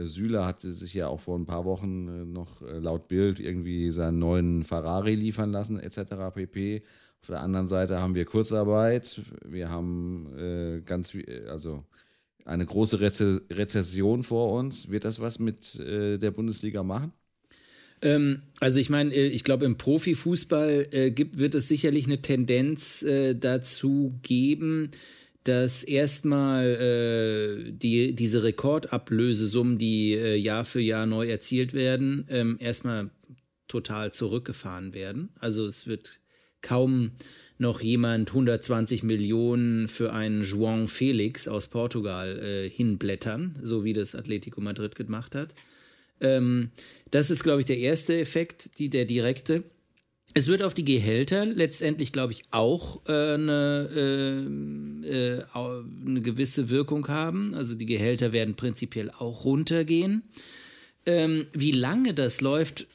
Süle 0.07 0.47
hatte 0.47 0.73
sich 0.73 0.95
ja 0.95 1.09
auch 1.09 1.21
vor 1.21 1.39
ein 1.39 1.47
paar 1.47 1.65
Wochen 1.65 2.09
äh, 2.09 2.25
noch 2.25 2.63
äh, 2.63 2.79
laut 2.79 3.09
Bild 3.09 3.41
irgendwie 3.41 3.91
seinen 3.91 4.19
neuen 4.21 4.63
Ferrari 4.63 5.15
liefern 5.15 5.51
lassen, 5.51 5.81
etc. 5.81 6.33
pp. 6.33 6.83
Auf 7.21 7.29
der 7.29 7.41
anderen 7.41 7.67
Seite 7.67 8.01
haben 8.01 8.15
wir 8.15 8.27
Kurzarbeit, 8.27 9.23
wir 9.45 9.71
haben 9.71 10.29
äh, 10.37 10.83
ganz, 10.83 11.17
also 11.49 11.83
eine 12.45 12.67
große 12.67 13.01
Reze 13.01 13.43
Rezession 13.51 14.23
vor 14.23 14.53
uns. 14.53 14.91
Wird 14.91 15.05
das 15.05 15.21
was 15.21 15.39
mit 15.39 15.81
äh, 15.81 16.19
der 16.19 16.31
Bundesliga 16.31 16.83
machen? 16.83 17.13
Ähm, 18.05 18.43
also 18.61 18.79
ich 18.79 18.91
meine, 18.91 19.13
äh, 19.13 19.27
ich 19.27 19.43
glaube, 19.43 19.65
im 19.65 19.77
Profifußball 19.77 20.89
äh, 20.93 21.11
gibt, 21.11 21.39
wird 21.39 21.55
es 21.57 21.67
sicherlich 21.67 22.05
eine 22.05 22.23
Tendenz 22.23 23.03
äh, 23.03 23.35
dazu 23.35 24.15
geben, 24.23 24.91
dass 25.43 25.83
erstmal 25.83 26.65
äh, 26.67 27.73
die, 27.73 28.15
diese 28.15 28.45
Rekordablösesummen, 28.45 29.79
die 29.79 30.13
äh, 30.13 30.37
Jahr 30.37 30.65
für 30.65 30.81
Jahr 30.81 31.07
neu 31.07 31.29
erzielt 31.29 31.75
werden, 31.75 32.27
ähm, 32.31 32.57
erstmal 32.61 33.11
total 33.69 34.13
zurückgefahren 34.13 34.95
werden. 34.95 35.31
Also 35.41 35.67
es 35.67 35.87
wird 35.87 36.21
kaum 36.63 37.13
noch 37.59 37.81
jemand 37.81 38.31
120 38.31 39.03
Millionen 39.03 39.89
für 39.89 40.13
einen 40.13 40.45
João 40.45 40.89
Felix 40.89 41.49
aus 41.49 41.67
Portugal 41.69 42.39
äh, 42.39 42.69
hinblättern, 42.69 43.57
so 43.63 43.85
wie 43.85 43.93
das 43.93 44.15
Atletico 44.15 44.61
Madrid 44.61 44.97
gemacht 44.97 45.35
hat. 45.35 45.55
Ähm, 46.25 46.71
das 47.11 47.31
ist, 47.31 47.45
glaube 47.45 47.61
ich, 47.61 47.67
der 47.67 47.79
erste 47.79 48.19
Effekt, 48.19 48.79
die, 48.79 48.89
der 48.89 49.05
direkte. 49.05 49.63
Es 50.33 50.49
wird 50.49 50.63
auf 50.63 50.75
die 50.75 50.85
Gehälter 50.85 51.47
letztendlich, 51.47 52.11
glaube 52.11 52.33
ich, 52.33 52.43
auch 52.51 53.07
äh, 53.07 53.35
eine, 53.35 53.89
äh, 53.95 55.09
äh, 55.09 55.45
eine 55.55 56.23
gewisse 56.23 56.71
Wirkung 56.71 57.07
haben. 57.07 57.55
Also 57.55 57.77
die 57.77 57.87
Gehälter 57.87 58.33
werden 58.33 58.55
prinzipiell 58.55 59.11
auch 59.11 59.45
runtergehen. 59.45 60.23
Ähm, 61.07 61.47
wie 61.53 61.73
lange 61.73 62.15
das 62.15 62.41
läuft, 62.41 62.87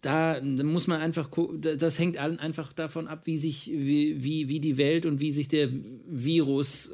da 0.00 0.40
muss 0.40 0.86
man 0.86 1.00
einfach 1.00 1.30
gucken, 1.30 1.60
das 1.60 1.98
hängt 1.98 2.18
einfach 2.18 2.72
davon 2.72 3.08
ab, 3.08 3.26
wie 3.26 3.36
sich, 3.36 3.68
wie, 3.74 4.22
wie, 4.22 4.48
wie 4.48 4.60
die 4.60 4.78
Welt 4.78 5.04
und 5.04 5.18
wie 5.20 5.32
sich 5.32 5.48
der 5.48 5.68
Virus 6.06 6.92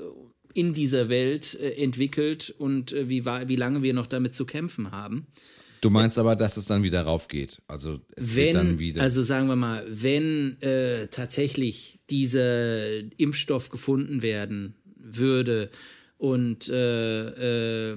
in 0.54 0.72
dieser 0.72 1.08
Welt 1.10 1.54
äh, 1.60 1.72
entwickelt 1.82 2.54
und 2.58 2.92
äh, 2.92 3.08
wie, 3.08 3.24
wie 3.24 3.56
lange 3.56 3.82
wir 3.82 3.92
noch 3.92 4.06
damit 4.06 4.34
zu 4.34 4.46
kämpfen 4.46 4.92
haben. 4.92 5.26
Du 5.84 5.90
meinst 5.90 6.18
aber, 6.18 6.34
dass 6.34 6.56
es 6.56 6.64
dann 6.64 6.82
wieder 6.82 7.02
raufgeht. 7.02 7.60
Also 7.68 7.98
es 8.16 8.36
wenn, 8.36 8.54
dann 8.54 8.78
wieder. 8.78 9.02
Also 9.02 9.22
sagen 9.22 9.48
wir 9.48 9.56
mal, 9.56 9.84
wenn 9.86 10.56
äh, 10.62 11.08
tatsächlich 11.08 12.00
dieser 12.08 13.00
Impfstoff 13.18 13.68
gefunden 13.68 14.22
werden 14.22 14.76
würde 14.96 15.68
und 16.16 16.70
äh, 16.70 17.90
äh, 17.90 17.96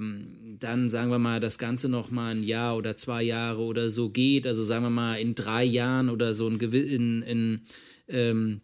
dann 0.58 0.90
sagen 0.90 1.10
wir 1.10 1.18
mal, 1.18 1.40
das 1.40 1.56
Ganze 1.56 1.88
noch 1.88 2.10
mal 2.10 2.34
ein 2.34 2.42
Jahr 2.42 2.76
oder 2.76 2.94
zwei 2.98 3.22
Jahre 3.22 3.62
oder 3.62 3.88
so 3.88 4.10
geht, 4.10 4.46
also 4.46 4.62
sagen 4.62 4.84
wir 4.84 4.90
mal 4.90 5.14
in 5.14 5.34
drei 5.34 5.64
Jahren 5.64 6.10
oder 6.10 6.34
so 6.34 6.46
in, 6.46 6.60
in, 6.60 7.22
in 7.22 7.60
ähm, 8.08 8.60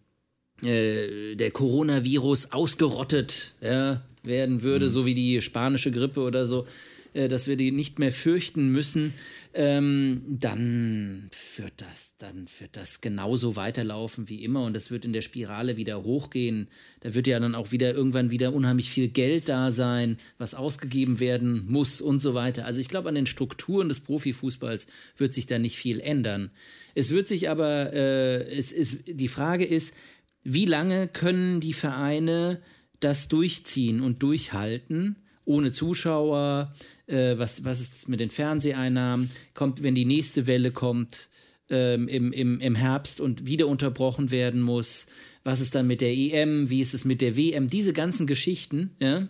äh, 0.60 1.34
der 1.34 1.50
Coronavirus 1.50 2.52
ausgerottet 2.52 3.54
ja, 3.62 4.02
werden 4.22 4.62
würde, 4.62 4.84
mhm. 4.84 4.90
so 4.90 5.06
wie 5.06 5.14
die 5.14 5.40
spanische 5.40 5.90
Grippe 5.90 6.20
oder 6.20 6.44
so, 6.44 6.66
äh, 7.14 7.28
dass 7.28 7.46
wir 7.46 7.56
die 7.56 7.70
nicht 7.70 7.98
mehr 7.98 8.12
fürchten 8.12 8.70
müssen, 8.70 9.14
ähm, 9.54 10.22
dann 10.26 11.30
wird 11.56 11.74
das, 11.76 12.16
dann 12.18 12.46
wird 12.58 12.76
das 12.76 13.00
genauso 13.00 13.54
weiterlaufen 13.54 14.28
wie 14.28 14.42
immer 14.42 14.64
und 14.64 14.74
das 14.74 14.90
wird 14.90 15.04
in 15.04 15.12
der 15.12 15.22
Spirale 15.22 15.76
wieder 15.76 16.02
hochgehen. 16.02 16.68
Da 17.00 17.14
wird 17.14 17.28
ja 17.28 17.38
dann 17.38 17.54
auch 17.54 17.70
wieder 17.70 17.94
irgendwann 17.94 18.32
wieder 18.32 18.52
unheimlich 18.52 18.90
viel 18.90 19.08
Geld 19.08 19.48
da 19.48 19.70
sein, 19.70 20.16
was 20.38 20.56
ausgegeben 20.56 21.20
werden 21.20 21.66
muss 21.68 22.00
und 22.00 22.18
so 22.18 22.34
weiter. 22.34 22.66
Also 22.66 22.80
ich 22.80 22.88
glaube, 22.88 23.08
an 23.08 23.14
den 23.14 23.26
Strukturen 23.26 23.88
des 23.88 24.00
Profifußballs 24.00 24.88
wird 25.16 25.32
sich 25.32 25.46
da 25.46 25.60
nicht 25.60 25.76
viel 25.76 26.00
ändern. 26.00 26.50
Es 26.96 27.10
wird 27.10 27.28
sich 27.28 27.48
aber, 27.48 27.92
äh, 27.92 28.42
es 28.42 28.72
ist, 28.72 29.02
die 29.06 29.28
Frage 29.28 29.64
ist, 29.64 29.94
wie 30.42 30.66
lange 30.66 31.06
können 31.06 31.60
die 31.60 31.74
Vereine 31.74 32.60
das 32.98 33.28
durchziehen 33.28 34.00
und 34.00 34.22
durchhalten? 34.22 35.16
ohne 35.44 35.72
Zuschauer, 35.72 36.72
äh, 37.06 37.36
was, 37.38 37.64
was 37.64 37.80
ist 37.80 38.08
mit 38.08 38.20
den 38.20 38.30
Fernseheinnahmen, 38.30 39.30
kommt, 39.54 39.82
wenn 39.82 39.94
die 39.94 40.04
nächste 40.04 40.46
Welle 40.46 40.70
kommt 40.70 41.28
ähm, 41.70 42.08
im, 42.08 42.32
im, 42.32 42.60
im 42.60 42.74
Herbst 42.74 43.20
und 43.20 43.46
wieder 43.46 43.68
unterbrochen 43.68 44.30
werden 44.30 44.62
muss, 44.62 45.06
was 45.44 45.60
ist 45.60 45.74
dann 45.74 45.86
mit 45.86 46.00
der 46.00 46.12
EM, 46.12 46.70
wie 46.70 46.80
ist 46.80 46.94
es 46.94 47.04
mit 47.04 47.20
der 47.20 47.36
WM, 47.36 47.68
diese 47.68 47.92
ganzen 47.92 48.26
Geschichten, 48.26 48.96
ja. 49.00 49.28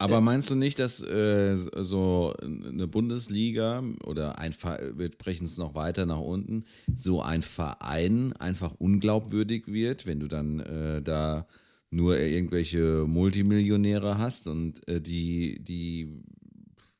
Aber 0.00 0.22
meinst 0.22 0.48
du 0.48 0.54
nicht, 0.54 0.78
dass 0.78 1.02
äh, 1.02 1.58
so 1.58 2.34
eine 2.40 2.86
Bundesliga 2.86 3.84
oder 4.06 4.38
ein 4.38 4.54
Verein, 4.54 4.98
wir 4.98 5.10
brechen 5.10 5.44
es 5.44 5.58
noch 5.58 5.74
weiter 5.74 6.06
nach 6.06 6.20
unten, 6.20 6.64
so 6.96 7.20
ein 7.20 7.42
Verein 7.42 8.32
einfach 8.32 8.72
unglaubwürdig 8.78 9.64
wird, 9.66 10.06
wenn 10.06 10.18
du 10.18 10.26
dann 10.26 10.60
äh, 10.60 11.02
da 11.02 11.46
nur 11.90 12.18
irgendwelche 12.18 13.04
Multimillionäre 13.06 14.16
hast 14.16 14.48
und 14.48 14.88
äh, 14.88 15.02
die, 15.02 15.62
die, 15.62 16.22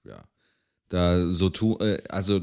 ja, 0.04 0.24
da 0.88 1.30
so 1.30 1.48
tun, 1.48 1.80
äh, 1.80 2.02
also 2.08 2.40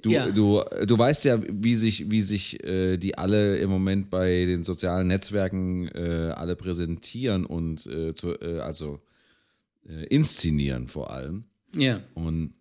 du, 0.00 0.10
ja. 0.10 0.30
du, 0.30 0.62
du 0.86 0.98
weißt 0.98 1.24
ja, 1.24 1.40
wie 1.48 1.74
sich, 1.74 2.10
wie 2.10 2.22
sich 2.22 2.62
äh, 2.64 2.96
die 2.96 3.16
alle 3.16 3.58
im 3.58 3.70
Moment 3.70 4.10
bei 4.10 4.44
den 4.46 4.64
sozialen 4.64 5.06
Netzwerken 5.06 5.88
äh, 5.88 6.32
alle 6.34 6.56
präsentieren 6.56 7.46
und 7.46 7.86
äh, 7.86 8.14
zu, 8.14 8.34
äh, 8.40 8.60
also 8.60 9.00
inszenieren 10.08 10.86
vor 10.86 11.10
allem. 11.10 11.44
Ja. 11.74 12.00
Und 12.14 12.54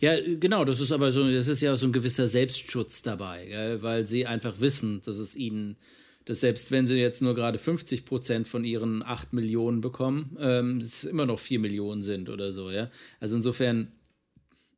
ja, 0.00 0.14
genau, 0.40 0.64
das 0.64 0.80
ist 0.80 0.92
aber 0.92 1.12
so, 1.12 1.30
das 1.30 1.46
ist 1.46 1.60
ja 1.60 1.76
so 1.76 1.86
ein 1.86 1.92
gewisser 1.92 2.26
Selbstschutz 2.26 3.02
dabei, 3.02 3.46
gell? 3.46 3.82
weil 3.82 4.06
sie 4.06 4.26
einfach 4.26 4.60
wissen, 4.60 5.00
dass 5.04 5.16
es 5.16 5.36
ihnen 5.36 5.76
dass 6.24 6.40
selbst 6.40 6.70
wenn 6.70 6.86
sie 6.86 6.96
jetzt 6.96 7.22
nur 7.22 7.34
gerade 7.34 7.58
50 7.58 8.04
Prozent 8.04 8.48
von 8.48 8.64
ihren 8.64 9.02
8 9.02 9.32
Millionen 9.32 9.80
bekommen, 9.80 10.36
ähm, 10.40 10.78
es 10.78 11.04
immer 11.04 11.26
noch 11.26 11.38
4 11.38 11.58
Millionen 11.58 12.02
sind 12.02 12.28
oder 12.28 12.52
so, 12.52 12.70
ja. 12.70 12.90
Also 13.20 13.36
insofern. 13.36 13.92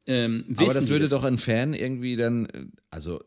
Ähm, 0.08 0.44
Aber 0.56 0.74
das 0.74 0.88
würde 0.88 1.08
doch 1.08 1.24
ein 1.24 1.38
Fan 1.38 1.74
irgendwie 1.74 2.16
dann, 2.16 2.72
also 2.90 3.24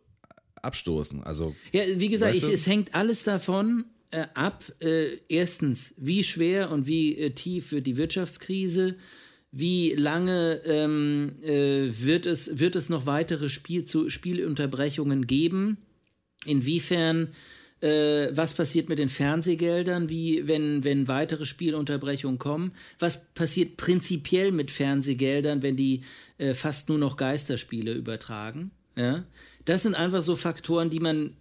abstoßen. 0.61 1.23
Also, 1.23 1.55
ja, 1.71 1.83
wie 1.95 2.09
gesagt, 2.09 2.35
ich, 2.35 2.43
es 2.43 2.67
hängt 2.67 2.95
alles 2.95 3.23
davon 3.23 3.85
äh, 4.11 4.25
ab. 4.33 4.63
Äh, 4.79 5.17
erstens, 5.27 5.93
wie 5.97 6.23
schwer 6.23 6.71
und 6.71 6.87
wie 6.87 7.17
äh, 7.17 7.31
tief 7.31 7.71
wird 7.71 7.87
die 7.87 7.97
Wirtschaftskrise? 7.97 8.95
Wie 9.51 9.93
lange 9.93 10.61
ähm, 10.65 11.33
äh, 11.41 11.89
wird, 11.89 12.25
es, 12.25 12.59
wird 12.59 12.75
es 12.75 12.89
noch 12.89 13.05
weitere 13.05 13.49
Spiel 13.49 13.85
zu, 13.85 14.09
Spielunterbrechungen 14.09 15.25
geben? 15.27 15.77
Inwiefern 16.45 17.29
äh, 17.81 18.29
was 18.31 18.53
passiert 18.53 18.89
mit 18.89 18.99
den 18.99 19.09
Fernsehgeldern, 19.09 20.09
wie 20.09 20.47
wenn, 20.47 20.83
wenn 20.83 21.07
weitere 21.07 21.45
Spielunterbrechungen 21.45 22.39
kommen, 22.39 22.73
was 22.99 23.25
passiert 23.33 23.77
prinzipiell 23.77 24.51
mit 24.51 24.71
Fernsehgeldern, 24.71 25.63
wenn 25.63 25.75
die 25.75 26.03
äh, 26.37 26.53
fast 26.53 26.89
nur 26.89 26.97
noch 26.97 27.17
Geisterspiele 27.17 27.93
übertragen. 27.93 28.71
Ja? 28.95 29.25
Das 29.65 29.83
sind 29.83 29.95
einfach 29.95 30.21
so 30.21 30.35
Faktoren, 30.35 30.89
die 30.89 30.99
man, 30.99 31.35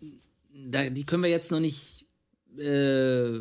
da, 0.53 0.89
die 0.91 1.05
können 1.05 1.22
wir 1.22 1.30
jetzt 1.30 1.51
noch 1.51 1.61
nicht 1.61 2.07
äh, 2.57 3.41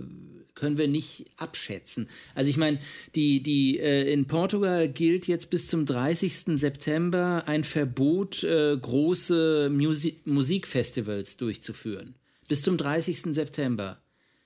können 0.55 0.79
wir 0.79 0.87
nicht 0.87 1.25
abschätzen. 1.37 2.09
Also 2.33 2.49
ich 2.49 2.57
meine, 2.57 2.79
die, 3.13 3.43
die, 3.43 3.79
äh, 3.79 4.11
in 4.11 4.25
Portugal 4.25 4.89
gilt 4.89 5.27
jetzt 5.27 5.51
bis 5.51 5.67
zum 5.67 5.85
30. 5.85 6.57
September 6.59 7.43
ein 7.45 7.63
Verbot, 7.63 8.43
äh, 8.43 8.75
große 8.75 9.69
Musi 9.71 10.15
Musikfestivals 10.25 11.37
durchzuführen 11.37 12.15
bis 12.47 12.61
zum 12.61 12.77
30. 12.77 13.33
September. 13.33 14.01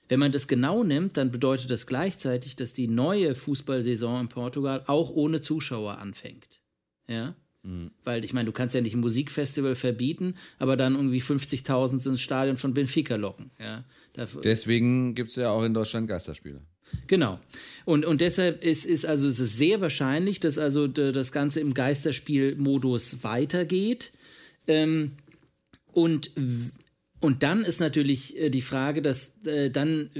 Wenn 0.08 0.20
man 0.20 0.32
das 0.32 0.48
genau 0.48 0.84
nimmt, 0.84 1.16
dann 1.16 1.30
bedeutet 1.30 1.70
das 1.70 1.86
gleichzeitig, 1.86 2.56
dass 2.56 2.72
die 2.72 2.88
neue 2.88 3.34
Fußballsaison 3.34 4.22
in 4.22 4.28
Portugal 4.28 4.82
auch 4.86 5.10
ohne 5.10 5.40
Zuschauer 5.40 5.98
anfängt. 5.98 6.60
Ja? 7.08 7.34
Mhm. 7.62 7.92
Weil 8.04 8.24
ich 8.24 8.32
meine, 8.32 8.46
du 8.46 8.52
kannst 8.52 8.74
ja 8.74 8.80
nicht 8.80 8.94
ein 8.94 9.00
Musikfestival 9.00 9.74
verbieten, 9.74 10.34
aber 10.58 10.76
dann 10.76 10.96
irgendwie 10.96 11.22
50.000 11.22 12.08
ins 12.08 12.20
Stadion 12.20 12.56
von 12.56 12.74
Benfica 12.74 13.16
locken. 13.16 13.50
Ja? 13.58 13.84
Dafür 14.12 14.42
Deswegen 14.42 15.14
gibt 15.14 15.30
es 15.30 15.36
ja 15.36 15.50
auch 15.50 15.62
in 15.62 15.72
Deutschland 15.72 16.08
Geisterspiele. 16.08 16.60
Genau. 17.06 17.40
Und, 17.84 18.04
und 18.04 18.20
deshalb 18.20 18.62
ist, 18.62 18.84
ist 18.84 19.06
also 19.06 19.28
es 19.28 19.40
ist 19.40 19.56
sehr 19.56 19.80
wahrscheinlich, 19.80 20.40
dass 20.40 20.58
also 20.58 20.88
das 20.88 21.32
Ganze 21.32 21.60
im 21.60 21.72
Geisterspielmodus 21.72 23.22
weitergeht. 23.22 24.12
Ähm, 24.66 25.12
und 25.92 26.32
und 27.22 27.44
dann 27.44 27.62
ist 27.62 27.78
natürlich 27.78 28.36
äh, 28.36 28.50
die 28.50 28.62
Frage, 28.62 29.00
dass 29.00 29.38
äh, 29.46 29.70
dann 29.70 30.10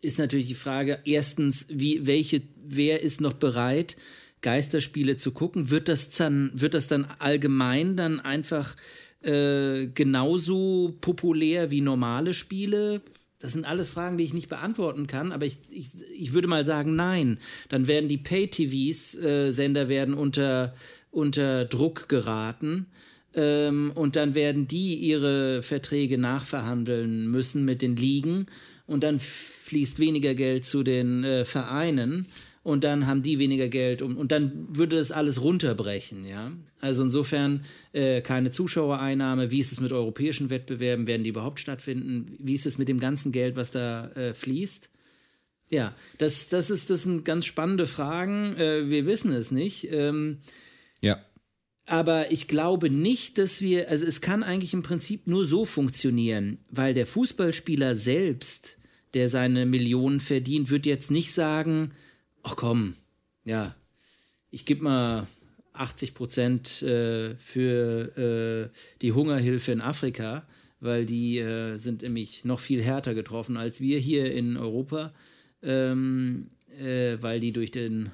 ist 0.00 0.18
natürlich 0.18 0.46
die 0.46 0.54
Frage 0.54 0.98
erstens, 1.04 1.66
wie 1.68 2.06
welche 2.06 2.42
wer 2.64 3.02
ist 3.02 3.20
noch 3.20 3.32
bereit 3.32 3.96
Geisterspiele 4.42 5.16
zu 5.16 5.32
gucken? 5.32 5.70
Wird 5.70 5.88
das 5.88 6.10
dann 6.10 6.52
wird 6.54 6.74
das 6.74 6.86
dann 6.86 7.04
allgemein 7.18 7.96
dann 7.96 8.20
einfach 8.20 8.76
äh, 9.22 9.88
genauso 9.88 10.96
populär 11.00 11.72
wie 11.72 11.80
normale 11.80 12.32
Spiele? 12.32 13.02
Das 13.40 13.52
sind 13.52 13.64
alles 13.64 13.88
Fragen, 13.88 14.16
die 14.16 14.24
ich 14.24 14.34
nicht 14.34 14.48
beantworten 14.48 15.08
kann, 15.08 15.32
aber 15.32 15.46
ich, 15.46 15.58
ich, 15.68 15.88
ich 16.16 16.32
würde 16.32 16.46
mal 16.46 16.64
sagen, 16.64 16.94
nein. 16.94 17.38
Dann 17.70 17.88
werden 17.88 18.08
die 18.08 18.18
Pay-TVs-Sender 18.18 19.82
äh, 19.82 19.88
werden 19.88 20.14
unter, 20.14 20.76
unter 21.10 21.64
Druck 21.64 22.08
geraten. 22.08 22.86
Ähm, 23.34 23.92
und 23.94 24.16
dann 24.16 24.34
werden 24.34 24.68
die 24.68 24.94
ihre 24.94 25.62
Verträge 25.62 26.18
nachverhandeln 26.18 27.30
müssen 27.30 27.64
mit 27.64 27.82
den 27.82 27.96
Ligen 27.96 28.46
und 28.86 29.02
dann 29.02 29.18
fließt 29.18 29.98
weniger 29.98 30.34
Geld 30.34 30.64
zu 30.64 30.82
den 30.82 31.24
äh, 31.24 31.44
Vereinen 31.44 32.26
und 32.62 32.84
dann 32.84 33.06
haben 33.06 33.22
die 33.22 33.38
weniger 33.38 33.68
Geld 33.68 34.02
und, 34.02 34.16
und 34.16 34.30
dann 34.30 34.68
würde 34.76 34.96
das 34.96 35.10
alles 35.10 35.42
runterbrechen, 35.42 36.24
ja. 36.24 36.52
Also 36.80 37.02
insofern 37.02 37.62
äh, 37.92 38.20
keine 38.20 38.50
Zuschauereinnahme. 38.50 39.50
Wie 39.50 39.60
ist 39.60 39.72
es 39.72 39.80
mit 39.80 39.92
europäischen 39.92 40.50
Wettbewerben? 40.50 41.06
Werden 41.06 41.24
die 41.24 41.30
überhaupt 41.30 41.60
stattfinden? 41.60 42.36
Wie 42.38 42.54
ist 42.54 42.66
es 42.66 42.78
mit 42.78 42.88
dem 42.88 43.00
ganzen 43.00 43.32
Geld, 43.32 43.56
was 43.56 43.70
da 43.70 44.08
äh, 44.10 44.34
fließt? 44.34 44.90
Ja, 45.70 45.94
das, 46.18 46.48
das, 46.48 46.70
ist, 46.70 46.90
das 46.90 47.04
sind 47.04 47.24
ganz 47.24 47.46
spannende 47.46 47.86
Fragen. 47.86 48.56
Äh, 48.56 48.90
wir 48.90 49.06
wissen 49.06 49.32
es 49.32 49.50
nicht. 49.50 49.90
Ähm, 49.90 50.38
ja. 51.00 51.18
Aber 51.86 52.30
ich 52.30 52.48
glaube 52.48 52.90
nicht, 52.90 53.38
dass 53.38 53.60
wir, 53.60 53.90
also 53.90 54.06
es 54.06 54.20
kann 54.20 54.42
eigentlich 54.42 54.72
im 54.72 54.82
Prinzip 54.82 55.26
nur 55.26 55.44
so 55.44 55.64
funktionieren, 55.64 56.58
weil 56.70 56.94
der 56.94 57.06
Fußballspieler 57.06 57.96
selbst, 57.96 58.78
der 59.14 59.28
seine 59.28 59.66
Millionen 59.66 60.20
verdient, 60.20 60.70
wird 60.70 60.86
jetzt 60.86 61.10
nicht 61.10 61.32
sagen, 61.32 61.92
ach 62.42 62.56
komm, 62.56 62.94
ja, 63.44 63.74
ich 64.50 64.64
gebe 64.64 64.84
mal 64.84 65.26
80 65.72 66.14
Prozent 66.14 66.82
äh, 66.82 67.34
für 67.36 68.70
äh, 68.72 68.78
die 69.00 69.12
Hungerhilfe 69.12 69.72
in 69.72 69.80
Afrika, 69.80 70.46
weil 70.80 71.06
die 71.06 71.38
äh, 71.38 71.76
sind 71.76 72.02
nämlich 72.02 72.44
noch 72.44 72.60
viel 72.60 72.82
härter 72.82 73.14
getroffen 73.14 73.56
als 73.56 73.80
wir 73.80 73.98
hier 73.98 74.32
in 74.32 74.56
Europa, 74.56 75.12
ähm, 75.62 76.50
äh, 76.80 77.16
weil 77.20 77.40
die 77.40 77.52
durch 77.52 77.70
den 77.70 78.10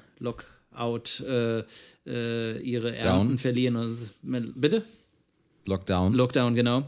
Lockout 0.71 1.23
äh, 1.27 1.63
äh, 2.05 2.59
ihre 2.61 2.95
Ernten 2.95 3.29
Down. 3.29 3.37
verlieren. 3.37 3.97
Bitte? 4.55 4.83
Lockdown. 5.65 6.13
Lockdown, 6.13 6.55
genau. 6.55 6.85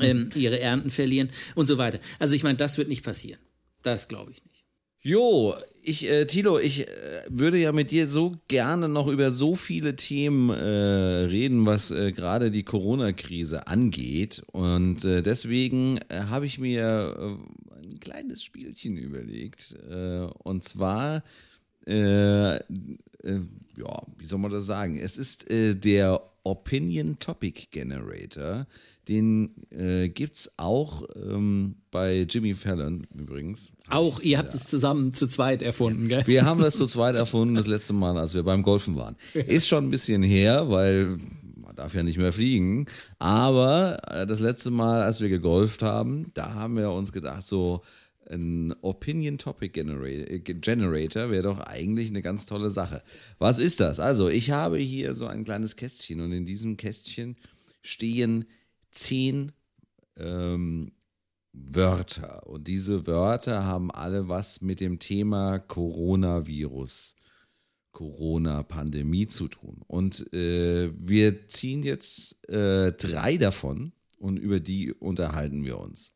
Ähm, 0.00 0.30
ihre 0.34 0.58
Ernten 0.58 0.90
verlieren 0.90 1.28
und 1.54 1.66
so 1.66 1.76
weiter. 1.76 1.98
Also 2.18 2.34
ich 2.34 2.42
meine, 2.42 2.56
das 2.56 2.78
wird 2.78 2.88
nicht 2.88 3.04
passieren. 3.04 3.38
Das 3.82 4.08
glaube 4.08 4.30
ich 4.30 4.42
nicht. 4.44 4.64
Jo, 5.04 5.54
ich, 5.82 6.08
äh, 6.08 6.26
Tilo, 6.26 6.60
ich 6.60 6.86
äh, 6.88 7.22
würde 7.28 7.58
ja 7.58 7.72
mit 7.72 7.90
dir 7.90 8.06
so 8.06 8.36
gerne 8.46 8.88
noch 8.88 9.08
über 9.08 9.32
so 9.32 9.56
viele 9.56 9.96
Themen 9.96 10.48
äh, 10.50 10.54
reden, 10.54 11.66
was 11.66 11.90
äh, 11.90 12.12
gerade 12.12 12.52
die 12.52 12.62
Corona-Krise 12.62 13.66
angeht. 13.66 14.42
Und 14.52 15.04
äh, 15.04 15.22
deswegen 15.22 15.98
äh, 16.08 16.22
habe 16.28 16.46
ich 16.46 16.58
mir 16.58 17.16
äh, 17.18 17.84
ein 17.84 18.00
kleines 18.00 18.44
Spielchen 18.44 18.96
überlegt. 18.96 19.74
Äh, 19.90 20.20
und 20.44 20.62
zwar, 20.62 21.24
äh, 21.86 22.56
äh, 22.56 23.40
ja, 23.76 24.02
wie 24.18 24.26
soll 24.26 24.38
man 24.38 24.50
das 24.50 24.66
sagen? 24.66 24.98
Es 24.98 25.16
ist 25.16 25.50
äh, 25.50 25.74
der 25.74 26.20
Opinion 26.44 27.18
Topic 27.18 27.68
Generator. 27.70 28.66
Den 29.08 29.50
äh, 29.70 30.08
gibt 30.08 30.36
es 30.36 30.52
auch 30.58 31.02
ähm, 31.16 31.74
bei 31.90 32.20
Jimmy 32.20 32.54
Fallon 32.54 33.04
übrigens. 33.18 33.72
Auch, 33.90 34.20
ihr 34.20 34.38
habt 34.38 34.50
ja. 34.50 34.54
es 34.54 34.66
zusammen 34.66 35.12
zu 35.12 35.26
zweit 35.26 35.60
erfunden, 35.62 36.08
gell? 36.08 36.22
Wir 36.26 36.44
haben 36.44 36.60
das 36.60 36.76
zu 36.76 36.86
zweit 36.86 37.16
erfunden, 37.16 37.56
das 37.56 37.66
letzte 37.66 37.94
Mal, 37.94 38.16
als 38.16 38.34
wir 38.34 38.44
beim 38.44 38.62
Golfen 38.62 38.94
waren. 38.94 39.16
Ist 39.34 39.66
schon 39.66 39.86
ein 39.86 39.90
bisschen 39.90 40.22
her, 40.22 40.70
weil 40.70 41.16
man 41.56 41.74
darf 41.74 41.94
ja 41.94 42.04
nicht 42.04 42.18
mehr 42.18 42.32
fliegen. 42.32 42.86
Aber 43.18 43.98
äh, 44.08 44.24
das 44.24 44.38
letzte 44.38 44.70
Mal, 44.70 45.02
als 45.02 45.20
wir 45.20 45.28
gegolft 45.28 45.82
haben, 45.82 46.30
da 46.34 46.54
haben 46.54 46.76
wir 46.76 46.92
uns 46.92 47.10
gedacht, 47.10 47.44
so 47.44 47.82
ein 48.30 48.74
Opinion 48.82 49.38
Topic 49.38 49.72
Generator, 49.72 50.38
Generator 50.38 51.30
wäre 51.30 51.42
doch 51.42 51.60
eigentlich 51.60 52.08
eine 52.08 52.22
ganz 52.22 52.46
tolle 52.46 52.70
Sache. 52.70 53.02
Was 53.38 53.58
ist 53.58 53.80
das? 53.80 54.00
Also, 54.00 54.28
ich 54.28 54.50
habe 54.50 54.78
hier 54.78 55.14
so 55.14 55.26
ein 55.26 55.44
kleines 55.44 55.76
Kästchen 55.76 56.20
und 56.20 56.32
in 56.32 56.46
diesem 56.46 56.76
Kästchen 56.76 57.36
stehen 57.82 58.46
zehn 58.90 59.52
ähm, 60.16 60.92
Wörter. 61.52 62.46
Und 62.46 62.66
diese 62.68 63.06
Wörter 63.06 63.64
haben 63.64 63.90
alle 63.90 64.28
was 64.28 64.62
mit 64.62 64.80
dem 64.80 64.98
Thema 64.98 65.58
Coronavirus, 65.58 67.16
Corona-Pandemie 67.92 69.26
zu 69.26 69.48
tun. 69.48 69.82
Und 69.86 70.32
äh, 70.32 70.90
wir 70.96 71.46
ziehen 71.48 71.82
jetzt 71.82 72.48
äh, 72.48 72.92
drei 72.92 73.36
davon 73.36 73.92
und 74.18 74.38
über 74.38 74.60
die 74.60 74.92
unterhalten 74.92 75.64
wir 75.64 75.78
uns. 75.78 76.14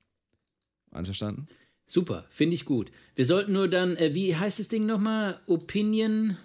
Einverstanden? 0.91 1.47
Super, 1.87 2.25
finde 2.29 2.55
ich 2.55 2.65
gut. 2.65 2.91
Wir 3.15 3.25
sollten 3.25 3.53
nur 3.53 3.69
dann, 3.69 3.97
äh, 3.97 4.15
wie 4.15 4.35
heißt 4.35 4.59
das 4.59 4.69
Ding 4.69 4.87
nochmal? 4.87 5.41
Opinion. 5.47 6.37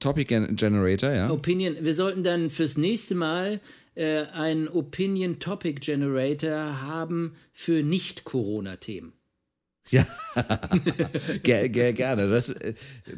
Topic 0.00 0.24
Generator, 0.24 1.12
ja. 1.12 1.30
Opinion. 1.30 1.76
Wir 1.80 1.94
sollten 1.94 2.24
dann 2.24 2.50
fürs 2.50 2.76
nächste 2.76 3.14
Mal 3.14 3.60
äh, 3.94 4.22
einen 4.32 4.66
Opinion 4.68 5.38
Topic 5.38 5.80
Generator 5.80 6.82
haben 6.82 7.34
für 7.52 7.82
Nicht-Corona-Themen. 7.82 9.12
Ja, 9.90 10.06
ger, 11.42 11.68
ger, 11.68 11.92
gerne. 11.92 12.28
Das, 12.30 12.54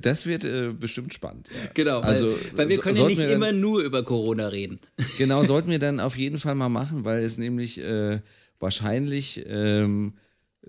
das 0.01 0.25
wird 0.25 0.45
äh, 0.45 0.73
bestimmt 0.73 1.12
spannend. 1.12 1.49
Ja. 1.49 1.70
Genau, 1.75 2.01
also, 2.01 2.29
weil, 2.29 2.37
weil 2.57 2.68
wir 2.70 2.79
können 2.79 2.97
ja 2.97 3.07
nicht 3.07 3.18
wir 3.18 3.31
immer 3.31 3.53
nur 3.53 3.83
über 3.83 4.03
Corona 4.05 4.49
reden. 4.49 4.81
Genau, 5.18 5.45
sollten 5.45 5.70
wir 5.70 5.79
dann 5.79 6.01
auf 6.01 6.16
jeden 6.16 6.39
Fall 6.39 6.55
mal 6.55 6.70
machen, 6.70 7.05
weil 7.05 7.23
es 7.25 7.37
nämlich 7.37 7.79
äh, 7.79 8.20
wahrscheinlich 8.59 9.45
ähm, 9.47 10.14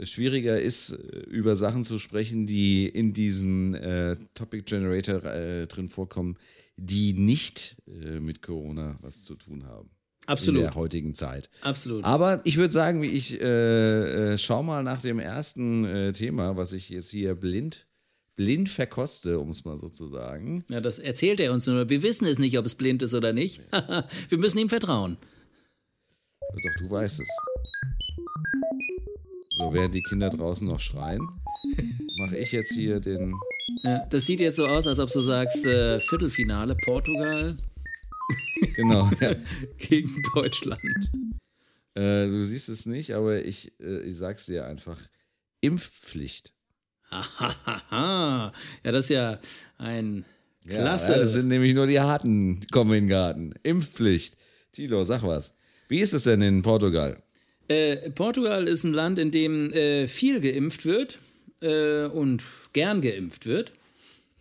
schwieriger 0.01 0.59
ist, 0.61 0.91
äh, 0.91 1.19
über 1.27 1.55
Sachen 1.55 1.83
zu 1.83 1.99
sprechen, 1.99 2.45
die 2.45 2.87
in 2.87 3.13
diesem 3.13 3.75
äh, 3.75 4.15
Topic 4.33 4.63
Generator 4.63 5.23
äh, 5.23 5.67
drin 5.67 5.89
vorkommen, 5.89 6.37
die 6.77 7.13
nicht 7.13 7.77
äh, 7.87 8.19
mit 8.19 8.41
Corona 8.41 8.97
was 9.01 9.23
zu 9.23 9.35
tun 9.35 9.65
haben. 9.65 9.89
Absolut. 10.25 10.61
In 10.61 10.67
der 10.67 10.75
heutigen 10.75 11.15
Zeit. 11.15 11.49
Absolut. 11.61 12.05
Aber 12.05 12.41
ich 12.45 12.57
würde 12.57 12.73
sagen, 12.73 13.03
ich 13.03 13.39
äh, 13.41 14.33
äh, 14.33 14.37
schau 14.37 14.63
mal 14.63 14.81
nach 14.81 15.01
dem 15.01 15.19
ersten 15.19 15.83
äh, 15.83 16.13
Thema, 16.13 16.55
was 16.55 16.71
ich 16.71 16.89
jetzt 16.89 17.09
hier 17.09 17.35
blind, 17.35 17.87
blind 18.35 18.69
verkoste, 18.69 19.39
um 19.39 19.49
es 19.49 19.65
mal 19.65 19.77
so 19.77 19.89
zu 19.89 20.07
sagen. 20.07 20.63
Ja, 20.69 20.79
das 20.79 20.99
erzählt 20.99 21.41
er 21.41 21.51
uns 21.51 21.67
nur. 21.67 21.89
Wir 21.89 22.03
wissen 22.03 22.25
es 22.25 22.39
nicht, 22.39 22.57
ob 22.57 22.65
es 22.65 22.75
blind 22.75 23.01
ist 23.01 23.13
oder 23.13 23.33
nicht. 23.33 23.61
Wir 24.29 24.37
müssen 24.37 24.59
ihm 24.59 24.69
vertrauen. 24.69 25.17
Doch, 26.39 26.81
du 26.81 26.89
weißt 26.89 27.19
es. 27.19 27.27
So, 29.57 29.73
während 29.73 29.93
die 29.93 30.01
Kinder 30.01 30.29
draußen 30.29 30.67
noch 30.67 30.79
schreien, 30.79 31.27
mache 32.17 32.37
ich 32.37 32.51
jetzt 32.51 32.73
hier 32.73 32.99
den. 32.99 33.33
Ja, 33.83 34.05
das 34.09 34.25
sieht 34.25 34.39
jetzt 34.39 34.55
so 34.55 34.65
aus, 34.65 34.87
als 34.87 34.99
ob 34.99 35.11
du 35.11 35.21
sagst, 35.21 35.65
äh, 35.65 35.99
Viertelfinale 35.99 36.75
Portugal 36.83 37.57
Genau. 38.75 39.09
Ja. 39.19 39.35
Gegen 39.77 40.21
Deutschland. 40.33 40.79
Äh, 41.95 42.27
du 42.27 42.43
siehst 42.43 42.69
es 42.69 42.85
nicht, 42.85 43.11
aber 43.11 43.43
ich, 43.45 43.73
äh, 43.79 44.01
ich 44.01 44.17
sag's 44.17 44.45
dir 44.45 44.65
einfach. 44.65 44.97
Impfpflicht. 45.61 46.53
ja, 47.91 48.51
das 48.81 49.05
ist 49.05 49.09
ja 49.09 49.39
ein 49.77 50.25
Klasse. 50.67 51.13
Ja, 51.13 51.19
das 51.19 51.33
sind 51.33 51.47
nämlich 51.47 51.75
nur 51.75 51.87
die 51.87 51.99
Harten, 51.99 52.65
kommen 52.71 52.91
in 52.93 53.03
den 53.03 53.09
Garten. 53.09 53.53
Impfpflicht. 53.63 54.35
Tilo, 54.71 55.03
sag 55.03 55.23
was. 55.23 55.53
Wie 55.87 55.99
ist 55.99 56.13
es 56.13 56.23
denn 56.23 56.41
in 56.41 56.63
Portugal? 56.63 57.21
Äh, 57.67 58.09
Portugal 58.11 58.67
ist 58.67 58.83
ein 58.83 58.93
Land, 58.93 59.19
in 59.19 59.31
dem 59.31 59.71
äh, 59.71 60.07
viel 60.07 60.41
geimpft 60.41 60.85
wird 60.85 61.19
äh, 61.61 62.05
und 62.05 62.43
gern 62.73 63.01
geimpft 63.01 63.45
wird. 63.45 63.71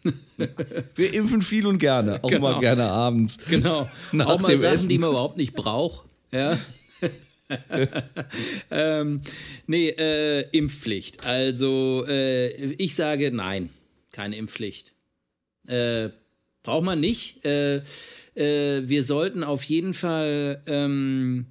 Wir 0.96 1.14
impfen 1.14 1.42
viel 1.42 1.66
und 1.66 1.78
gerne, 1.78 2.22
auch 2.24 2.28
genau. 2.28 2.52
mal 2.52 2.60
gerne 2.60 2.84
abends. 2.84 3.36
Genau. 3.48 3.88
auch 4.18 4.40
mal 4.40 4.58
Sachen, 4.58 4.74
Essen. 4.74 4.88
die 4.88 4.98
man 4.98 5.10
überhaupt 5.10 5.36
nicht 5.36 5.54
braucht. 5.54 6.06
Ja. 6.32 6.58
ähm, 8.70 9.20
nee, 9.66 9.88
äh, 9.90 10.48
Impfpflicht. 10.50 11.24
Also 11.24 12.04
äh, 12.08 12.48
ich 12.48 12.96
sage 12.96 13.30
nein, 13.30 13.70
keine 14.10 14.36
Impfpflicht. 14.36 14.92
Braucht 15.64 16.84
man 16.84 16.98
nicht. 16.98 17.44
Wir 17.44 19.04
sollten 19.04 19.44
auf 19.44 19.62
jeden 19.62 19.94
Fall 19.94 20.60
ähm, 20.66 21.46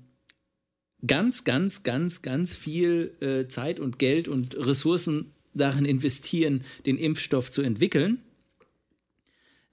ganz, 1.05 1.43
ganz, 1.43 1.83
ganz, 1.83 2.21
ganz 2.21 2.53
viel 2.53 3.13
äh, 3.21 3.47
Zeit 3.47 3.79
und 3.79 3.99
Geld 3.99 4.27
und 4.27 4.57
Ressourcen 4.57 5.31
darin 5.53 5.85
investieren, 5.85 6.63
den 6.85 6.97
Impfstoff 6.97 7.51
zu 7.51 7.61
entwickeln. 7.61 8.19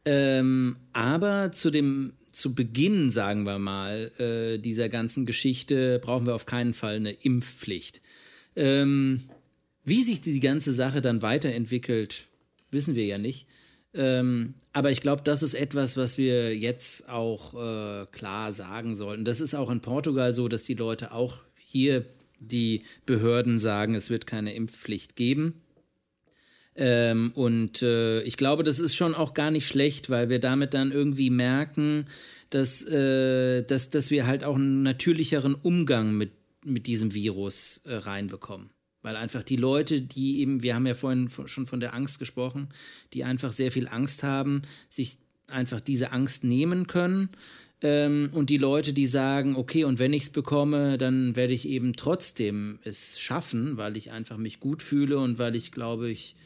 Ähm, 0.04 0.76
aber 0.92 1.52
zu 1.52 1.70
dem 1.70 2.12
zu 2.32 2.54
Beginn, 2.54 3.10
sagen 3.10 3.44
wir 3.44 3.58
mal, 3.58 4.12
äh, 4.18 4.58
dieser 4.58 4.88
ganzen 4.88 5.26
Geschichte 5.26 5.98
brauchen 5.98 6.26
wir 6.26 6.34
auf 6.34 6.46
keinen 6.46 6.72
Fall 6.72 6.96
eine 6.96 7.12
Impfpflicht. 7.12 8.00
Ähm, 8.54 9.22
wie 9.84 10.02
sich 10.02 10.20
die 10.20 10.40
ganze 10.40 10.72
Sache 10.72 11.02
dann 11.02 11.22
weiterentwickelt, 11.22 12.24
wissen 12.70 12.94
wir 12.94 13.06
ja 13.06 13.18
nicht. 13.18 13.46
Ähm, 13.94 14.54
aber 14.72 14.90
ich 14.90 15.00
glaube, 15.00 15.22
das 15.22 15.42
ist 15.42 15.54
etwas, 15.54 15.96
was 15.96 16.18
wir 16.18 16.56
jetzt 16.56 17.08
auch 17.08 17.54
äh, 17.54 18.06
klar 18.12 18.52
sagen 18.52 18.94
sollten. 18.94 19.24
Das 19.24 19.40
ist 19.40 19.54
auch 19.54 19.70
in 19.70 19.80
Portugal 19.80 20.34
so, 20.34 20.48
dass 20.48 20.64
die 20.64 20.74
Leute 20.74 21.12
auch 21.12 21.38
hier 21.56 22.04
die 22.38 22.82
Behörden 23.06 23.58
sagen, 23.58 23.94
es 23.94 24.10
wird 24.10 24.26
keine 24.26 24.54
Impfpflicht 24.54 25.16
geben. 25.16 25.62
Ähm, 26.76 27.32
und 27.34 27.82
äh, 27.82 28.22
ich 28.22 28.36
glaube, 28.36 28.62
das 28.62 28.78
ist 28.78 28.94
schon 28.94 29.14
auch 29.14 29.34
gar 29.34 29.50
nicht 29.50 29.66
schlecht, 29.66 30.10
weil 30.10 30.28
wir 30.28 30.38
damit 30.38 30.74
dann 30.74 30.92
irgendwie 30.92 31.30
merken, 31.30 32.04
dass, 32.50 32.84
äh, 32.86 33.62
dass, 33.64 33.90
dass 33.90 34.10
wir 34.10 34.26
halt 34.26 34.44
auch 34.44 34.54
einen 34.54 34.84
natürlicheren 34.84 35.54
Umgang 35.54 36.16
mit, 36.16 36.30
mit 36.64 36.86
diesem 36.86 37.14
Virus 37.14 37.82
äh, 37.84 37.94
reinbekommen. 37.94 38.70
Weil 39.08 39.16
einfach 39.16 39.42
die 39.42 39.56
Leute, 39.56 40.02
die 40.02 40.40
eben, 40.40 40.62
wir 40.62 40.74
haben 40.74 40.86
ja 40.86 40.92
vorhin 40.92 41.30
schon 41.46 41.64
von 41.64 41.80
der 41.80 41.94
Angst 41.94 42.18
gesprochen, 42.18 42.68
die 43.14 43.24
einfach 43.24 43.52
sehr 43.52 43.72
viel 43.72 43.88
Angst 43.88 44.22
haben, 44.22 44.60
sich 44.90 45.16
einfach 45.46 45.80
diese 45.80 46.12
Angst 46.12 46.44
nehmen 46.44 46.86
können. 46.88 47.30
Ähm, 47.80 48.28
und 48.34 48.50
die 48.50 48.58
Leute, 48.58 48.92
die 48.92 49.06
sagen, 49.06 49.56
okay, 49.56 49.84
und 49.84 49.98
wenn 49.98 50.12
ich 50.12 50.24
es 50.24 50.30
bekomme, 50.30 50.98
dann 50.98 51.36
werde 51.36 51.54
ich 51.54 51.66
eben 51.66 51.94
trotzdem 51.94 52.80
es 52.84 53.18
schaffen, 53.18 53.78
weil 53.78 53.96
ich 53.96 54.10
einfach 54.10 54.36
mich 54.36 54.60
gut 54.60 54.82
fühle 54.82 55.18
und 55.18 55.38
weil 55.38 55.56
ich 55.56 55.72
glaube, 55.72 56.10
ich 56.10 56.36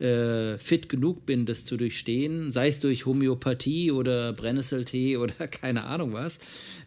äh, 0.00 0.56
fit 0.58 0.88
genug 0.88 1.26
bin, 1.26 1.44
das 1.46 1.64
zu 1.64 1.76
durchstehen, 1.76 2.50
sei 2.50 2.68
es 2.68 2.80
durch 2.80 3.06
Homöopathie 3.06 3.92
oder 3.92 4.32
Brennnesseltee 4.32 5.16
oder 5.18 5.46
keine 5.48 5.84
Ahnung 5.84 6.12
was, 6.12 6.38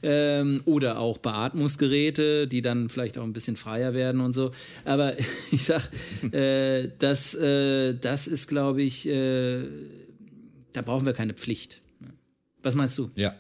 ähm, 0.01 0.61
oder 0.65 0.99
auch 0.99 1.19
Beatmungsgeräte, 1.19 2.47
die 2.47 2.61
dann 2.61 2.89
vielleicht 2.89 3.17
auch 3.17 3.23
ein 3.23 3.33
bisschen 3.33 3.55
freier 3.55 3.93
werden 3.93 4.21
und 4.21 4.33
so. 4.33 4.51
Aber 4.85 5.13
ich 5.51 5.63
sag, 5.63 5.89
äh, 6.31 6.89
das, 6.97 7.35
äh, 7.35 7.93
das 7.93 8.27
ist, 8.27 8.47
glaube 8.47 8.81
ich, 8.81 9.07
äh, 9.07 9.63
da 10.73 10.81
brauchen 10.81 11.05
wir 11.05 11.13
keine 11.13 11.33
Pflicht. 11.33 11.81
Was 12.63 12.75
meinst 12.75 12.97
du? 12.97 13.11
Ja. 13.15 13.35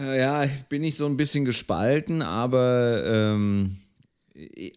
Ja, 0.00 0.48
bin 0.70 0.82
ich 0.82 0.96
so 0.96 1.06
ein 1.06 1.16
bisschen 1.16 1.44
gespalten, 1.44 2.22
aber 2.22 3.04
ähm 3.06 3.76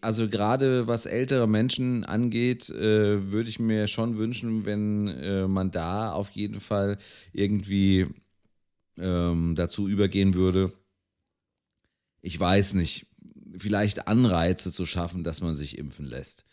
also 0.02 0.28
gerade 0.28 0.86
was 0.86 1.06
ältere 1.06 1.48
Menschen 1.48 2.04
angeht, 2.04 2.70
äh, 2.70 3.32
würde 3.32 3.48
ich 3.48 3.58
mir 3.58 3.88
schon 3.88 4.16
wünschen, 4.16 4.64
wenn 4.64 5.08
äh, 5.08 5.48
man 5.48 5.70
da 5.70 6.12
auf 6.12 6.30
jeden 6.30 6.60
Fall 6.60 6.98
irgendwie 7.32 8.06
ähm, 8.98 9.54
dazu 9.56 9.88
übergehen 9.88 10.34
würde, 10.34 10.72
ich 12.20 12.38
weiß 12.38 12.74
nicht, 12.74 13.06
vielleicht 13.56 14.06
Anreize 14.06 14.70
zu 14.70 14.86
schaffen, 14.86 15.24
dass 15.24 15.40
man 15.40 15.54
sich 15.54 15.78
impfen 15.78 16.06
lässt. 16.06 16.44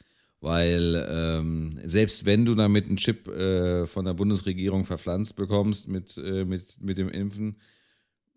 Weil 0.41 1.07
ähm, 1.09 1.79
selbst 1.83 2.25
wenn 2.25 2.45
du 2.45 2.53
damit 2.53 2.85
einen 2.85 2.97
Chip 2.97 3.27
äh, 3.27 3.87
von 3.87 4.05
der 4.05 4.13
Bundesregierung 4.13 4.85
verpflanzt 4.85 5.35
bekommst 5.35 5.87
mit, 5.87 6.17
äh, 6.17 6.45
mit, 6.45 6.81
mit 6.81 6.97
dem 6.97 7.09
Impfen, 7.09 7.57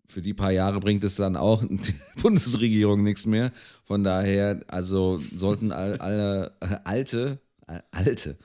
für 0.09 0.21
die 0.23 0.33
paar 0.33 0.51
Jahre 0.51 0.79
bringt 0.79 1.03
es 1.03 1.15
dann 1.15 1.35
auch 1.35 1.63
die 1.69 1.93
Bundesregierung 2.21 3.03
nichts 3.03 3.25
mehr. 3.25 3.51
Von 3.85 4.03
daher, 4.03 4.61
also 4.67 5.17
sollten 5.17 5.71
alle, 5.71 6.01
alle 6.01 6.51
äh, 6.59 6.77
alte, 6.83 7.39
äh, 7.67 7.79
alte 7.91 8.37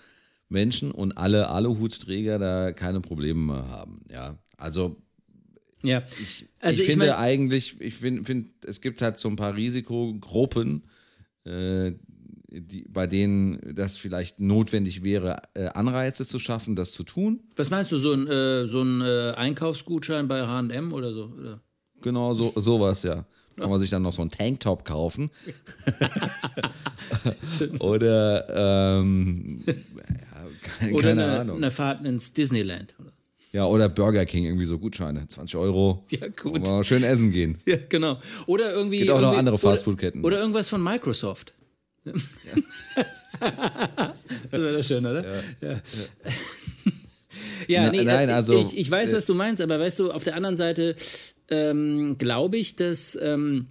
Menschen 0.49 0.91
und 0.91 1.17
alle 1.17 1.49
Aluhutträger 1.49 2.39
da 2.39 2.73
keine 2.73 3.01
Probleme 3.01 3.41
mehr 3.41 3.69
haben. 3.69 4.05
Ja, 4.11 4.39
also 4.59 4.97
ja. 5.83 6.03
Ich, 6.21 6.47
also 6.61 6.83
ich, 6.83 6.89
ich 6.89 6.93
finde 6.93 7.09
mein, 7.09 7.17
eigentlich, 7.17 7.81
ich 7.81 7.95
finde, 7.95 8.25
find, 8.25 8.65
es 8.65 8.81
gibt 8.81 9.03
halt 9.03 9.19
so 9.19 9.29
ein 9.29 9.37
paar 9.37 9.55
Risikogruppen, 9.55 10.85
äh, 11.45 11.93
die, 12.61 12.87
bei 12.89 13.07
denen 13.07 13.75
das 13.75 13.97
vielleicht 13.97 14.41
notwendig 14.41 15.03
wäre, 15.03 15.43
äh, 15.55 15.67
Anreize 15.67 16.27
zu 16.27 16.39
schaffen, 16.39 16.77
das 16.77 16.93
zu 16.93 17.03
tun. 17.03 17.41
Was 17.57 17.71
meinst 17.71 17.93
du, 17.93 17.99
so 17.99 18.13
ein, 18.13 18.27
äh, 18.29 18.67
so 18.67 18.83
ein 18.83 19.01
äh, 19.01 19.33
Einkaufsgutschein 19.37 20.29
bei 20.29 20.47
HM 20.47 20.93
oder 20.93 21.13
so? 21.13 21.33
Oder? 21.39 21.61
Genau, 22.03 22.35
so, 22.35 22.53
sowas, 22.57 23.03
ja. 23.03 23.27
Kann 23.57 23.71
man 23.71 23.79
sich 23.79 23.91
dann 23.91 24.03
noch 24.03 24.13
so 24.13 24.23
einen 24.23 24.33
Tanktop 24.33 24.85
kaufen. 24.85 25.31
oder, 27.79 28.99
ähm, 29.01 29.63
ja, 29.67 29.75
keine, 30.63 30.93
oder 30.93 31.09
keine 31.09 31.25
eine, 31.25 31.41
Ahnung. 31.41 31.57
eine 31.59 31.71
Fahrt 31.71 32.05
ins 32.05 32.33
Disneyland. 32.33 32.95
Oder? 33.01 33.13
Ja, 33.53 33.67
oder 33.67 33.89
Burger 33.89 34.27
King, 34.27 34.45
irgendwie 34.47 34.67
so 34.67 34.81
Gutscheine. 34.81 35.29
20 35.29 35.57
Euro. 35.57 36.05
Ja, 36.11 36.27
gut. 36.27 36.67
Schön 36.85 37.05
essen 37.05 37.31
gehen. 37.31 37.57
Ja, 37.67 37.77
genau. 37.89 38.19
Oder 38.47 38.73
irgendwie. 38.73 38.99
Gibt 38.99 39.11
auch 39.13 39.21
noch 39.21 39.39
andere 39.39 39.55
oder, 39.55 39.71
Fastfood-Ketten. 39.71 40.25
Oder 40.25 40.41
irgendwas 40.41 40.69
von 40.69 40.83
Microsoft. 40.83 41.54
Ja. 42.05 42.13
das 44.51 44.61
wäre 44.61 44.77
doch 44.77 44.85
schön, 44.85 45.07
oder? 45.07 45.25
Ja. 45.25 45.43
ja. 45.69 45.81
ja 47.69 47.91
nee, 47.91 48.05
nein, 48.05 48.29
äh, 48.29 48.33
also, 48.33 48.69
ich, 48.69 48.79
ich 48.79 48.91
weiß, 48.91 49.13
was 49.13 49.27
du 49.27 49.35
meinst, 49.35 49.63
aber 49.63 49.79
weißt 49.81 49.99
du, 50.01 50.13
auf 50.13 50.25
der 50.25 50.37
anderen 50.37 50.57
Seite 50.57 50.95
ähm, 51.49 52.17
glaube 52.19 52.57
ich, 52.57 52.77
dass 52.77 53.19
ähm, 53.21 53.67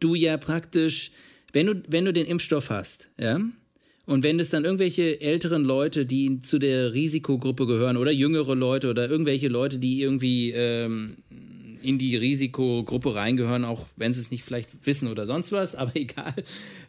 du 0.00 0.14
ja 0.14 0.36
praktisch, 0.36 1.12
wenn 1.52 1.66
du, 1.66 1.82
wenn 1.88 2.04
du 2.04 2.12
den 2.12 2.26
Impfstoff 2.26 2.70
hast, 2.70 3.10
ja, 3.18 3.40
und 4.04 4.24
wenn 4.24 4.40
es 4.40 4.50
dann 4.50 4.64
irgendwelche 4.64 5.20
älteren 5.20 5.64
Leute, 5.64 6.04
die 6.04 6.40
zu 6.40 6.58
der 6.58 6.92
Risikogruppe 6.92 7.66
gehören, 7.66 7.96
oder 7.96 8.10
jüngere 8.10 8.56
Leute 8.56 8.90
oder 8.90 9.08
irgendwelche 9.08 9.48
Leute, 9.48 9.78
die 9.78 10.02
irgendwie 10.02 10.50
ähm, 10.50 11.18
in 11.82 11.98
die 11.98 12.16
Risikogruppe 12.16 13.14
reingehören, 13.14 13.64
auch 13.64 13.86
wenn 13.96 14.12
sie 14.12 14.20
es 14.20 14.30
nicht 14.30 14.44
vielleicht 14.44 14.70
wissen 14.84 15.08
oder 15.08 15.26
sonst 15.26 15.52
was, 15.52 15.74
aber 15.82 15.94
egal, 15.94 16.34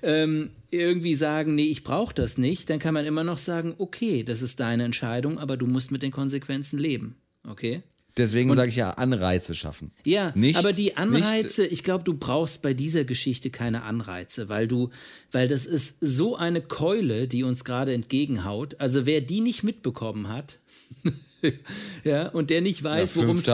ähm, 0.01 0.49
irgendwie 0.71 1.15
sagen, 1.15 1.55
nee, 1.55 1.65
ich 1.65 1.83
brauche 1.83 2.13
das 2.13 2.37
nicht, 2.37 2.69
dann 2.69 2.79
kann 2.79 2.93
man 2.93 3.05
immer 3.05 3.23
noch 3.23 3.37
sagen, 3.37 3.75
okay, 3.77 4.23
das 4.23 4.41
ist 4.41 4.59
deine 4.59 4.83
Entscheidung, 4.83 5.37
aber 5.37 5.57
du 5.57 5.67
musst 5.67 5.91
mit 5.91 6.03
den 6.03 6.11
Konsequenzen 6.11 6.79
leben. 6.79 7.15
Okay? 7.47 7.83
Deswegen 8.15 8.53
sage 8.53 8.69
ich 8.69 8.75
ja, 8.75 8.91
Anreize 8.91 9.55
schaffen. 9.55 9.91
Ja, 10.05 10.31
nicht, 10.35 10.57
aber 10.57 10.71
die 10.71 10.97
Anreize, 10.97 11.65
ich 11.65 11.83
glaube, 11.83 12.03
du 12.03 12.13
brauchst 12.13 12.61
bei 12.61 12.75
dieser 12.75 13.05
Geschichte 13.05 13.49
keine 13.49 13.83
Anreize, 13.83 14.49
weil 14.49 14.67
du, 14.67 14.91
weil 15.31 15.47
das 15.47 15.65
ist 15.65 15.97
so 15.99 16.35
eine 16.35 16.61
Keule, 16.61 17.27
die 17.27 17.43
uns 17.43 17.63
gerade 17.63 17.91
entgegenhaut. 17.91 18.75
Also 18.79 19.07
wer 19.07 19.21
die 19.21 19.41
nicht 19.41 19.63
mitbekommen 19.63 20.27
hat, 20.27 20.59
ja, 22.03 22.27
und 22.29 22.51
der 22.51 22.61
nicht 22.61 22.83
weiß, 22.83 23.15
worum 23.15 23.37
es 23.37 23.45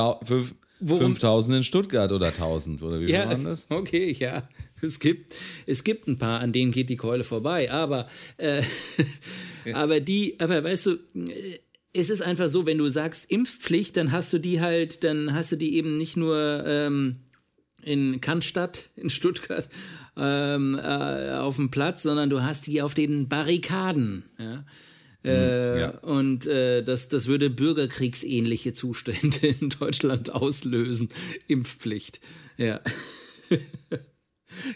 5000 0.85 1.57
in 1.57 1.63
Stuttgart 1.63 2.11
oder 2.11 2.27
1000 2.27 2.81
oder 2.81 2.99
wie 2.99 3.05
viel 3.05 3.15
ja, 3.15 3.27
waren 3.27 3.43
das? 3.43 3.67
Okay, 3.69 4.11
ja. 4.11 4.47
Es 4.81 4.99
gibt, 4.99 5.35
es 5.65 5.83
gibt 5.83 6.07
ein 6.07 6.17
paar, 6.17 6.39
an 6.39 6.51
denen 6.51 6.71
geht 6.71 6.89
die 6.89 6.95
Keule 6.95 7.23
vorbei, 7.23 7.71
aber, 7.71 8.07
äh, 8.37 8.61
aber 9.73 9.99
die, 9.99 10.39
aber 10.39 10.63
weißt 10.63 10.85
du, 10.85 10.97
es 11.91 12.09
ist 12.09 12.21
einfach 12.21 12.47
so, 12.47 12.65
wenn 12.65 12.77
du 12.77 12.87
sagst 12.87 13.25
Impfpflicht, 13.29 13.97
dann 13.97 14.11
hast 14.11 14.31
du 14.31 14.37
die 14.37 14.61
halt, 14.61 15.03
dann 15.03 15.33
hast 15.33 15.51
du 15.51 15.55
die 15.55 15.75
eben 15.75 15.97
nicht 15.97 16.15
nur 16.15 16.63
ähm, 16.65 17.17
in 17.81 18.21
Cannstatt, 18.21 18.89
in 18.95 19.09
Stuttgart, 19.09 19.67
ähm, 20.17 20.79
äh, 20.81 21.31
auf 21.31 21.55
dem 21.55 21.71
Platz, 21.71 22.03
sondern 22.03 22.29
du 22.29 22.41
hast 22.41 22.67
die 22.67 22.81
auf 22.81 22.93
den 22.93 23.27
Barrikaden. 23.27 24.25
Ja? 24.37 24.63
Äh, 25.23 25.79
ja. 25.81 25.89
Und 25.99 26.47
äh, 26.47 26.81
das, 26.81 27.09
das 27.09 27.27
würde 27.27 27.49
bürgerkriegsähnliche 27.49 28.73
Zustände 28.73 29.47
in 29.61 29.69
Deutschland 29.69 30.33
auslösen. 30.33 31.09
Impfpflicht. 31.47 32.19
Ja. 32.57 32.81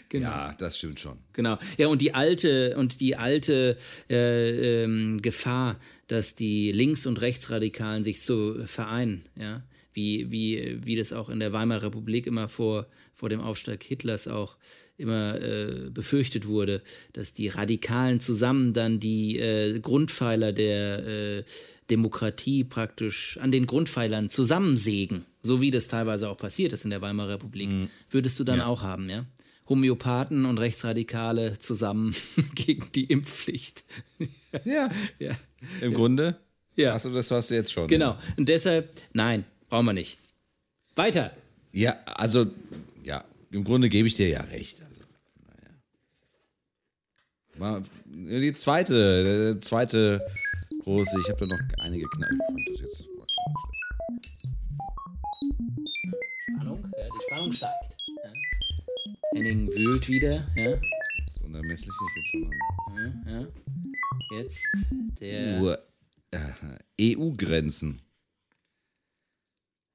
Genau. 0.08 0.28
Ja, 0.28 0.54
das 0.56 0.78
stimmt 0.78 1.00
schon. 1.00 1.18
Genau. 1.32 1.58
Ja, 1.78 1.88
und 1.88 2.00
die 2.00 2.14
alte 2.14 2.76
und 2.76 3.00
die 3.00 3.16
alte 3.16 3.76
äh, 4.08 4.84
ähm, 4.84 5.20
Gefahr, 5.20 5.78
dass 6.06 6.36
die 6.36 6.70
Links- 6.70 7.06
und 7.06 7.20
Rechtsradikalen 7.20 8.04
sich 8.04 8.22
so 8.22 8.54
vereinen, 8.66 9.24
ja, 9.36 9.64
wie, 9.92 10.30
wie, 10.30 10.78
wie 10.84 10.96
das 10.96 11.12
auch 11.12 11.28
in 11.28 11.40
der 11.40 11.52
Weimarer 11.52 11.84
Republik 11.84 12.26
immer 12.26 12.48
vor, 12.48 12.86
vor 13.12 13.28
dem 13.28 13.40
Aufstieg 13.40 13.82
Hitlers 13.82 14.28
auch 14.28 14.56
immer 14.96 15.40
äh, 15.40 15.90
befürchtet 15.90 16.46
wurde, 16.46 16.82
dass 17.12 17.32
die 17.32 17.48
Radikalen 17.48 18.20
zusammen 18.20 18.72
dann 18.72 19.00
die 19.00 19.38
äh, 19.38 19.78
Grundpfeiler 19.80 20.52
der 20.52 21.06
äh, 21.06 21.44
Demokratie 21.90 22.64
praktisch 22.64 23.38
an 23.40 23.50
den 23.50 23.66
Grundpfeilern 23.66 24.30
zusammensägen, 24.30 25.24
so 25.42 25.60
wie 25.60 25.70
das 25.70 25.88
teilweise 25.88 26.30
auch 26.30 26.36
passiert 26.36 26.72
ist 26.72 26.84
in 26.84 26.90
der 26.90 27.02
Weimarer 27.02 27.34
Republik, 27.34 27.70
mhm. 27.70 27.90
würdest 28.10 28.38
du 28.38 28.44
dann 28.44 28.60
ja. 28.60 28.66
auch 28.66 28.82
haben, 28.82 29.10
ja? 29.10 29.26
Homöopathen 29.68 30.44
und 30.44 30.58
Rechtsradikale 30.58 31.58
zusammen 31.58 32.14
gegen 32.54 32.90
die 32.94 33.04
Impfpflicht. 33.04 33.84
ja. 34.64 34.90
ja. 35.18 35.30
Im 35.80 35.92
ja. 35.92 35.96
Grunde? 35.96 36.36
Ja. 36.76 36.92
Hast 36.92 37.06
du 37.06 37.10
das 37.10 37.30
hast 37.30 37.50
du 37.50 37.54
jetzt 37.54 37.72
schon. 37.72 37.88
Genau. 37.88 38.18
Und 38.36 38.48
deshalb, 38.48 38.90
nein, 39.12 39.44
brauchen 39.68 39.86
wir 39.86 39.92
nicht. 39.92 40.18
Weiter. 40.96 41.32
Ja, 41.72 41.96
also, 42.04 42.46
im 43.54 43.62
Grunde 43.62 43.88
gebe 43.88 44.08
ich 44.08 44.16
dir 44.16 44.28
ja 44.28 44.40
recht. 44.40 44.82
Die 48.16 48.52
zweite, 48.52 49.58
zweite 49.60 50.26
große, 50.82 51.20
ich 51.20 51.28
habe 51.28 51.46
da 51.46 51.54
noch 51.54 51.60
einige 51.78 52.04
Knall. 52.08 52.36
Das 52.66 52.80
jetzt 52.80 53.08
Spannung, 56.50 56.92
ja, 56.98 57.04
die 57.04 57.24
Spannung 57.26 57.52
steigt. 57.52 57.96
Ja. 58.24 59.38
Henning 59.38 59.68
wühlt 59.68 60.08
wieder. 60.08 60.44
Ja. 60.56 60.76
Das 61.26 61.38
Unermessliche 61.44 61.98
ist 62.02 62.16
jetzt 62.16 62.28
schon 62.30 62.40
mal. 62.40 62.50
Ja, 62.96 63.32
ja. 63.32 63.46
Jetzt 64.36 64.66
der. 65.20 65.78
Äh, 66.32 67.16
EU-Grenzen. 67.16 68.02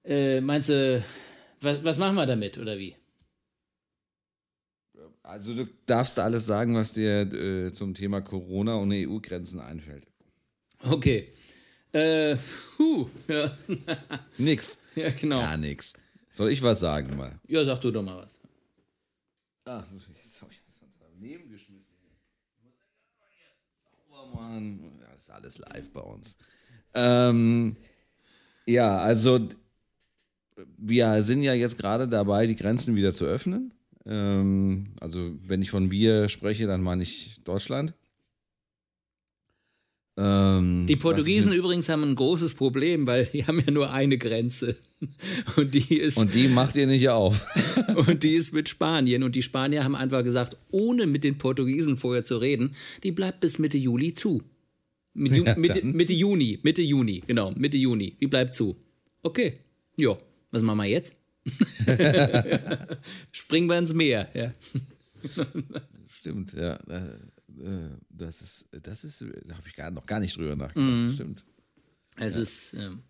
Äh, 0.06 0.40
meinst 0.40 0.70
du, 0.70 1.04
was, 1.60 1.84
was 1.84 1.98
machen 1.98 2.16
wir 2.16 2.26
damit 2.26 2.58
oder 2.58 2.78
wie? 2.78 2.96
Also 5.30 5.54
du 5.54 5.68
darfst 5.86 6.18
alles 6.18 6.48
sagen, 6.48 6.76
was 6.76 6.92
dir 6.92 7.22
äh, 7.22 7.72
zum 7.72 7.94
Thema 7.94 8.20
Corona 8.20 8.76
und 8.76 8.92
EU-Grenzen 8.92 9.60
einfällt. 9.60 10.08
Okay. 10.82 11.32
Äh, 11.92 12.36
huh, 12.80 13.08
ja. 13.28 13.56
nix. 14.40 14.80
Ja, 14.96 15.12
genau. 15.12 15.40
Ja, 15.40 15.56
nix. 15.56 15.94
Soll 16.32 16.50
ich 16.50 16.64
was 16.64 16.80
sagen 16.80 17.16
mal? 17.16 17.40
Ja, 17.48 17.64
sag 17.64 17.80
du 17.80 17.92
doch 17.92 18.02
mal 18.02 18.18
was. 18.18 18.40
Ach, 19.66 19.86
jetzt 19.92 20.42
habe 20.42 20.52
ich 20.52 20.62
was 20.82 20.90
daneben 21.00 21.48
geschmissen. 21.52 21.94
machen. 24.34 24.98
Ja, 25.00 25.14
das 25.14 25.24
ist 25.26 25.30
alles 25.30 25.58
live 25.60 25.92
bei 25.94 26.02
uns. 26.02 26.38
Ähm, 26.96 27.76
ja, 28.66 28.98
also 28.98 29.48
wir 30.78 31.22
sind 31.22 31.44
ja 31.44 31.54
jetzt 31.54 31.78
gerade 31.78 32.08
dabei, 32.08 32.48
die 32.48 32.56
Grenzen 32.56 32.96
wieder 32.96 33.14
zu 33.14 33.26
öffnen. 33.26 33.74
Ähm, 34.06 34.88
also 35.00 35.32
wenn 35.46 35.62
ich 35.62 35.70
von 35.70 35.92
wir 35.92 36.30
spreche, 36.30 36.68
dann 36.68 36.82
meine 36.82 37.04
ich 37.04 37.42
Deutschland. 37.44 37.94
Ähm, 40.20 40.86
die 40.86 40.98
Portugiesen 40.98 41.54
übrigens 41.54 41.88
haben 41.88 42.04
ein 42.04 42.16
großes 42.16 42.54
Problem, 42.54 43.08
weil 43.08 43.26
die 43.26 43.46
haben 43.46 43.62
ja 43.66 43.72
nur 43.72 43.92
eine 43.92 44.18
Grenze. 44.18 44.76
Und 45.56 45.74
die 45.76 45.96
ist. 45.98 46.18
Und 46.18 46.34
die 46.34 46.50
macht 46.50 46.76
ihr 46.76 46.88
nicht 46.88 47.08
auf. 47.08 47.46
und 47.96 48.22
die 48.24 48.34
ist 48.34 48.52
mit 48.52 48.68
Spanien. 48.68 49.24
Und 49.24 49.34
die 49.34 49.42
Spanier 49.42 49.86
haben 49.86 49.96
einfach 49.96 50.26
gesagt, 50.26 50.58
ohne 50.72 51.08
mit 51.08 51.24
den 51.24 51.38
Portugiesen 51.38 51.96
vorher 51.96 52.26
zu 52.26 52.38
reden, 52.38 52.76
die 53.04 53.14
bleibt 53.14 53.40
bis 53.40 53.60
Mitte 53.60 53.78
Juli 53.78 54.12
zu. 54.12 54.44
Mit, 55.14 55.32
ja, 55.46 55.56
Mitte, 55.56 55.86
Mitte 55.86 56.12
Juni, 56.12 56.60
Mitte 56.64 56.82
Juni, 56.82 57.24
genau, 57.26 57.52
Mitte 57.56 57.78
Juni. 57.78 58.18
Die 58.20 58.28
bleibt 58.28 58.54
zu. 58.54 58.76
Okay. 59.24 59.54
Ja, 59.96 60.18
was 60.52 60.64
machen 60.64 60.80
wir 60.80 60.86
jetzt? 60.86 61.16
Springen 63.32 63.70
wir 63.70 63.78
ins 63.78 63.94
Meer, 63.94 64.30
ja. 64.34 64.52
Stimmt, 66.08 66.54
ja. 66.54 66.76
Äh, 66.76 67.18
das 68.10 68.42
ist, 68.42 68.68
das 68.72 69.04
ist, 69.04 69.22
da 69.46 69.56
habe 69.56 69.68
ich 69.68 69.76
gar, 69.76 69.92
noch 69.92 70.06
gar 70.06 70.20
nicht 70.20 70.38
drüber 70.38 70.56
nachgedacht. 70.56 70.90
Mhm. 70.90 71.14
Stimmt. 71.14 71.46
Es 72.18 72.36
ja. 72.36 72.42
ist. 72.42 72.74
Ähm, 72.74 73.04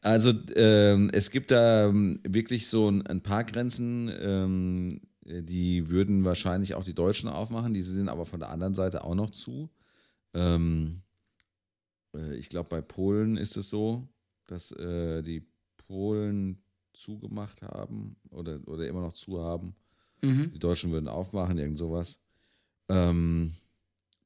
also 0.00 0.32
ähm, 0.54 1.10
es 1.12 1.30
gibt 1.30 1.50
da 1.50 1.88
ähm, 1.88 2.20
wirklich 2.22 2.68
so 2.68 2.90
ein, 2.90 3.06
ein 3.06 3.22
paar 3.22 3.42
Grenzen, 3.44 4.12
ähm, 4.20 5.00
die 5.24 5.88
würden 5.88 6.24
wahrscheinlich 6.24 6.74
auch 6.74 6.84
die 6.84 6.94
Deutschen 6.94 7.30
aufmachen, 7.30 7.72
die 7.72 7.82
sind 7.82 8.10
aber 8.10 8.26
von 8.26 8.40
der 8.40 8.50
anderen 8.50 8.74
Seite 8.74 9.02
auch 9.02 9.14
noch 9.14 9.30
zu. 9.30 9.70
Ähm, 10.34 11.00
äh, 12.14 12.36
ich 12.36 12.50
glaube, 12.50 12.68
bei 12.68 12.82
Polen 12.82 13.36
ist 13.36 13.56
es 13.56 13.70
so, 13.70 14.06
dass 14.46 14.72
äh, 14.72 15.22
die 15.22 15.46
Polen 15.88 16.62
zugemacht 16.94 17.62
haben 17.62 18.16
oder, 18.30 18.60
oder 18.66 18.88
immer 18.88 19.02
noch 19.02 19.12
zu 19.12 19.40
haben. 19.40 19.74
Mhm. 20.22 20.52
Die 20.52 20.58
Deutschen 20.58 20.90
würden 20.92 21.08
aufmachen, 21.08 21.58
irgend 21.58 21.78
sowas. 21.78 22.20
Ähm, 22.88 23.52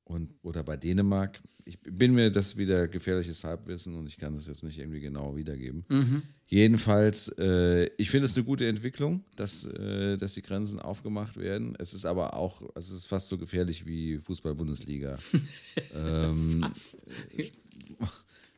und, 0.04 0.32
oder 0.42 0.62
bei 0.62 0.76
Dänemark. 0.76 1.40
Ich 1.64 1.78
bin 1.80 2.14
mir 2.14 2.30
das 2.30 2.56
wieder 2.56 2.88
gefährliches 2.88 3.44
Halbwissen 3.44 3.94
und 3.94 4.06
ich 4.06 4.16
kann 4.16 4.34
das 4.34 4.46
jetzt 4.46 4.64
nicht 4.64 4.78
irgendwie 4.78 5.00
genau 5.00 5.36
wiedergeben. 5.36 5.84
Mhm. 5.88 6.22
Jedenfalls, 6.46 7.28
äh, 7.36 7.90
ich 7.98 8.10
finde 8.10 8.24
es 8.24 8.34
eine 8.34 8.44
gute 8.44 8.66
Entwicklung, 8.66 9.22
dass, 9.36 9.66
äh, 9.66 10.16
dass 10.16 10.32
die 10.32 10.40
Grenzen 10.40 10.78
aufgemacht 10.80 11.36
werden. 11.36 11.76
Es 11.78 11.92
ist 11.92 12.06
aber 12.06 12.34
auch, 12.34 12.62
es 12.74 12.88
ist 12.90 13.04
fast 13.04 13.28
so 13.28 13.36
gefährlich 13.36 13.84
wie 13.84 14.16
Fußball-Bundesliga 14.16 15.18
ähm, 15.94 16.64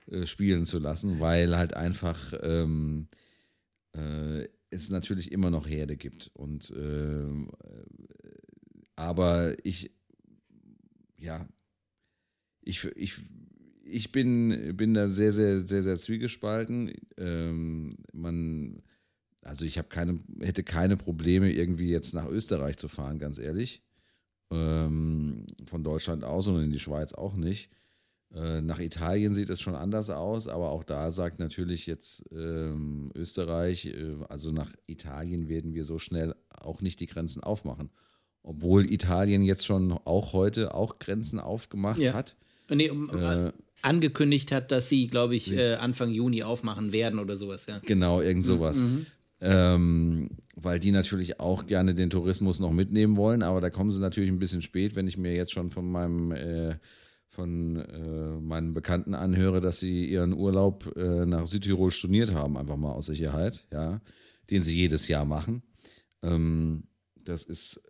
äh, 0.08 0.24
spielen 0.24 0.64
zu 0.64 0.78
lassen, 0.78 1.18
weil 1.18 1.56
halt 1.56 1.74
einfach 1.74 2.32
ähm, 2.42 3.08
äh, 3.92 4.48
es 4.70 4.90
natürlich 4.90 5.32
immer 5.32 5.50
noch 5.50 5.68
Herde 5.68 5.96
gibt. 5.96 6.30
Und 6.34 6.70
äh, 6.70 7.46
aber 8.96 9.54
ich 9.64 9.90
ja, 11.20 11.46
ich, 12.62 12.84
ich, 12.96 13.20
ich 13.84 14.12
bin, 14.12 14.76
bin 14.76 14.94
da 14.94 15.08
sehr, 15.08 15.32
sehr, 15.32 15.60
sehr, 15.60 15.82
sehr 15.82 15.96
zwiegespalten. 15.96 16.92
Ähm, 17.16 17.98
man, 18.12 18.82
also 19.42 19.64
ich 19.64 19.78
habe 19.78 19.88
keine, 19.88 20.20
hätte 20.40 20.62
keine 20.62 20.96
Probleme, 20.96 21.52
irgendwie 21.52 21.90
jetzt 21.90 22.14
nach 22.14 22.26
Österreich 22.26 22.76
zu 22.76 22.88
fahren, 22.88 23.18
ganz 23.18 23.38
ehrlich. 23.38 23.82
Ähm, 24.50 25.46
von 25.66 25.84
Deutschland 25.84 26.24
aus 26.24 26.48
und 26.48 26.62
in 26.62 26.72
die 26.72 26.78
Schweiz 26.78 27.12
auch 27.12 27.34
nicht. 27.34 27.70
Äh, 28.34 28.60
nach 28.60 28.78
Italien 28.78 29.34
sieht 29.34 29.50
es 29.50 29.60
schon 29.60 29.74
anders 29.74 30.10
aus, 30.10 30.46
aber 30.46 30.70
auch 30.70 30.84
da 30.84 31.10
sagt 31.10 31.38
natürlich 31.38 31.86
jetzt 31.86 32.24
ähm, 32.32 33.10
Österreich, 33.14 33.86
äh, 33.86 34.16
also 34.28 34.52
nach 34.52 34.72
Italien 34.86 35.48
werden 35.48 35.74
wir 35.74 35.84
so 35.84 35.98
schnell 35.98 36.34
auch 36.48 36.80
nicht 36.80 37.00
die 37.00 37.06
Grenzen 37.06 37.42
aufmachen 37.42 37.90
obwohl 38.42 38.90
Italien 38.90 39.42
jetzt 39.42 39.66
schon 39.66 39.92
auch 39.92 40.32
heute 40.32 40.74
auch 40.74 40.98
Grenzen 40.98 41.38
aufgemacht 41.38 41.98
ja. 41.98 42.14
hat. 42.14 42.36
Nee, 42.68 42.88
um, 42.88 43.10
äh, 43.10 43.52
angekündigt 43.82 44.52
hat, 44.52 44.70
dass 44.70 44.88
sie, 44.88 45.08
glaube 45.08 45.34
ich, 45.34 45.52
äh, 45.52 45.74
Anfang 45.74 46.10
Juni 46.10 46.44
aufmachen 46.44 46.92
werden 46.92 47.18
oder 47.18 47.34
sowas, 47.34 47.66
ja. 47.66 47.80
Genau, 47.84 48.20
irgend 48.20 48.46
sowas. 48.46 48.78
Mhm. 48.78 49.06
Ähm, 49.40 50.30
weil 50.54 50.78
die 50.78 50.92
natürlich 50.92 51.40
auch 51.40 51.66
gerne 51.66 51.94
den 51.94 52.10
Tourismus 52.10 52.60
noch 52.60 52.72
mitnehmen 52.72 53.16
wollen, 53.16 53.42
aber 53.42 53.60
da 53.60 53.70
kommen 53.70 53.90
sie 53.90 53.98
natürlich 53.98 54.30
ein 54.30 54.38
bisschen 54.38 54.62
spät, 54.62 54.94
wenn 54.94 55.08
ich 55.08 55.16
mir 55.16 55.34
jetzt 55.34 55.52
schon 55.52 55.70
von 55.70 55.90
meinem 55.90 56.30
äh, 56.32 56.76
von 57.40 57.76
äh, 57.76 58.40
meinen 58.40 58.74
Bekannten 58.74 59.14
anhöre, 59.14 59.60
dass 59.60 59.80
sie 59.80 60.04
ihren 60.04 60.34
Urlaub 60.34 60.94
äh, 60.94 61.24
nach 61.24 61.46
Südtirol 61.46 61.90
storniert 61.90 62.34
haben, 62.34 62.58
einfach 62.58 62.76
mal 62.76 62.92
aus 62.92 63.06
Sicherheit, 63.06 63.66
ja, 63.72 64.02
den 64.50 64.62
sie 64.62 64.76
jedes 64.76 65.08
Jahr 65.08 65.24
machen. 65.24 65.62
Ähm, 66.22 66.84
das 67.16 67.44
ist 67.44 67.80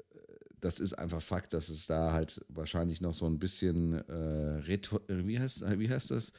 das 0.61 0.79
ist 0.79 0.93
einfach 0.93 1.23
Fakt, 1.23 1.55
dass 1.55 1.69
es 1.69 1.87
da 1.87 2.13
halt 2.13 2.45
wahrscheinlich 2.49 3.01
noch 3.01 3.15
so 3.15 3.27
ein 3.27 3.39
bisschen 3.39 3.95
äh, 3.95 4.63
wie, 5.09 5.41
heißt, 5.41 5.65
wie 5.79 5.89
heißt 5.89 6.11
das? 6.11 6.33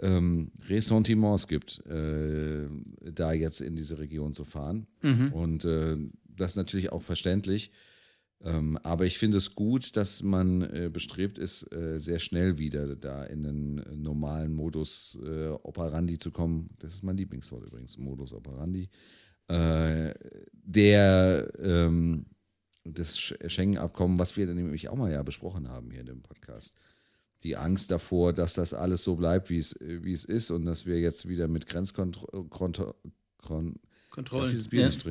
Ähm, 0.00 0.52
Ressentiments 0.68 1.48
gibt, 1.48 1.84
äh, 1.86 2.66
da 3.12 3.32
jetzt 3.32 3.60
in 3.60 3.76
diese 3.76 3.98
Region 3.98 4.32
zu 4.32 4.44
fahren. 4.44 4.86
Mhm. 5.02 5.32
Und 5.32 5.64
äh, 5.64 5.96
das 6.24 6.52
ist 6.52 6.56
natürlich 6.56 6.90
auch 6.92 7.02
verständlich. 7.02 7.70
Ähm, 8.44 8.78
aber 8.84 9.04
ich 9.04 9.18
finde 9.18 9.38
es 9.38 9.54
gut, 9.54 9.96
dass 9.96 10.22
man 10.22 10.62
äh, 10.62 10.90
bestrebt 10.92 11.38
ist, 11.38 11.72
äh, 11.72 11.98
sehr 11.98 12.20
schnell 12.20 12.58
wieder 12.58 12.94
da 12.94 13.24
in 13.24 13.42
den 13.42 13.74
normalen 14.00 14.54
Modus 14.54 15.18
äh, 15.24 15.48
operandi 15.48 16.18
zu 16.18 16.30
kommen. 16.30 16.70
Das 16.78 16.94
ist 16.94 17.02
mein 17.02 17.16
Lieblingswort 17.16 17.66
übrigens, 17.66 17.98
Modus 17.98 18.32
operandi. 18.32 18.88
Äh, 19.48 20.14
der 20.52 21.50
ähm, 21.60 22.26
das 22.84 23.18
Schengen-Abkommen, 23.18 24.18
was 24.18 24.36
wir 24.36 24.46
dann 24.46 24.56
nämlich 24.56 24.88
auch 24.88 24.96
mal 24.96 25.10
ja 25.10 25.22
besprochen 25.22 25.68
haben 25.68 25.90
hier 25.90 26.00
in 26.00 26.06
dem 26.06 26.22
Podcast. 26.22 26.76
Die 27.44 27.56
Angst 27.56 27.90
davor, 27.90 28.32
dass 28.32 28.54
das 28.54 28.72
alles 28.72 29.04
so 29.04 29.16
bleibt, 29.16 29.50
wie 29.50 29.58
es, 29.58 29.78
wie 29.80 30.12
es 30.12 30.24
ist 30.24 30.50
und 30.50 30.64
dass 30.64 30.86
wir 30.86 30.98
jetzt 30.98 31.28
wieder 31.28 31.48
mit 31.48 31.66
Grenzkontrollen 31.66 33.80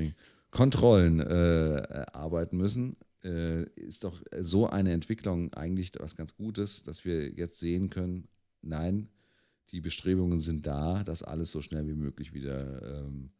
ja. 0.07 0.13
Kontrollen 0.49 1.19
äh, 1.19 2.05
arbeiten 2.13 2.57
müssen, 2.57 2.95
äh, 3.27 3.63
ist 3.75 4.03
doch 4.03 4.21
so 4.39 4.67
eine 4.67 4.93
Entwicklung 4.93 5.53
eigentlich 5.53 5.91
was 5.99 6.15
ganz 6.15 6.35
Gutes, 6.35 6.83
dass 6.83 7.05
wir 7.05 7.29
jetzt 7.29 7.59
sehen 7.59 7.89
können, 7.89 8.27
nein, 8.61 9.09
die 9.71 9.81
Bestrebungen 9.81 10.39
sind 10.39 10.65
da, 10.65 11.03
das 11.03 11.23
alles 11.23 11.51
so 11.51 11.61
schnell 11.61 11.87
wie 11.87 11.93
möglich 11.93 12.33
wieder 12.33 13.05
ähm, 13.05 13.31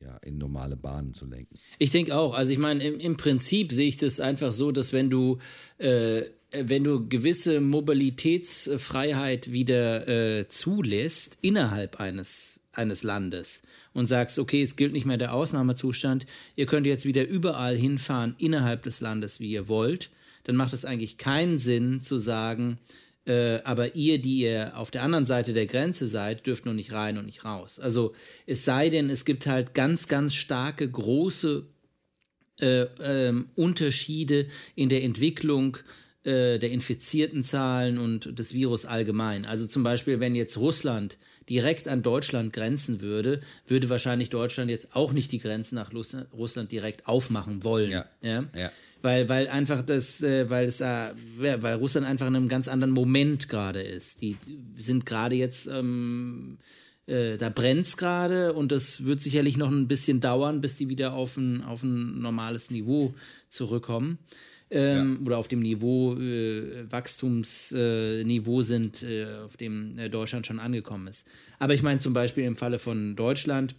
ja, 0.00 0.16
in 0.18 0.38
normale 0.38 0.76
Bahnen 0.76 1.14
zu 1.14 1.26
lenken. 1.26 1.56
Ich 1.78 1.90
denke 1.90 2.16
auch. 2.16 2.34
Also 2.34 2.52
ich 2.52 2.58
meine, 2.58 2.82
im, 2.82 2.98
im, 2.98 3.16
Prinzip 3.16 3.72
sehe 3.72 3.88
ich 3.88 3.96
das 3.96 4.20
einfach 4.20 4.52
so, 4.52 4.72
dass 4.72 4.92
wenn 4.92 5.10
du, 5.10 5.38
äh, 5.78 6.22
wenn 6.52 6.84
du 6.84 7.08
gewisse 7.08 7.60
Mobilitätsfreiheit 7.60 9.52
wieder 9.52 10.08
äh, 10.08 10.48
zulässt 10.48 11.38
innerhalb 11.42 12.00
eines, 12.00 12.60
eines 12.76 13.02
Landes 13.02 13.62
und 13.92 14.06
sagst, 14.06 14.38
okay, 14.38 14.62
es 14.62 14.76
gilt 14.76 14.92
nicht 14.92 15.06
mehr 15.06 15.16
der 15.16 15.34
Ausnahmezustand, 15.34 16.26
ihr 16.54 16.66
könnt 16.66 16.86
jetzt 16.86 17.04
wieder 17.04 17.26
überall 17.26 17.76
hinfahren 17.76 18.34
innerhalb 18.38 18.82
des 18.82 19.00
Landes, 19.00 19.40
wie 19.40 19.50
ihr 19.50 19.68
wollt, 19.68 20.10
dann 20.44 20.56
macht 20.56 20.74
es 20.74 20.84
eigentlich 20.84 21.18
keinen 21.18 21.58
Sinn 21.58 22.00
zu 22.00 22.18
sagen, 22.18 22.78
äh, 23.26 23.60
aber 23.64 23.96
ihr, 23.96 24.20
die 24.20 24.42
ihr 24.42 24.72
auf 24.76 24.90
der 24.90 25.02
anderen 25.02 25.26
Seite 25.26 25.52
der 25.52 25.66
Grenze 25.66 26.06
seid, 26.06 26.46
dürft 26.46 26.64
nur 26.64 26.74
nicht 26.74 26.92
rein 26.92 27.18
und 27.18 27.26
nicht 27.26 27.44
raus. 27.44 27.80
Also 27.80 28.14
es 28.46 28.64
sei 28.64 28.88
denn, 28.88 29.10
es 29.10 29.24
gibt 29.24 29.46
halt 29.46 29.74
ganz, 29.74 30.06
ganz 30.06 30.34
starke, 30.34 30.88
große 30.88 31.66
äh, 32.60 32.86
ähm, 33.02 33.48
Unterschiede 33.56 34.46
in 34.76 34.88
der 34.88 35.02
Entwicklung 35.02 35.76
äh, 36.22 36.58
der 36.58 36.70
infizierten 36.70 37.42
Zahlen 37.42 37.98
und 37.98 38.38
des 38.38 38.54
Virus 38.54 38.86
allgemein. 38.86 39.44
Also 39.44 39.66
zum 39.66 39.82
Beispiel, 39.82 40.20
wenn 40.20 40.34
jetzt 40.34 40.56
Russland 40.56 41.18
direkt 41.48 41.88
an 41.88 42.02
Deutschland 42.02 42.52
grenzen 42.52 43.00
würde, 43.00 43.40
würde 43.66 43.88
wahrscheinlich 43.88 44.30
Deutschland 44.30 44.70
jetzt 44.70 44.96
auch 44.96 45.12
nicht 45.12 45.32
die 45.32 45.38
Grenzen 45.38 45.76
nach 45.76 45.92
Russland 45.92 46.72
direkt 46.72 47.06
aufmachen 47.06 47.64
wollen. 47.64 47.90
Ja. 47.90 48.06
ja? 48.20 48.44
ja 48.54 48.70
weil, 49.06 49.28
weil 49.28 49.48
einfach 49.48 49.82
das, 49.82 50.20
äh, 50.22 50.50
weil 50.50 50.66
es 50.66 50.78
da, 50.78 51.12
weil 51.36 51.74
Russland 51.74 52.06
einfach 52.06 52.26
in 52.26 52.34
einem 52.34 52.48
ganz 52.48 52.66
anderen 52.66 52.92
Moment 52.92 53.48
gerade 53.48 53.80
ist. 53.80 54.20
Die 54.20 54.36
sind 54.76 55.06
gerade 55.06 55.36
jetzt, 55.36 55.68
ähm, 55.68 56.58
äh, 57.06 57.36
da 57.36 57.48
brennt 57.48 57.86
es 57.86 57.96
gerade 57.96 58.52
und 58.52 58.72
das 58.72 59.04
wird 59.04 59.20
sicherlich 59.20 59.56
noch 59.56 59.70
ein 59.70 59.86
bisschen 59.86 60.20
dauern, 60.20 60.60
bis 60.60 60.76
die 60.76 60.88
wieder 60.88 61.12
auf 61.12 61.36
ein, 61.36 61.62
auf 61.62 61.84
ein 61.84 62.18
normales 62.20 62.72
Niveau 62.72 63.14
zurückkommen. 63.48 64.18
Ähm, 64.70 65.18
ja. 65.20 65.26
Oder 65.26 65.38
auf 65.38 65.48
dem 65.48 65.60
Niveau, 65.60 66.16
äh, 66.16 66.90
Wachstumsniveau 66.90 68.62
sind, 68.62 69.02
äh, 69.02 69.26
auf 69.44 69.56
dem 69.56 69.96
äh, 69.98 70.08
Deutschland 70.08 70.46
schon 70.46 70.58
angekommen 70.58 71.06
ist. 71.06 71.28
Aber 71.58 71.74
ich 71.74 71.82
meine 71.82 72.00
zum 72.00 72.12
Beispiel 72.12 72.44
im 72.44 72.56
Falle 72.56 72.78
von 72.78 73.14
Deutschland, 73.14 73.76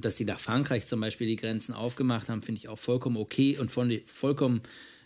dass 0.00 0.16
die 0.16 0.24
nach 0.24 0.40
Frankreich 0.40 0.86
zum 0.86 1.00
Beispiel 1.00 1.26
die 1.26 1.36
Grenzen 1.36 1.74
aufgemacht 1.74 2.28
haben, 2.28 2.42
finde 2.42 2.58
ich 2.58 2.68
auch 2.68 2.78
vollkommen 2.78 3.16
okay 3.16 3.56
und 3.58 3.70
von, 3.70 3.92
vollkommen 4.04 4.62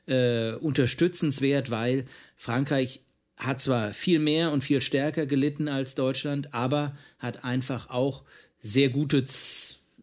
äh, 0.06 0.54
unterstützenswert, 0.54 1.70
weil 1.70 2.06
Frankreich 2.36 3.00
hat 3.36 3.60
zwar 3.60 3.92
viel 3.92 4.20
mehr 4.20 4.52
und 4.52 4.62
viel 4.62 4.80
stärker 4.80 5.26
gelitten 5.26 5.68
als 5.68 5.94
Deutschland, 5.94 6.54
aber 6.54 6.96
hat 7.18 7.44
einfach 7.44 7.90
auch 7.90 8.24
sehr 8.58 8.88
gute, 8.88 9.24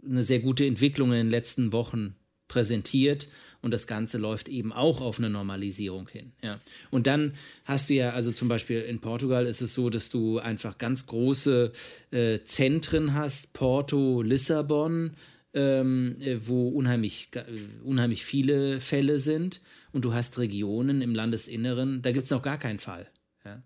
eine 0.06 0.24
sehr 0.24 0.40
gute 0.40 0.66
Entwicklung 0.66 1.10
in 1.10 1.18
den 1.18 1.30
letzten 1.30 1.72
Wochen 1.72 2.16
präsentiert 2.48 3.28
und 3.62 3.72
das 3.72 3.88
Ganze 3.88 4.18
läuft 4.18 4.50
eben 4.50 4.74
auch 4.74 5.02
auf 5.02 5.20
eine 5.20 5.30
Normalisierung 5.30 6.08
hin. 6.08 6.32
Ja. 6.44 6.60
Und 6.90 7.08
dann 7.08 7.34
hast 7.66 7.90
du 7.90 7.94
ja, 7.94 8.12
also 8.12 8.32
zum 8.32 8.48
Beispiel 8.48 8.82
in 8.82 9.00
Portugal 9.00 9.46
ist 9.46 9.62
es 9.62 9.74
so, 9.74 9.90
dass 9.90 10.10
du 10.10 10.40
einfach 10.40 10.78
ganz 10.78 11.06
große 11.06 11.72
äh, 12.12 12.40
Zentren 12.44 13.14
hast, 13.14 13.54
Porto, 13.54 14.22
Lissabon, 14.22 15.12
ähm, 15.54 16.16
äh, 16.22 16.38
wo 16.48 16.70
unheimlich, 16.70 17.30
äh, 17.34 17.44
unheimlich 17.84 18.26
viele 18.26 18.80
Fälle 18.80 19.20
sind. 19.20 19.62
Und 19.92 20.06
du 20.06 20.14
hast 20.14 20.40
Regionen 20.40 21.02
im 21.02 21.14
Landesinneren, 21.14 22.02
da 22.02 22.12
gibt 22.12 22.24
es 22.24 22.32
noch 22.32 22.42
gar 22.42 22.58
keinen 22.58 22.80
Fall. 22.80 23.08
Ja. 23.44 23.62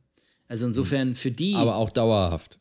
Also 0.47 0.65
insofern 0.65 1.15
für 1.15 1.31
die. 1.31 1.55
Aber 1.55 1.75
auch 1.75 1.91
dauerhaft. 1.91 2.59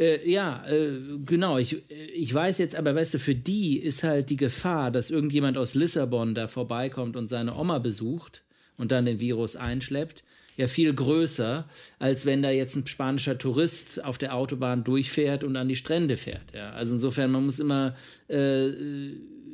Äh, 0.00 0.28
ja, 0.28 0.64
äh, 0.66 1.18
genau. 1.26 1.58
Ich, 1.58 1.76
ich 2.14 2.32
weiß 2.32 2.58
jetzt, 2.58 2.74
aber 2.74 2.94
weißt 2.94 3.14
du, 3.14 3.18
für 3.18 3.34
die 3.34 3.78
ist 3.78 4.02
halt 4.02 4.30
die 4.30 4.36
Gefahr, 4.36 4.90
dass 4.90 5.10
irgendjemand 5.10 5.58
aus 5.58 5.74
Lissabon 5.74 6.34
da 6.34 6.48
vorbeikommt 6.48 7.16
und 7.16 7.28
seine 7.28 7.54
Oma 7.54 7.78
besucht 7.78 8.42
und 8.78 8.90
dann 8.92 9.04
den 9.04 9.20
Virus 9.20 9.56
einschleppt, 9.56 10.24
ja 10.56 10.68
viel 10.68 10.94
größer, 10.94 11.68
als 11.98 12.24
wenn 12.24 12.40
da 12.40 12.50
jetzt 12.50 12.76
ein 12.76 12.86
spanischer 12.86 13.36
Tourist 13.36 14.02
auf 14.02 14.16
der 14.16 14.34
Autobahn 14.34 14.84
durchfährt 14.84 15.44
und 15.44 15.54
an 15.56 15.68
die 15.68 15.76
Strände 15.76 16.16
fährt. 16.16 16.54
Ja, 16.54 16.70
also 16.72 16.94
insofern, 16.94 17.30
man 17.30 17.44
muss 17.44 17.58
immer 17.58 17.94
äh, 18.28 18.70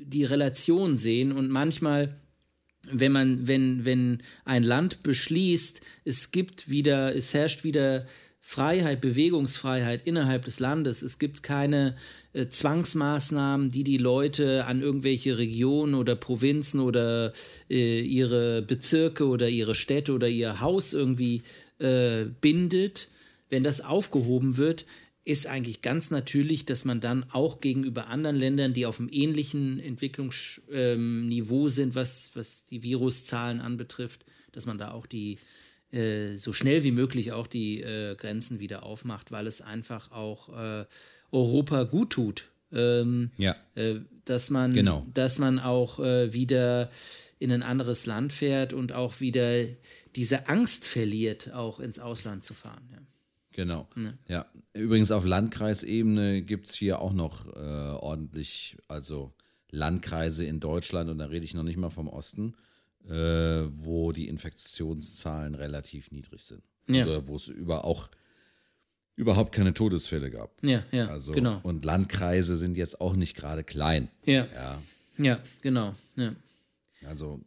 die 0.05 0.25
Relation 0.25 0.97
sehen 0.97 1.33
und 1.33 1.51
manchmal 1.51 2.15
wenn 2.89 3.11
man, 3.11 3.49
wenn, 3.49 3.85
wenn 3.85 4.19
ein 4.45 4.63
Land 4.63 5.03
beschließt, 5.03 5.81
es 6.05 6.31
gibt 6.31 6.69
wieder, 6.71 7.17
es 7.17 7.35
herrscht 7.35 7.65
wieder 7.65 8.07
Freiheit, 8.49 9.01
Bewegungsfreiheit 9.01 10.07
innerhalb 10.07 10.45
des 10.45 10.61
Landes. 10.61 11.03
Es 11.03 11.19
gibt 11.19 11.43
keine 11.43 11.97
äh, 12.33 12.47
Zwangsmaßnahmen, 12.47 13.71
die 13.71 13.83
die 13.83 13.99
Leute 13.99 14.67
an 14.67 14.83
irgendwelche 14.83 15.37
Regionen 15.37 15.95
oder 15.95 16.15
Provinzen 16.15 16.79
oder 16.79 17.33
äh, 17.69 18.01
ihre 18.01 18.63
Bezirke 18.63 19.27
oder 19.27 19.49
ihre 19.49 19.75
Städte 19.75 20.13
oder 20.13 20.29
ihr 20.29 20.61
Haus 20.61 20.93
irgendwie 20.93 21.43
äh, 21.81 22.27
bindet. 22.41 23.11
Wenn 23.51 23.65
das 23.65 23.81
aufgehoben 23.81 24.57
wird, 24.57 24.87
ist 25.25 25.49
eigentlich 25.49 25.83
ganz 25.83 26.13
natürlich, 26.13 26.65
dass 26.67 26.85
man 26.85 27.01
dann 27.01 27.27
auch 27.33 27.61
gegenüber 27.61 28.07
anderen 28.07 28.37
Ländern, 28.37 28.75
die 28.75 28.87
auf 28.87 29.01
einem 29.01 29.09
ähnlichen 29.11 29.81
Entwicklungsniveau 29.81 31.63
ähm, 31.65 31.69
sind, 31.69 31.97
was, 31.97 32.31
was 32.35 32.65
die 32.67 32.85
Viruszahlen 32.85 33.61
anbetrifft, 33.61 34.25
dass 34.53 34.67
man 34.67 34.79
da 34.79 34.93
auch 34.93 35.07
die 35.07 35.39
so 35.93 36.53
schnell 36.53 36.85
wie 36.85 36.91
möglich 36.91 37.33
auch 37.33 37.47
die 37.47 37.81
äh, 37.81 38.17
Grenzen 38.17 38.59
wieder 38.59 38.83
aufmacht, 38.83 39.31
weil 39.31 39.47
es 39.47 39.63
einfach 39.63 40.11
auch 40.11 40.49
äh, 40.49 40.85
Europa 41.31 41.85
gut 41.85 42.11
tut. 42.11 42.49
Ähm, 42.73 43.31
ja. 43.37 43.55
Äh, 43.77 44.01
dass 44.25 44.51
man, 44.51 44.75
genau. 44.75 45.07
dass 45.15 45.39
man 45.39 45.59
auch 45.61 46.01
äh, 46.01 46.33
wieder 46.33 46.91
in 47.39 47.53
ein 47.53 47.63
anderes 47.63 48.07
Land 48.07 48.33
fährt 48.33 48.73
und 48.73 48.93
auch 48.93 49.21
wieder 49.21 49.65
diese 50.17 50.49
Angst 50.49 50.85
verliert, 50.85 51.53
auch 51.53 51.79
ins 51.79 52.01
Ausland 52.01 52.43
zu 52.43 52.55
fahren. 52.55 52.89
Ja. 52.93 52.99
Genau. 53.53 53.89
Ja. 53.97 54.15
ja. 54.29 54.47
Übrigens 54.75 55.11
auf 55.11 55.25
Landkreisebene 55.25 56.43
gibt 56.43 56.69
es 56.69 56.75
hier 56.75 57.01
auch 57.01 57.13
noch 57.13 57.47
ordentlich, 57.55 58.77
also 58.89 59.33
Landkreise 59.71 60.45
in 60.45 60.61
Deutschland 60.61 61.11
und 61.11 61.19
da 61.19 61.27
rede 61.27 61.45
ich 61.45 61.55
noch 61.55 61.63
nicht 61.63 61.79
mal 61.79 61.91
vom 61.91 62.09
Osten 62.09 62.55
äh, 63.09 63.69
wo 63.71 64.13
die 64.13 64.29
Infektionszahlen 64.29 65.55
relativ 65.55 66.11
niedrig 66.11 66.43
sind. 66.43 66.63
Ja. 66.89 67.05
Oder 67.05 67.27
wo 67.29 67.37
es 67.37 67.49
über 67.49 67.85
auch 67.85 68.09
überhaupt 69.17 69.53
keine 69.53 69.73
Todesfälle 69.73 70.31
gab. 70.31 70.51
Ja, 70.63 70.85
ja, 70.93 71.09
also, 71.09 71.33
genau. 71.33 71.61
Und 71.63 71.85
Landkreise 71.85 72.57
sind 72.57 72.77
jetzt 72.77 73.01
auch 73.01 73.17
nicht 73.17 73.35
gerade 73.35 73.65
klein. 73.65 74.09
Ja. 74.25 74.47
ja. 74.55 74.79
Ja, 75.19 75.41
genau. 75.63 75.95
Ja. 76.17 76.35
Also 77.07 77.41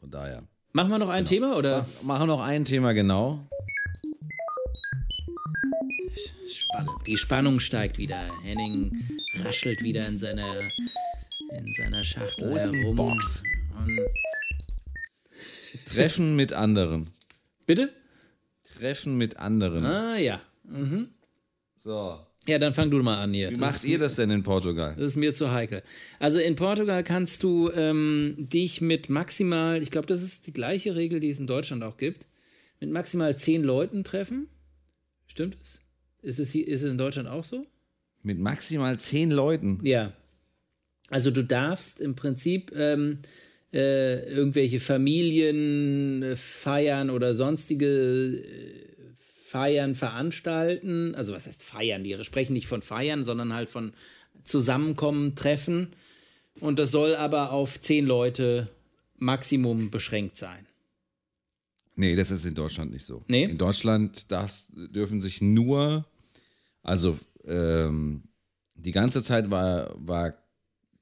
von 0.00 0.10
daher. 0.10 0.42
Machen 0.72 0.90
wir 0.90 0.98
noch 0.98 1.10
ein 1.10 1.24
genau. 1.24 1.28
Thema 1.28 1.56
oder? 1.56 1.86
Machen 2.02 2.22
wir 2.22 2.26
noch 2.26 2.42
ein 2.42 2.64
Thema, 2.64 2.92
genau. 2.92 3.46
Die 7.06 7.16
Spannung 7.16 7.60
steigt 7.60 7.98
wieder. 7.98 8.18
Henning 8.42 8.90
raschelt 9.44 9.82
wieder 9.82 10.06
in 10.08 10.16
seiner, 10.16 10.60
in 11.50 11.72
seiner 11.72 12.02
Schachtel 12.04 12.48
Großen 12.48 12.74
herum. 12.74 12.96
Box. 12.96 13.42
Und 13.76 14.00
Treffen 15.94 16.36
mit 16.36 16.52
anderen. 16.52 17.08
Bitte? 17.66 17.92
Treffen 18.64 19.16
mit 19.16 19.36
anderen. 19.36 19.84
Ah, 19.84 20.16
ja. 20.18 20.40
Mhm. 20.64 21.08
So. 21.76 22.18
Ja, 22.46 22.58
dann 22.58 22.72
fang 22.72 22.90
du 22.90 23.00
mal 23.02 23.22
an 23.22 23.32
hier. 23.32 23.50
Wie 23.50 23.54
das 23.54 23.60
macht 23.60 23.84
ihr 23.84 23.98
das 23.98 24.16
denn 24.16 24.30
in 24.30 24.42
Portugal? 24.42 24.94
Das 24.96 25.04
ist 25.04 25.16
mir 25.16 25.32
zu 25.32 25.52
heikel. 25.52 25.82
Also 26.18 26.40
in 26.40 26.56
Portugal 26.56 27.04
kannst 27.04 27.42
du 27.44 27.70
ähm, 27.70 28.34
dich 28.38 28.80
mit 28.80 29.08
maximal, 29.08 29.80
ich 29.80 29.92
glaube, 29.92 30.08
das 30.08 30.22
ist 30.22 30.48
die 30.48 30.52
gleiche 30.52 30.96
Regel, 30.96 31.20
die 31.20 31.30
es 31.30 31.38
in 31.38 31.46
Deutschland 31.46 31.84
auch 31.84 31.96
gibt, 31.96 32.26
mit 32.80 32.90
maximal 32.90 33.36
zehn 33.36 33.62
Leuten 33.62 34.02
treffen. 34.02 34.48
Stimmt 35.26 35.56
es? 35.62 35.80
Ist 36.22 36.40
es, 36.40 36.50
hier, 36.50 36.66
ist 36.66 36.82
es 36.82 36.90
in 36.90 36.98
Deutschland 36.98 37.28
auch 37.28 37.44
so? 37.44 37.64
Mit 38.22 38.40
maximal 38.40 38.98
zehn 38.98 39.30
Leuten? 39.30 39.78
Ja. 39.84 40.12
Also 41.10 41.30
du 41.30 41.44
darfst 41.44 42.00
im 42.00 42.16
Prinzip 42.16 42.72
ähm, 42.74 43.18
äh, 43.72 44.28
irgendwelche 44.28 44.80
Familienfeiern 44.80 47.10
oder 47.10 47.34
sonstige 47.34 47.86
äh, 47.86 48.42
Feiern 49.16 49.94
veranstalten. 49.94 51.14
Also 51.14 51.32
was 51.32 51.46
heißt 51.46 51.62
Feiern? 51.62 52.04
Die 52.04 52.22
sprechen 52.24 52.54
nicht 52.54 52.66
von 52.66 52.82
Feiern, 52.82 53.24
sondern 53.24 53.54
halt 53.54 53.70
von 53.70 53.92
Zusammenkommen, 54.44 55.34
Treffen. 55.34 55.88
Und 56.60 56.78
das 56.78 56.90
soll 56.90 57.16
aber 57.16 57.52
auf 57.52 57.80
zehn 57.80 58.06
Leute 58.06 58.68
Maximum 59.18 59.90
beschränkt 59.90 60.36
sein. 60.36 60.66
Nee, 61.94 62.16
das 62.16 62.30
ist 62.30 62.44
in 62.44 62.54
Deutschland 62.54 62.92
nicht 62.92 63.04
so. 63.04 63.24
Nee? 63.28 63.44
In 63.44 63.58
Deutschland 63.58 64.32
das 64.32 64.68
dürfen 64.74 65.20
sich 65.20 65.40
nur, 65.40 66.06
also 66.82 67.18
ähm, 67.44 68.24
die 68.74 68.92
ganze 68.92 69.22
Zeit 69.22 69.50
war, 69.50 69.94
war 69.96 70.34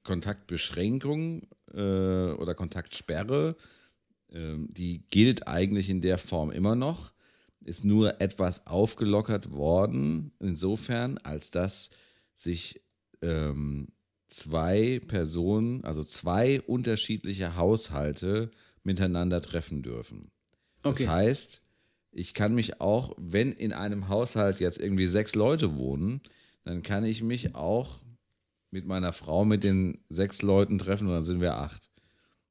Kontaktbeschränkung 0.02 1.46
äh, 1.74 2.32
oder 2.32 2.54
Kontaktsperre, 2.54 3.56
äh, 4.28 4.56
die 4.68 5.04
gilt 5.10 5.46
eigentlich 5.48 5.88
in 5.90 6.00
der 6.00 6.18
Form 6.18 6.50
immer 6.50 6.76
noch, 6.76 7.12
ist 7.62 7.84
nur 7.84 8.20
etwas 8.20 8.66
aufgelockert 8.66 9.50
worden, 9.52 10.32
insofern, 10.40 11.18
als 11.18 11.50
dass 11.50 11.90
sich 12.34 12.80
ähm, 13.22 13.88
zwei 14.28 15.00
Personen, 15.06 15.84
also 15.84 16.02
zwei 16.02 16.60
unterschiedliche 16.62 17.56
Haushalte 17.56 18.50
miteinander 18.82 19.42
treffen 19.42 19.82
dürfen. 19.82 20.30
Okay. 20.82 21.04
Das 21.04 21.12
heißt, 21.12 21.62
ich 22.12 22.34
kann 22.34 22.54
mich 22.54 22.80
auch, 22.80 23.14
wenn 23.18 23.52
in 23.52 23.72
einem 23.72 24.08
Haushalt 24.08 24.60
jetzt 24.60 24.80
irgendwie 24.80 25.06
sechs 25.06 25.34
Leute 25.34 25.76
wohnen, 25.76 26.20
dann 26.64 26.82
kann 26.82 27.04
ich 27.04 27.22
mich 27.22 27.54
auch 27.54 27.98
mit 28.70 28.86
meiner 28.86 29.12
Frau 29.12 29.44
mit 29.44 29.64
den 29.64 29.98
sechs 30.08 30.42
Leuten 30.42 30.78
treffen 30.78 31.08
und 31.08 31.14
dann 31.14 31.22
sind 31.22 31.40
wir 31.40 31.56
acht. 31.56 31.90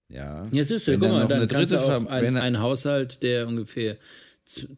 Ja. 0.10 0.48
Ja, 0.52 0.64
siehst 0.64 0.88
du, 0.88 0.92
Wenn 0.94 1.00
guck 1.00 1.12
mal, 1.12 1.28
dann 1.28 1.48
kannst 1.48 1.72
du 1.72 1.78
auch 1.78 2.08
ein, 2.08 2.22
wenn 2.24 2.38
ein 2.38 2.60
Haushalt, 2.60 3.22
der 3.24 3.48
ungefähr 3.48 3.98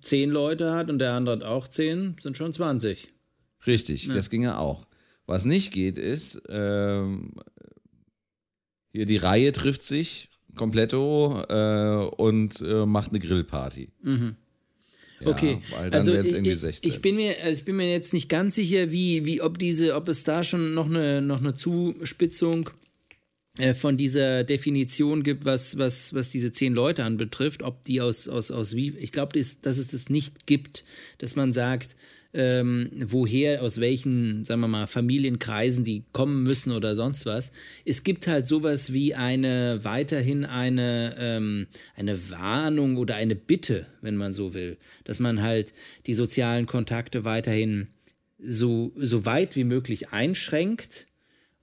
zehn 0.02 0.30
Leute 0.30 0.74
hat 0.74 0.89
und 0.89 1.00
der 1.00 1.14
andere 1.14 1.36
hat 1.38 1.44
auch 1.44 1.68
zehn, 1.68 2.16
sind 2.20 2.38
schon 2.38 2.52
20. 2.52 3.08
Richtig, 3.66 4.10
das 4.10 4.30
ginge 4.30 4.58
auch. 4.58 4.86
Was 5.26 5.46
nicht 5.46 5.72
geht, 5.72 5.98
ist, 5.98 6.42
ähm, 6.50 7.34
hier 8.92 9.06
die 9.06 9.18
Reihe 9.18 9.52
trifft 9.54 9.84
sich 9.84 10.30
kompletto 10.58 11.44
äh, 11.48 12.06
und 12.18 12.60
äh, 12.62 12.86
macht 12.86 13.12
eine 13.12 13.20
Grillparty. 13.20 13.92
Ja, 14.04 14.12
Mhm. 14.12 14.36
Okay, 15.26 15.62
Weil 15.72 15.90
dann 15.90 16.00
also 16.00 16.14
wäre 16.14 16.26
es 16.26 16.34
irgendwie 16.34 16.52
ich, 16.52 16.60
16. 16.60 16.90
ich 16.90 17.02
bin 17.02 17.16
mir, 17.16 17.36
also 17.44 17.60
ich 17.60 17.66
bin 17.66 17.76
mir 17.76 17.92
jetzt 17.92 18.14
nicht 18.14 18.30
ganz 18.30 18.56
sicher, 18.56 18.92
wie, 18.92 19.26
wie 19.26 19.42
ob 19.42 19.60
diese, 19.60 19.96
ob 19.96 20.08
es 20.08 20.24
da 20.24 20.44
schon 20.44 20.74
noch 20.74 20.90
eine, 20.90 21.22
noch 21.22 21.40
eine 21.40 21.54
Zuspitzung 21.54 22.70
äh, 23.60 23.74
von 23.74 23.98
dieser 23.98 24.44
Definition 24.44 25.24
gibt, 25.24 25.46
was, 25.46 25.78
was, 25.78 26.14
was 26.14 26.30
diese 26.30 26.52
zehn 26.52 26.74
Leute 26.74 27.04
anbetrifft, 27.04 27.64
ob 27.64 27.84
die 27.84 28.02
aus, 28.02 28.28
aus, 28.28 28.50
aus 28.50 28.76
wie, 28.76 28.96
ich 28.98 29.12
glaube, 29.12 29.38
dass 29.38 29.78
es 29.78 29.88
das 29.88 30.10
nicht 30.10 30.48
gibt, 30.48 30.86
dass 31.18 31.36
man 31.36 31.52
sagt, 31.52 31.96
ähm, 32.34 32.90
woher, 32.94 33.62
aus 33.62 33.80
welchen, 33.80 34.46
sagen 34.46 34.62
wir 34.62 34.68
mal, 34.68 34.88
Familienkreisen 34.88 35.84
die 35.84 36.04
kommen 36.14 36.44
müssen 36.44 36.72
oder 36.72 36.96
sonst 36.96 37.26
was. 37.26 37.52
Es 37.86 38.04
gibt 38.04 38.28
halt 38.28 38.48
sowas 38.48 38.94
wie 38.94 39.16
eine, 39.16 39.80
weiterhin 39.84 40.46
eine, 40.46 41.16
ähm, 41.20 41.68
eine 41.96 42.30
Warnung 42.30 42.98
oder 42.98 43.16
eine 43.16 43.36
Bitte, 43.36 43.86
wenn 44.02 44.16
man 44.16 44.32
so 44.34 44.54
will, 44.54 44.78
dass 45.04 45.20
man 45.20 45.42
halt 45.42 45.74
die 46.06 46.14
sozialen 46.14 46.68
Kontakte 46.68 47.26
weiterhin 47.26 47.88
so, 48.40 48.92
so 48.96 49.26
weit 49.26 49.56
wie 49.56 49.66
möglich 49.66 50.10
einschränkt. 50.10 51.08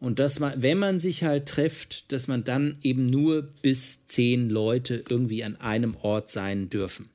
Und 0.01 0.21
dass 0.21 0.39
man, 0.39 0.62
wenn 0.62 0.79
man 0.79 1.01
sich 1.01 1.25
halt 1.25 1.47
trifft, 1.47 2.12
dass 2.12 2.29
man 2.29 2.45
dann 2.45 2.77
eben 2.83 3.07
nur 3.07 3.43
bis 3.62 4.07
zehn 4.07 4.49
Leute 4.49 5.03
irgendwie 5.09 5.43
an 5.43 5.57
einem 5.57 5.97
Ort 5.97 6.31
sein 6.31 6.71
dürfen. 6.71 7.09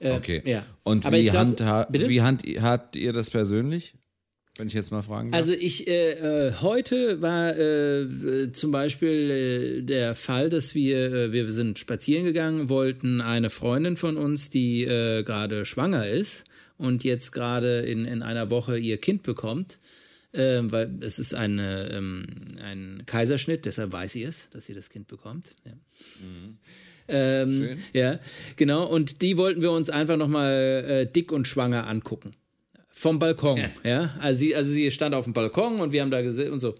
Äh, 0.00 0.12
okay. 0.12 0.42
Ja. 0.44 0.64
Und 0.82 1.06
Aber 1.06 1.16
wie, 1.16 1.22
glaub, 1.22 1.36
handha 1.36 1.86
wie 1.90 2.22
handhabt 2.22 2.96
ihr 2.96 3.12
das 3.12 3.30
persönlich? 3.30 3.94
Wenn 4.58 4.66
ich 4.66 4.74
jetzt 4.74 4.90
mal 4.90 5.02
fragen 5.02 5.30
darf. 5.30 5.40
Also 5.40 5.52
ich, 5.52 5.86
äh, 5.86 6.48
äh 6.48 6.52
heute 6.60 7.22
war 7.22 7.56
äh, 7.56 8.52
zum 8.52 8.72
Beispiel 8.72 9.30
äh, 9.30 9.82
der 9.82 10.14
Fall, 10.14 10.48
dass 10.50 10.74
wir, 10.74 11.12
äh, 11.12 11.32
wir 11.32 11.50
sind 11.50 11.78
spazieren 11.78 12.24
gegangen, 12.24 12.68
wollten 12.68 13.20
eine 13.20 13.48
Freundin 13.48 13.96
von 13.96 14.16
uns, 14.16 14.50
die 14.50 14.82
äh, 14.84 15.22
gerade 15.22 15.64
schwanger 15.64 16.08
ist 16.08 16.44
und 16.76 17.04
jetzt 17.04 17.32
gerade 17.32 17.80
in, 17.80 18.04
in 18.04 18.22
einer 18.22 18.50
Woche 18.50 18.76
ihr 18.78 18.98
Kind 18.98 19.22
bekommt, 19.22 19.78
ähm, 20.34 20.72
weil 20.72 20.90
es 21.00 21.18
ist 21.18 21.34
eine, 21.34 21.90
ähm, 21.92 22.26
ein 22.62 23.04
Kaiserschnitt, 23.06 23.64
deshalb 23.64 23.92
weiß 23.92 24.12
sie 24.12 24.24
es, 24.24 24.50
dass 24.50 24.66
sie 24.66 24.74
das 24.74 24.90
Kind 24.90 25.06
bekommt. 25.06 25.54
Ja. 25.64 25.72
Mhm. 25.72 26.58
Ähm, 27.10 27.76
ja, 27.92 28.18
genau. 28.56 28.86
Und 28.86 29.22
die 29.22 29.36
wollten 29.36 29.62
wir 29.62 29.72
uns 29.72 29.90
einfach 29.90 30.16
nochmal 30.16 30.84
äh, 30.88 31.06
dick 31.06 31.32
und 31.32 31.46
schwanger 31.46 31.86
angucken. 31.86 32.32
Vom 32.92 33.18
Balkon, 33.18 33.58
ja. 33.58 33.68
ja. 33.84 34.10
Also, 34.20 34.40
sie, 34.40 34.54
also 34.54 34.70
sie 34.70 34.90
stand 34.90 35.14
auf 35.14 35.24
dem 35.24 35.32
Balkon 35.32 35.80
und 35.80 35.92
wir 35.92 36.02
haben 36.02 36.10
da 36.10 36.22
gesehen 36.22 36.52
und 36.52 36.60
so. 36.60 36.74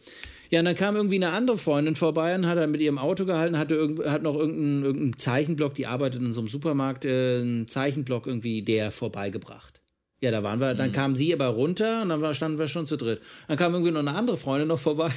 Ja, 0.50 0.58
und 0.58 0.64
dann 0.64 0.74
kam 0.74 0.96
irgendwie 0.96 1.16
eine 1.16 1.30
andere 1.30 1.56
Freundin 1.56 1.94
vorbei 1.94 2.34
und 2.34 2.46
hat 2.46 2.58
dann 2.58 2.72
mit 2.72 2.80
ihrem 2.80 2.98
Auto 2.98 3.24
gehalten, 3.24 3.56
hatte 3.56 3.74
irgend, 3.74 4.04
hat 4.04 4.22
noch 4.22 4.34
irgendeinen, 4.34 4.84
irgendeinen 4.84 5.16
Zeichenblock, 5.16 5.74
die 5.74 5.86
arbeitet 5.86 6.20
in 6.20 6.32
so 6.32 6.40
einem 6.40 6.48
Supermarkt, 6.48 7.04
äh, 7.04 7.38
einen 7.40 7.68
Zeichenblock 7.68 8.26
irgendwie 8.26 8.62
der 8.62 8.90
vorbeigebracht. 8.90 9.80
Ja, 10.20 10.32
da 10.32 10.42
waren 10.42 10.60
wir, 10.60 10.74
dann 10.74 10.88
mhm. 10.88 10.92
kam 10.92 11.16
sie 11.16 11.32
aber 11.32 11.46
runter 11.46 12.02
und 12.02 12.10
dann 12.10 12.20
war, 12.20 12.34
standen 12.34 12.58
wir 12.58 12.68
schon 12.68 12.86
zu 12.86 12.96
dritt. 12.96 13.20
Dann 13.46 13.56
kam 13.56 13.72
irgendwie 13.72 13.92
noch 13.92 14.00
eine 14.00 14.14
andere 14.14 14.36
Freundin 14.36 14.68
noch 14.68 14.78
vorbei, 14.78 15.12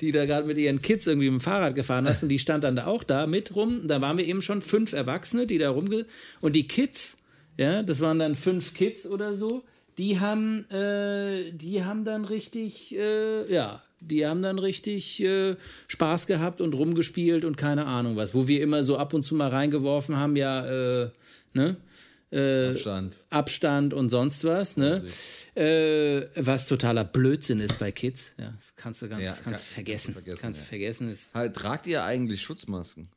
die 0.00 0.12
da 0.12 0.26
gerade 0.26 0.46
mit 0.46 0.58
ihren 0.58 0.82
Kids 0.82 1.06
irgendwie 1.06 1.30
mit 1.30 1.40
dem 1.40 1.44
Fahrrad 1.44 1.74
gefahren 1.74 2.06
ist 2.06 2.22
und 2.22 2.28
die 2.28 2.38
stand 2.38 2.64
dann 2.64 2.76
da 2.76 2.86
auch 2.86 3.04
da 3.04 3.26
mit 3.26 3.54
rum. 3.54 3.86
Da 3.86 4.00
waren 4.00 4.18
wir 4.18 4.26
eben 4.26 4.42
schon 4.42 4.62
fünf 4.62 4.92
Erwachsene, 4.92 5.46
die 5.46 5.58
da 5.58 5.70
rumge... 5.70 6.06
Und 6.40 6.56
die 6.56 6.66
Kids, 6.66 7.18
ja, 7.58 7.82
das 7.82 8.00
waren 8.00 8.18
dann 8.18 8.36
fünf 8.36 8.74
Kids 8.74 9.06
oder 9.06 9.34
so, 9.34 9.64
die 9.98 10.20
haben, 10.20 10.68
äh, 10.70 11.52
die 11.52 11.84
haben 11.84 12.04
dann 12.04 12.24
richtig, 12.24 12.96
äh, 12.96 13.52
ja, 13.52 13.82
die 14.00 14.26
haben 14.26 14.42
dann 14.42 14.58
richtig 14.58 15.22
äh, 15.22 15.56
Spaß 15.88 16.26
gehabt 16.26 16.60
und 16.60 16.74
rumgespielt 16.74 17.44
und 17.44 17.56
keine 17.56 17.86
Ahnung 17.86 18.16
was. 18.16 18.34
Wo 18.34 18.48
wir 18.48 18.60
immer 18.62 18.82
so 18.82 18.96
ab 18.96 19.14
und 19.14 19.24
zu 19.24 19.34
mal 19.34 19.48
reingeworfen 19.48 20.16
haben, 20.16 20.36
ja, 20.36 21.04
äh, 21.04 21.10
ne? 21.54 21.76
Äh, 22.32 22.70
Abstand. 22.70 23.16
Abstand 23.28 23.94
und 23.94 24.08
sonst 24.08 24.44
was, 24.44 24.78
ne? 24.78 25.04
Äh, 25.54 26.26
was 26.34 26.66
totaler 26.66 27.04
Blödsinn 27.04 27.60
ist 27.60 27.78
bei 27.78 27.92
Kids. 27.92 28.32
Ja, 28.38 28.54
das 28.56 28.74
kannst 28.74 29.02
du 29.02 29.08
ganz 29.08 29.22
ja, 29.22 29.30
kannst 29.32 29.44
kann, 29.44 29.54
vergessen. 29.56 30.14
vergessen. 30.14 30.40
Kannst 30.40 30.60
du 30.60 30.64
ja. 30.64 30.68
vergessen. 30.68 31.10
Ist 31.10 31.34
halt, 31.34 31.54
tragt 31.54 31.86
ihr 31.86 32.02
eigentlich 32.04 32.42
Schutzmasken? 32.42 33.10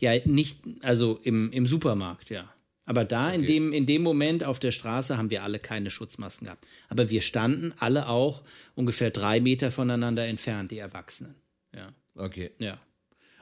Ja, 0.00 0.12
nicht, 0.24 0.64
also 0.82 1.20
im, 1.22 1.52
im 1.52 1.66
Supermarkt, 1.66 2.30
ja. 2.30 2.52
Aber 2.84 3.04
da 3.04 3.28
okay. 3.28 3.36
in, 3.36 3.46
dem, 3.46 3.72
in 3.72 3.86
dem 3.86 4.02
Moment 4.02 4.42
auf 4.42 4.58
der 4.58 4.72
Straße 4.72 5.16
haben 5.16 5.30
wir 5.30 5.44
alle 5.44 5.60
keine 5.60 5.90
Schutzmasken 5.90 6.46
gehabt. 6.46 6.66
Aber 6.88 7.10
wir 7.10 7.20
standen 7.20 7.72
alle 7.78 8.08
auch 8.08 8.42
ungefähr 8.74 9.12
drei 9.12 9.38
Meter 9.38 9.70
voneinander 9.70 10.26
entfernt, 10.26 10.72
die 10.72 10.78
Erwachsenen. 10.78 11.36
Ja. 11.72 11.90
Okay. 12.16 12.50
Ja. 12.58 12.78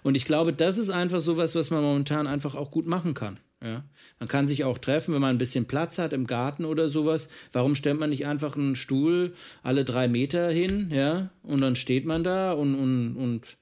Und 0.03 0.15
ich 0.15 0.27
glaube, 0.27 0.53
das 0.53 0.77
ist 0.77 0.91
einfach 0.91 1.21
sowas, 1.21 1.55
was 1.55 1.71
man 1.71 1.83
momentan 1.83 2.27
einfach 2.27 2.55
auch 2.55 2.71
gut 2.71 2.87
machen 2.87 3.15
kann. 3.15 3.41
Ja. 3.63 3.85
Man 4.19 4.29
kann 4.29 4.49
sich 4.49 4.65
auch 4.65 4.79
treffen, 4.79 5.15
wenn 5.15 5.21
man 5.21 5.35
ein 5.35 5.39
bisschen 5.39 5.67
Platz 5.67 5.99
hat 5.99 6.13
im 6.13 6.27
Garten 6.27 6.65
oder 6.65 6.89
sowas. 6.89 7.29
Warum 7.53 7.75
stellt 7.75 8.01
man 8.01 8.11
nicht 8.11 8.27
einfach 8.27 8.57
einen 8.57 8.75
Stuhl 8.75 9.35
alle 9.63 9.85
drei 9.85 10.09
Meter 10.09 10.51
hin, 10.51 10.91
ja? 10.91 11.31
Und 11.43 11.61
dann 11.61 11.77
steht 11.77 12.07
man 12.07 12.25
da 12.25 12.53
und, 12.53 12.75
und, 12.75 13.17
und 13.17 13.59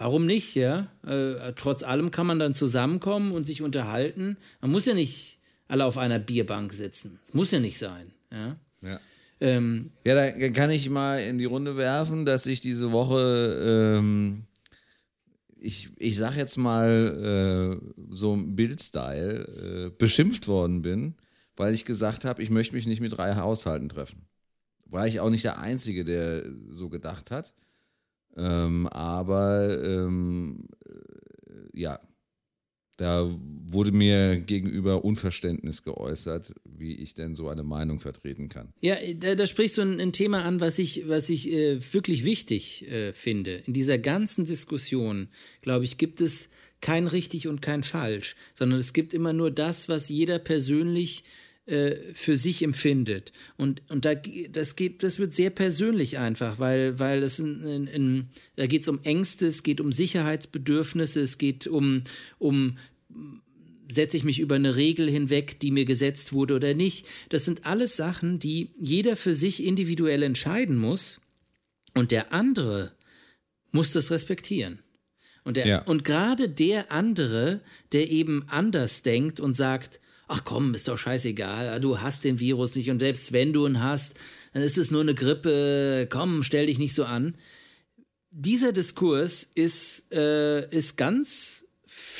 Warum 0.00 0.24
nicht, 0.24 0.54
ja? 0.54 0.88
Äh, 1.06 1.52
trotz 1.56 1.82
allem 1.82 2.10
kann 2.10 2.26
man 2.26 2.38
dann 2.38 2.54
zusammenkommen 2.54 3.32
und 3.32 3.44
sich 3.44 3.60
unterhalten. 3.60 4.38
Man 4.62 4.70
muss 4.70 4.86
ja 4.86 4.94
nicht 4.94 5.38
alle 5.68 5.84
auf 5.84 5.98
einer 5.98 6.18
Bierbank 6.18 6.72
sitzen. 6.72 7.20
Das 7.26 7.34
muss 7.34 7.50
ja 7.50 7.60
nicht 7.60 7.76
sein, 7.76 8.10
ja? 8.32 8.54
Ja. 8.80 9.00
Ähm, 9.42 9.90
ja, 10.06 10.14
da 10.14 10.48
kann 10.50 10.70
ich 10.70 10.88
mal 10.88 11.20
in 11.20 11.36
die 11.36 11.44
Runde 11.44 11.76
werfen, 11.76 12.24
dass 12.24 12.46
ich 12.46 12.60
diese 12.60 12.92
Woche, 12.92 13.98
ähm, 13.98 14.44
ich, 15.60 15.90
ich 15.96 16.16
sag 16.16 16.36
jetzt 16.36 16.56
mal 16.56 17.80
äh, 17.80 18.04
so 18.10 18.34
im 18.34 18.56
Bildstyle, 18.56 19.88
äh, 19.88 19.90
beschimpft 19.96 20.48
worden 20.48 20.82
bin, 20.82 21.14
weil 21.56 21.74
ich 21.74 21.84
gesagt 21.84 22.24
habe, 22.24 22.42
ich 22.42 22.50
möchte 22.50 22.74
mich 22.74 22.86
nicht 22.86 23.00
mit 23.00 23.16
drei 23.16 23.36
Haushalten 23.36 23.88
treffen. 23.88 24.26
War 24.86 25.06
ich 25.06 25.20
auch 25.20 25.30
nicht 25.30 25.44
der 25.44 25.58
Einzige, 25.58 26.04
der 26.04 26.44
so 26.70 26.88
gedacht 26.88 27.30
hat. 27.30 27.54
Ähm, 28.36 28.86
aber 28.88 29.82
ähm, 29.82 30.68
äh, 30.86 31.78
ja, 31.78 32.00
da 32.96 33.28
wurde 33.72 33.92
mir 33.92 34.40
gegenüber 34.40 35.04
Unverständnis 35.04 35.82
geäußert, 35.82 36.52
wie 36.64 36.94
ich 36.96 37.14
denn 37.14 37.34
so 37.34 37.48
eine 37.48 37.62
Meinung 37.62 37.98
vertreten 37.98 38.48
kann. 38.48 38.72
Ja, 38.80 38.96
da, 39.16 39.34
da 39.34 39.46
sprichst 39.46 39.78
du 39.78 39.82
ein, 39.82 40.00
ein, 40.00 40.12
Thema 40.12 40.44
an, 40.44 40.60
was 40.60 40.78
ich, 40.78 41.08
was 41.08 41.28
ich 41.30 41.50
äh, 41.52 41.78
wirklich 41.92 42.24
wichtig 42.24 42.90
äh, 42.90 43.12
finde. 43.12 43.62
In 43.66 43.72
dieser 43.72 43.98
ganzen 43.98 44.44
Diskussion, 44.44 45.28
glaube 45.60 45.84
ich, 45.84 45.98
gibt 45.98 46.20
es 46.20 46.48
kein 46.80 47.06
richtig 47.06 47.46
und 47.46 47.60
kein 47.62 47.82
falsch, 47.82 48.36
sondern 48.54 48.78
es 48.78 48.92
gibt 48.92 49.14
immer 49.14 49.32
nur 49.32 49.50
das, 49.50 49.88
was 49.88 50.08
jeder 50.08 50.38
persönlich 50.38 51.24
äh, 51.66 52.14
für 52.14 52.36
sich 52.36 52.62
empfindet. 52.62 53.32
Und, 53.56 53.82
und 53.90 54.04
da, 54.04 54.14
das, 54.14 54.76
geht, 54.76 55.02
das 55.02 55.18
wird 55.18 55.32
sehr 55.32 55.50
persönlich 55.50 56.18
einfach, 56.18 56.58
weil, 56.58 56.98
weil 56.98 57.22
es 57.22 57.38
in, 57.38 57.60
in, 57.62 57.86
in, 57.86 58.28
da 58.56 58.66
geht 58.66 58.82
es 58.82 58.88
um 58.88 59.00
Ängste, 59.04 59.46
es 59.46 59.62
geht 59.62 59.80
um 59.80 59.92
Sicherheitsbedürfnisse, 59.92 61.20
es 61.20 61.38
geht 61.38 61.66
um, 61.66 62.02
um 62.38 62.76
setze 63.90 64.16
ich 64.16 64.24
mich 64.24 64.40
über 64.40 64.54
eine 64.54 64.76
Regel 64.76 65.10
hinweg, 65.10 65.60
die 65.60 65.70
mir 65.70 65.84
gesetzt 65.84 66.32
wurde 66.32 66.54
oder 66.54 66.74
nicht. 66.74 67.06
Das 67.28 67.44
sind 67.44 67.66
alles 67.66 67.96
Sachen, 67.96 68.38
die 68.38 68.70
jeder 68.78 69.16
für 69.16 69.34
sich 69.34 69.64
individuell 69.64 70.22
entscheiden 70.22 70.76
muss 70.76 71.20
und 71.94 72.10
der 72.10 72.32
andere 72.32 72.92
muss 73.72 73.92
das 73.92 74.10
respektieren. 74.10 74.80
Und, 75.44 75.56
ja. 75.56 75.82
und 75.82 76.04
gerade 76.04 76.48
der 76.48 76.92
andere, 76.92 77.60
der 77.92 78.10
eben 78.10 78.44
anders 78.48 79.02
denkt 79.02 79.40
und 79.40 79.54
sagt, 79.54 80.00
ach 80.28 80.44
komm, 80.44 80.74
ist 80.74 80.86
doch 80.86 80.98
scheißegal, 80.98 81.80
du 81.80 82.00
hast 82.00 82.24
den 82.24 82.38
Virus 82.38 82.76
nicht 82.76 82.90
und 82.90 82.98
selbst 82.98 83.32
wenn 83.32 83.52
du 83.52 83.66
ihn 83.66 83.82
hast, 83.82 84.14
dann 84.52 84.62
ist 84.62 84.78
es 84.78 84.90
nur 84.90 85.00
eine 85.00 85.14
Grippe, 85.14 86.08
komm, 86.10 86.42
stell 86.42 86.66
dich 86.66 86.78
nicht 86.78 86.94
so 86.94 87.04
an. 87.04 87.34
Dieser 88.30 88.72
Diskurs 88.72 89.44
ist, 89.54 90.12
äh, 90.12 90.68
ist 90.70 90.96
ganz 90.96 91.59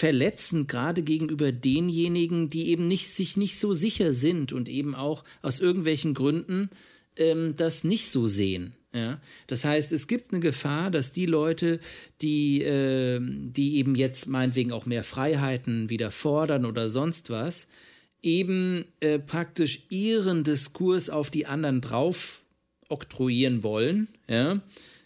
verletzend, 0.01 0.67
gerade 0.69 1.03
gegenüber 1.03 1.53
denjenigen, 1.53 2.49
die 2.49 2.69
eben 2.69 2.89
nicht, 2.89 3.11
sich 3.11 3.37
nicht 3.37 3.59
so 3.59 3.75
sicher 3.75 4.15
sind 4.15 4.51
und 4.51 4.67
eben 4.67 4.95
auch 4.95 5.25
aus 5.43 5.61
irgendwelchen 5.61 6.15
Gründen 6.15 6.71
ähm, 7.17 7.55
das 7.55 7.85
nicht 7.85 8.11
so 8.11 8.27
sehen. 8.27 8.73
Ja, 8.95 9.21
das 9.47 9.67
heißt, 9.67 9.93
es 9.93 10.09
gibt 10.09 10.33
eine 10.33 10.41
Gefahr, 10.41 10.91
dass 10.91 11.13
die 11.13 11.27
Leute, 11.27 11.81
die, 12.23 12.63
äh, 12.63 13.21
die 13.23 13.77
eben 13.77 13.95
jetzt 13.95 14.27
meinetwegen 14.27 14.73
auch 14.73 14.87
mehr 14.87 15.05
Freiheiten 15.05 15.91
wieder 15.91 16.11
fordern 16.11 16.65
oder 16.65 16.89
sonst 16.89 17.29
was, 17.29 17.69
eben 18.23 18.87
äh, 19.01 19.19
praktisch 19.19 19.83
ihren 19.91 20.45
Diskurs 20.45 21.11
auf 21.11 21.29
die 21.29 21.45
anderen 21.45 21.83
drauf 21.83 22.41
oktroyieren 22.89 23.63
wollen, 23.63 24.09
ja, 24.29 24.61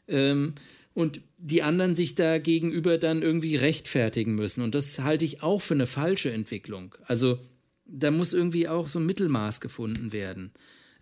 ähm, 0.07 0.55
und 0.95 1.21
die 1.39 1.63
anderen 1.63 1.95
sich 1.95 2.15
da 2.15 2.39
gegenüber 2.39 2.99
dann 2.99 3.23
irgendwie 3.23 3.57
rechtfertigen 3.57 4.35
müssen. 4.37 4.63
Und 4.63 4.75
das 4.75 5.01
halte 5.01 5.25
ich 5.25 5.43
auch 5.43 5.61
für 5.61 5.75
eine 5.75 5.87
falsche 5.87 6.33
Entwicklung. 6.33 6.95
Also 7.03 7.39
da 7.85 8.11
muss 8.11 8.33
irgendwie 8.33 8.69
auch 8.69 8.89
so 8.89 8.99
ein 8.99 9.07
Mittelmaß 9.07 9.61
gefunden 9.61 10.13
werden. 10.13 10.53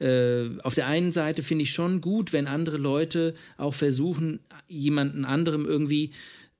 Äh, 0.00 0.58
auf 0.62 0.74
der 0.74 0.86
einen 0.86 1.12
Seite 1.12 1.42
finde 1.42 1.62
ich 1.64 1.72
schon 1.72 2.00
gut, 2.00 2.32
wenn 2.32 2.46
andere 2.46 2.78
Leute 2.78 3.34
auch 3.56 3.74
versuchen, 3.74 4.40
jemanden 4.66 5.24
anderem 5.24 5.64
irgendwie 5.66 6.10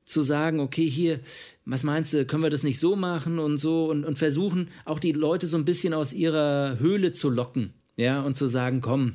zu 0.05 0.23
sagen, 0.23 0.61
okay, 0.61 0.89
hier, 0.89 1.21
was 1.65 1.83
meinst 1.83 2.13
du, 2.13 2.25
können 2.27 2.43
wir 2.43 2.51
das 2.51 2.65
nicht 2.65 2.79
so 2.79 2.97
machen 2.97 3.39
und 3.39 3.59
so 3.59 3.91
und, 3.91 4.05
und 4.05 4.19
versuchen 4.19 4.69
auch 4.85 4.99
die 4.99 5.13
Leute 5.13 5.47
so 5.47 5.57
ein 5.57 5.65
bisschen 5.65 5.95
aus 5.95 6.13
ihrer 6.13 6.79
Höhle 6.79 7.13
zu 7.13 7.31
locken, 7.31 7.73
ja, 7.97 8.21
und 8.23 8.37
zu 8.37 8.47
sagen, 8.47 8.81
komm, 8.81 9.15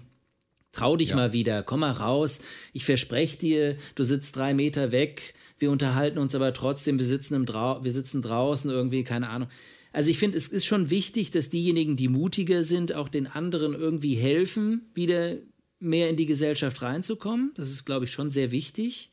trau 0.78 0.96
dich 0.96 1.10
ja. 1.10 1.16
mal 1.16 1.34
wieder, 1.34 1.64
komm 1.64 1.82
mal 1.82 1.92
raus, 1.92 2.40
ich 2.74 2.86
verspreche 2.86 3.38
dir, 3.38 3.78
du 3.96 4.04
sitzt 4.04 4.36
drei 4.36 4.54
Meter 4.54 4.92
weg, 4.92 5.34
wir 5.60 5.72
unterhalten 5.72 6.20
uns 6.20 6.36
aber 6.36 6.54
trotzdem, 6.54 7.00
wir 7.00 7.06
sitzen, 7.06 7.34
im 7.34 7.46
Drau 7.46 7.84
wir 7.84 7.92
sitzen 7.92 8.22
draußen 8.22 8.70
irgendwie, 8.70 9.04
keine 9.04 9.30
Ahnung. 9.30 9.50
Also 9.92 10.12
ich 10.12 10.20
finde, 10.20 10.38
es 10.38 10.48
ist 10.50 10.66
schon 10.66 10.90
wichtig, 10.90 11.32
dass 11.32 11.50
diejenigen, 11.50 11.96
die 11.96 12.10
mutiger 12.10 12.64
sind, 12.64 12.94
auch 12.94 13.10
den 13.10 13.26
anderen 13.26 13.74
irgendwie 13.74 14.16
helfen, 14.16 14.92
wieder 14.94 15.38
mehr 15.80 16.10
in 16.10 16.16
die 16.16 16.26
Gesellschaft 16.26 16.82
reinzukommen. 16.82 17.52
Das 17.56 17.72
ist, 17.72 17.86
glaube 17.86 18.06
ich, 18.06 18.12
schon 18.12 18.30
sehr 18.30 18.52
wichtig. 18.52 19.12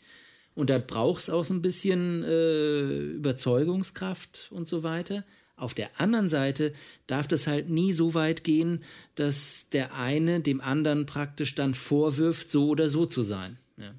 Und 0.55 0.71
da 0.71 0.79
braucht 0.79 1.23
es 1.23 1.31
auch 1.31 1.45
so 1.45 1.55
ein 1.55 1.62
bisschen 1.62 2.23
äh, 2.23 2.99
Überzeugungskraft 3.15 4.49
und 4.51 4.69
so 4.69 4.83
weiter. 4.83 5.25
Auf 5.57 5.74
der 5.74 6.00
anderen 6.00 6.28
Seite 6.28 6.72
darf 7.07 7.28
das 7.28 7.46
halt 7.46 7.70
nie 7.70 7.92
so 7.92 8.14
weit 8.14 8.42
gehen, 8.42 8.80
dass 9.14 9.68
der 9.70 9.94
eine 9.94 10.40
dem 10.40 10.61
anderen 10.61 11.07
praktisch 11.07 11.55
dann 11.55 11.74
vorwirft, 11.74 12.48
so 12.48 12.68
oder 12.68 12.88
so 12.88 13.07
zu 13.07 13.22
sein. 13.22 13.59
Ja, 13.76 13.94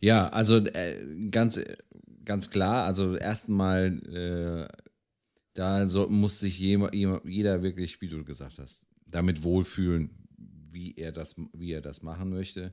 ja 0.00 0.28
also 0.28 0.56
äh, 0.56 1.28
ganz, 1.30 1.60
ganz 2.24 2.48
klar, 2.48 2.86
also 2.86 3.14
erstmal 3.16 3.98
äh, 4.08 4.84
da 5.52 5.86
so, 5.86 6.08
muss 6.08 6.40
sich 6.40 6.58
jeder, 6.58 6.92
jeder 7.26 7.62
wirklich, 7.62 8.00
wie 8.00 8.08
du 8.08 8.24
gesagt 8.24 8.58
hast, 8.58 8.84
damit 9.06 9.42
wohlfühlen, 9.42 10.10
wie 10.70 10.94
er 10.96 11.12
das, 11.12 11.36
wie 11.52 11.72
er 11.72 11.82
das 11.82 12.02
machen 12.02 12.30
möchte. 12.30 12.72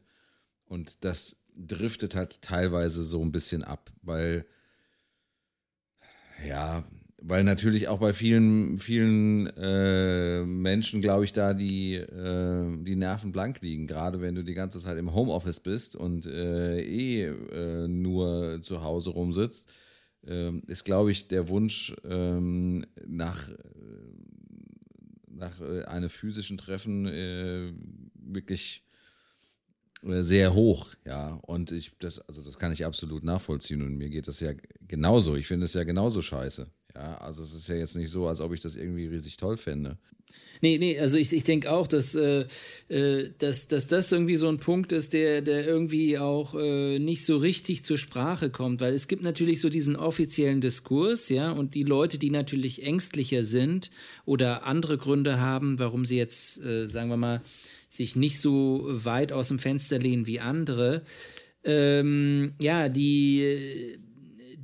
Und 0.65 1.03
das 1.03 1.43
driftet 1.55 2.15
halt 2.15 2.41
teilweise 2.41 3.03
so 3.03 3.21
ein 3.21 3.31
bisschen 3.31 3.63
ab, 3.63 3.91
weil 4.01 4.45
ja, 6.47 6.83
weil 7.23 7.43
natürlich 7.43 7.87
auch 7.87 7.99
bei 7.99 8.13
vielen, 8.13 8.79
vielen 8.79 9.45
äh, 9.55 10.43
Menschen, 10.43 11.01
glaube 11.01 11.23
ich, 11.23 11.33
da 11.33 11.53
die, 11.53 11.95
äh, 11.95 12.83
die 12.83 12.95
Nerven 12.95 13.31
blank 13.31 13.61
liegen. 13.61 13.85
Gerade 13.85 14.21
wenn 14.21 14.33
du 14.33 14.43
die 14.43 14.55
ganze 14.55 14.79
Zeit 14.79 14.97
im 14.97 15.13
Homeoffice 15.13 15.59
bist 15.59 15.95
und 15.95 16.25
äh, 16.25 16.81
eh 16.81 17.25
äh, 17.25 17.87
nur 17.87 18.61
zu 18.63 18.81
Hause 18.81 19.11
rumsitzt, 19.11 19.69
ähm, 20.25 20.63
ist, 20.67 20.83
glaube 20.83 21.11
ich, 21.11 21.27
der 21.27 21.47
Wunsch 21.47 21.95
ähm, 22.05 22.87
nach, 23.05 23.49
äh, 23.49 23.53
nach 25.29 25.61
äh, 25.61 25.83
einem 25.83 26.09
physischen 26.09 26.57
Treffen 26.57 27.05
wirklich 28.15 28.83
sehr 30.03 30.55
hoch, 30.55 30.95
ja. 31.05 31.35
Und 31.43 31.71
ich, 31.71 31.91
das, 31.99 32.19
also 32.21 32.41
das 32.41 32.57
kann 32.57 32.71
ich 32.71 32.83
absolut 32.85 33.23
nachvollziehen 33.23 33.83
und 33.83 33.97
mir 33.97 34.09
geht 34.09 34.27
das 34.27 34.39
ja 34.39 34.53
genauso. 34.87 35.35
Ich 35.35 35.45
finde 35.45 35.65
es 35.65 35.73
ja 35.73 35.83
genauso 35.83 36.23
scheiße. 36.23 36.67
Ja, 36.95 37.17
also 37.17 37.43
es 37.43 37.53
ist 37.53 37.67
ja 37.67 37.75
jetzt 37.75 37.95
nicht 37.95 38.11
so, 38.11 38.27
als 38.27 38.41
ob 38.41 38.53
ich 38.53 38.59
das 38.59 38.75
irgendwie 38.75 39.07
riesig 39.07 39.37
toll 39.37 39.57
fände. 39.57 39.97
Nee, 40.61 40.77
nee, 40.77 40.99
also 40.99 41.17
ich, 41.17 41.33
ich 41.33 41.43
denke 41.43 41.71
auch, 41.71 41.87
dass, 41.87 42.13
äh, 42.13 42.45
äh, 42.87 43.31
dass, 43.39 43.67
dass 43.67 43.87
das 43.87 44.11
irgendwie 44.11 44.35
so 44.35 44.47
ein 44.47 44.59
Punkt 44.59 44.91
ist, 44.91 45.13
der, 45.13 45.41
der 45.41 45.65
irgendwie 45.65 46.19
auch 46.19 46.53
äh, 46.53 46.99
nicht 46.99 47.25
so 47.25 47.37
richtig 47.37 47.83
zur 47.83 47.97
Sprache 47.97 48.51
kommt, 48.51 48.79
weil 48.79 48.93
es 48.93 49.07
gibt 49.07 49.23
natürlich 49.23 49.59
so 49.59 49.69
diesen 49.69 49.95
offiziellen 49.95 50.61
Diskurs, 50.61 51.29
ja, 51.29 51.51
und 51.51 51.73
die 51.73 51.83
Leute, 51.83 52.19
die 52.19 52.29
natürlich 52.29 52.85
ängstlicher 52.85 53.43
sind 53.43 53.89
oder 54.25 54.67
andere 54.67 54.97
Gründe 54.99 55.39
haben, 55.39 55.79
warum 55.79 56.05
sie 56.05 56.17
jetzt, 56.17 56.61
äh, 56.61 56.85
sagen 56.87 57.09
wir 57.09 57.17
mal, 57.17 57.41
sich 57.89 58.15
nicht 58.15 58.39
so 58.39 58.85
weit 58.85 59.31
aus 59.31 59.47
dem 59.47 59.59
Fenster 59.59 59.97
lehnen 59.97 60.27
wie 60.27 60.39
andere, 60.39 61.01
ähm, 61.63 62.53
ja, 62.61 62.87
die 62.87 63.97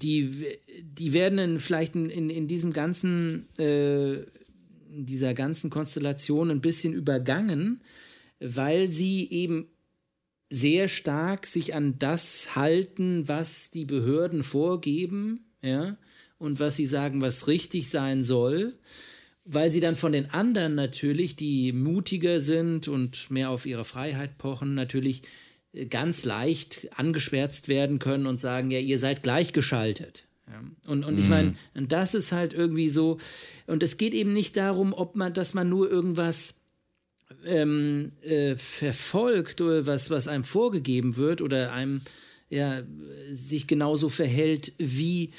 die, 0.01 0.45
die 0.81 1.13
werden 1.13 1.39
in, 1.39 1.59
vielleicht 1.59 1.95
in, 1.95 2.09
in, 2.09 2.29
in 2.29 2.47
diesem 2.47 2.73
ganzen, 2.73 3.47
äh, 3.57 4.25
dieser 4.89 5.33
ganzen 5.33 5.69
Konstellation 5.69 6.51
ein 6.51 6.61
bisschen 6.61 6.93
übergangen, 6.93 7.81
weil 8.39 8.91
sie 8.91 9.29
eben 9.29 9.67
sehr 10.49 10.87
stark 10.87 11.45
sich 11.45 11.75
an 11.75 11.99
das 11.99 12.55
halten, 12.55 13.27
was 13.27 13.71
die 13.71 13.85
Behörden 13.85 14.43
vorgeben, 14.43 15.45
ja, 15.61 15.97
und 16.37 16.59
was 16.59 16.75
sie 16.75 16.85
sagen, 16.85 17.21
was 17.21 17.47
richtig 17.47 17.89
sein 17.89 18.23
soll, 18.23 18.77
weil 19.43 19.71
sie 19.71 19.79
dann 19.79 19.95
von 19.95 20.11
den 20.11 20.29
anderen 20.31 20.75
natürlich, 20.75 21.35
die 21.35 21.73
mutiger 21.73 22.39
sind 22.39 22.87
und 22.87 23.31
mehr 23.31 23.49
auf 23.49 23.65
ihre 23.65 23.85
Freiheit 23.85 24.37
pochen, 24.37 24.75
natürlich 24.75 25.23
ganz 25.89 26.25
leicht 26.25 26.89
angeschwärzt 26.97 27.67
werden 27.67 27.99
können 27.99 28.25
und 28.25 28.39
sagen, 28.39 28.71
ja, 28.71 28.79
ihr 28.79 28.99
seid 28.99 29.23
gleichgeschaltet. 29.23 30.27
Ja. 30.49 30.63
Und, 30.85 31.03
und 31.03 31.19
ich 31.19 31.25
mhm. 31.25 31.29
meine, 31.29 31.55
das 31.87 32.13
ist 32.13 32.31
halt 32.31 32.53
irgendwie 32.53 32.89
so, 32.89 33.17
und 33.65 33.83
es 33.83 33.97
geht 33.97 34.13
eben 34.13 34.33
nicht 34.33 34.55
darum, 34.55 34.93
ob 34.93 35.15
man, 35.15 35.33
dass 35.33 35.53
man 35.53 35.69
nur 35.69 35.89
irgendwas 35.89 36.55
ähm, 37.45 38.13
äh, 38.21 38.55
verfolgt 38.55 39.61
oder 39.61 39.85
was, 39.85 40.09
was 40.09 40.27
einem 40.27 40.43
vorgegeben 40.43 41.17
wird 41.17 41.41
oder 41.41 41.73
einem 41.73 42.01
ja, 42.49 42.83
sich 43.29 43.67
genauso 43.67 44.09
verhält, 44.09 44.71
wie, 44.77 45.31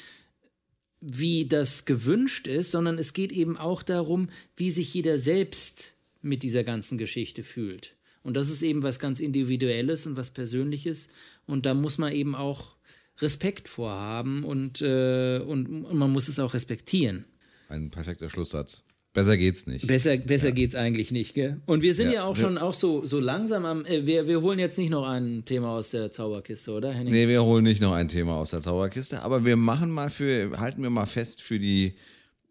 wie 1.01 1.47
das 1.47 1.85
gewünscht 1.85 2.47
ist, 2.47 2.71
sondern 2.71 2.97
es 2.99 3.13
geht 3.13 3.31
eben 3.31 3.57
auch 3.57 3.81
darum, 3.81 4.29
wie 4.55 4.69
sich 4.69 4.93
jeder 4.93 5.17
selbst 5.17 5.95
mit 6.21 6.43
dieser 6.43 6.63
ganzen 6.63 6.97
Geschichte 6.97 7.43
fühlt. 7.43 7.95
Und 8.21 8.35
das 8.35 8.49
ist 8.49 8.61
eben 8.61 8.83
was 8.83 8.99
ganz 8.99 9.19
Individuelles 9.19 10.05
und 10.05 10.17
was 10.17 10.31
Persönliches. 10.31 11.09
Und 11.47 11.65
da 11.65 11.73
muss 11.73 11.97
man 11.97 12.13
eben 12.13 12.35
auch 12.35 12.75
Respekt 13.21 13.67
vorhaben 13.67 14.43
und, 14.43 14.81
äh, 14.81 15.39
und, 15.39 15.85
und 15.85 15.97
man 15.97 16.11
muss 16.11 16.27
es 16.27 16.39
auch 16.39 16.53
respektieren. 16.53 17.25
Ein 17.67 17.89
perfekter 17.91 18.29
Schlusssatz. 18.29 18.83
Besser 19.13 19.37
geht's 19.37 19.65
nicht. 19.65 19.87
Besser, 19.87 20.17
besser 20.17 20.49
ja. 20.49 20.53
geht's 20.53 20.75
eigentlich 20.75 21.11
nicht, 21.11 21.33
gell? 21.33 21.59
Und 21.65 21.81
wir 21.81 21.95
sind 21.95 22.07
ja, 22.07 22.15
ja 22.15 22.23
auch 22.25 22.35
schon 22.35 22.59
auch 22.59 22.73
so, 22.73 23.03
so 23.05 23.19
langsam 23.19 23.65
am. 23.65 23.83
Äh, 23.85 24.05
wir, 24.05 24.27
wir 24.27 24.41
holen 24.41 24.59
jetzt 24.59 24.77
nicht 24.77 24.91
noch 24.91 25.07
ein 25.07 25.43
Thema 25.45 25.71
aus 25.71 25.89
der 25.89 26.11
Zauberkiste, 26.11 26.71
oder, 26.71 26.91
Henning? 26.91 27.13
Nee, 27.13 27.27
wir 27.27 27.43
holen 27.43 27.63
nicht 27.63 27.81
noch 27.81 27.93
ein 27.93 28.07
Thema 28.07 28.35
aus 28.35 28.51
der 28.51 28.61
Zauberkiste, 28.61 29.23
aber 29.23 29.45
wir 29.45 29.57
machen 29.57 29.89
mal 29.89 30.11
für, 30.11 30.59
halten 30.59 30.83
wir 30.83 30.91
mal 30.91 31.07
fest 31.07 31.41
für 31.41 31.57
die 31.57 31.95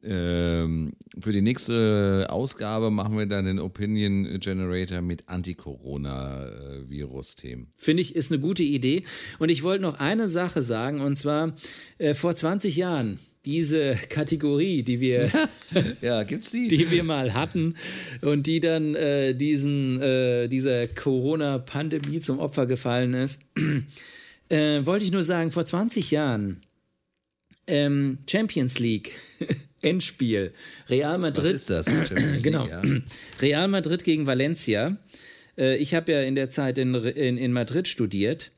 ähm, 0.05 0.93
für 1.19 1.33
die 1.33 1.41
nächste 1.43 2.29
Ausgabe 2.31 2.91
machen 2.91 3.19
wir 3.19 3.27
dann 3.27 3.45
den 3.47 3.59
Opinion 3.59 4.39
Generator 4.39 5.01
mit 5.01 5.29
Anti-Corona-Virus-Themen. 5.29 7.73
Finde 7.77 8.03
ich, 8.03 8.15
ist 8.15 8.31
eine 8.31 8.39
gute 8.41 8.63
Idee. 8.63 9.03
Und 9.39 9.49
ich 9.49 9.65
wollte 9.65 9.83
noch 9.83 9.99
eine 9.99 10.29
Sache 10.29 10.63
sagen, 10.63 11.01
und 11.01 11.17
zwar 11.17 11.55
äh, 11.99 12.15
vor 12.15 12.37
20 12.37 12.77
Jahren 12.77 13.19
diese 13.45 13.95
Kategorie, 14.09 14.83
die 14.83 15.01
wir, 15.01 15.31
ja, 16.01 16.23
gibt's 16.23 16.51
die? 16.51 16.69
die 16.69 16.91
wir 16.91 17.03
mal 17.03 17.35
hatten 17.35 17.75
und 18.23 18.47
die 18.47 18.61
dann 18.61 18.95
äh, 18.95 19.35
diesen, 19.35 20.01
äh, 20.01 20.49
dieser 20.49 20.87
Corona-Pandemie 20.87 22.21
zum 22.21 22.39
Opfer 22.39 22.67
gefallen 22.67 23.13
ist, 23.15 23.43
äh, 24.49 24.87
wollte 24.87 25.05
ich 25.05 25.13
nur 25.13 25.25
sagen, 25.25 25.51
vor 25.51 25.67
20 25.67 26.11
Jahren 26.11 26.63
ähm, 27.67 28.19
Champions 28.29 28.79
League 28.79 29.13
Endspiel. 29.83 30.53
Real 30.89 31.18
Madrid. 31.18 31.55
Was 31.55 31.62
ist 31.62 31.70
das? 31.70 31.87
genau. 32.43 32.66
Ja. 32.66 32.83
Real 33.41 33.68
Madrid 33.68 34.05
gegen 34.05 34.26
Valencia. 34.26 34.97
Äh, 35.59 35.76
ich 35.76 35.95
habe 35.95 36.12
ja 36.12 36.22
in 36.22 36.35
der 36.35 36.51
Zeit 36.51 36.79
in, 36.79 36.95
in, 36.95 37.37
in 37.37 37.53
Madrid 37.53 37.89
studiert. 37.89 38.53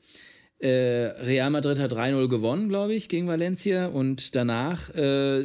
Äh, 0.58 0.68
Real 0.68 1.50
Madrid 1.50 1.78
hat 1.78 1.92
3-0 1.92 2.28
gewonnen, 2.28 2.68
glaube 2.68 2.94
ich, 2.94 3.08
gegen 3.08 3.26
Valencia. 3.26 3.86
Und 3.86 4.34
danach, 4.34 4.94
äh, 4.94 5.44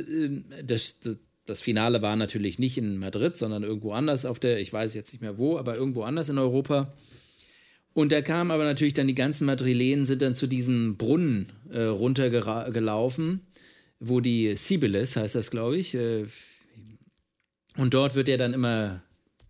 das, 0.64 0.98
das 1.46 1.62
Finale 1.62 2.02
war 2.02 2.16
natürlich 2.16 2.60
nicht 2.60 2.78
in 2.78 2.98
Madrid, 2.98 3.38
sondern 3.38 3.64
irgendwo 3.64 3.94
anders 3.94 4.26
auf 4.26 4.40
der, 4.40 4.60
ich 4.60 4.72
weiß 4.72 4.94
jetzt 4.94 5.14
nicht 5.14 5.22
mehr 5.22 5.38
wo, 5.38 5.58
aber 5.58 5.76
irgendwo 5.76 6.04
anders 6.04 6.30
in 6.30 6.38
Europa. 6.38 6.94
Und 7.94 8.12
da 8.12 8.22
kamen 8.22 8.52
aber 8.52 8.66
natürlich 8.66 8.94
dann 8.94 9.08
die 9.08 9.16
ganzen 9.16 9.46
Madrilenen, 9.46 10.04
sind 10.04 10.22
dann 10.22 10.36
zu 10.36 10.48
diesem 10.48 10.98
Brunnen 10.98 11.48
runtergelaufen 11.74 13.40
wo 14.08 14.20
die 14.20 14.56
Sibylis, 14.56 15.16
heißt 15.16 15.36
das, 15.36 15.52
glaube 15.52 15.78
ich, 15.78 15.96
äh, 15.96 16.26
und 17.78 17.94
dort 17.94 18.16
wird 18.16 18.30
er 18.30 18.38
dann 18.38 18.54
immer 18.54 19.02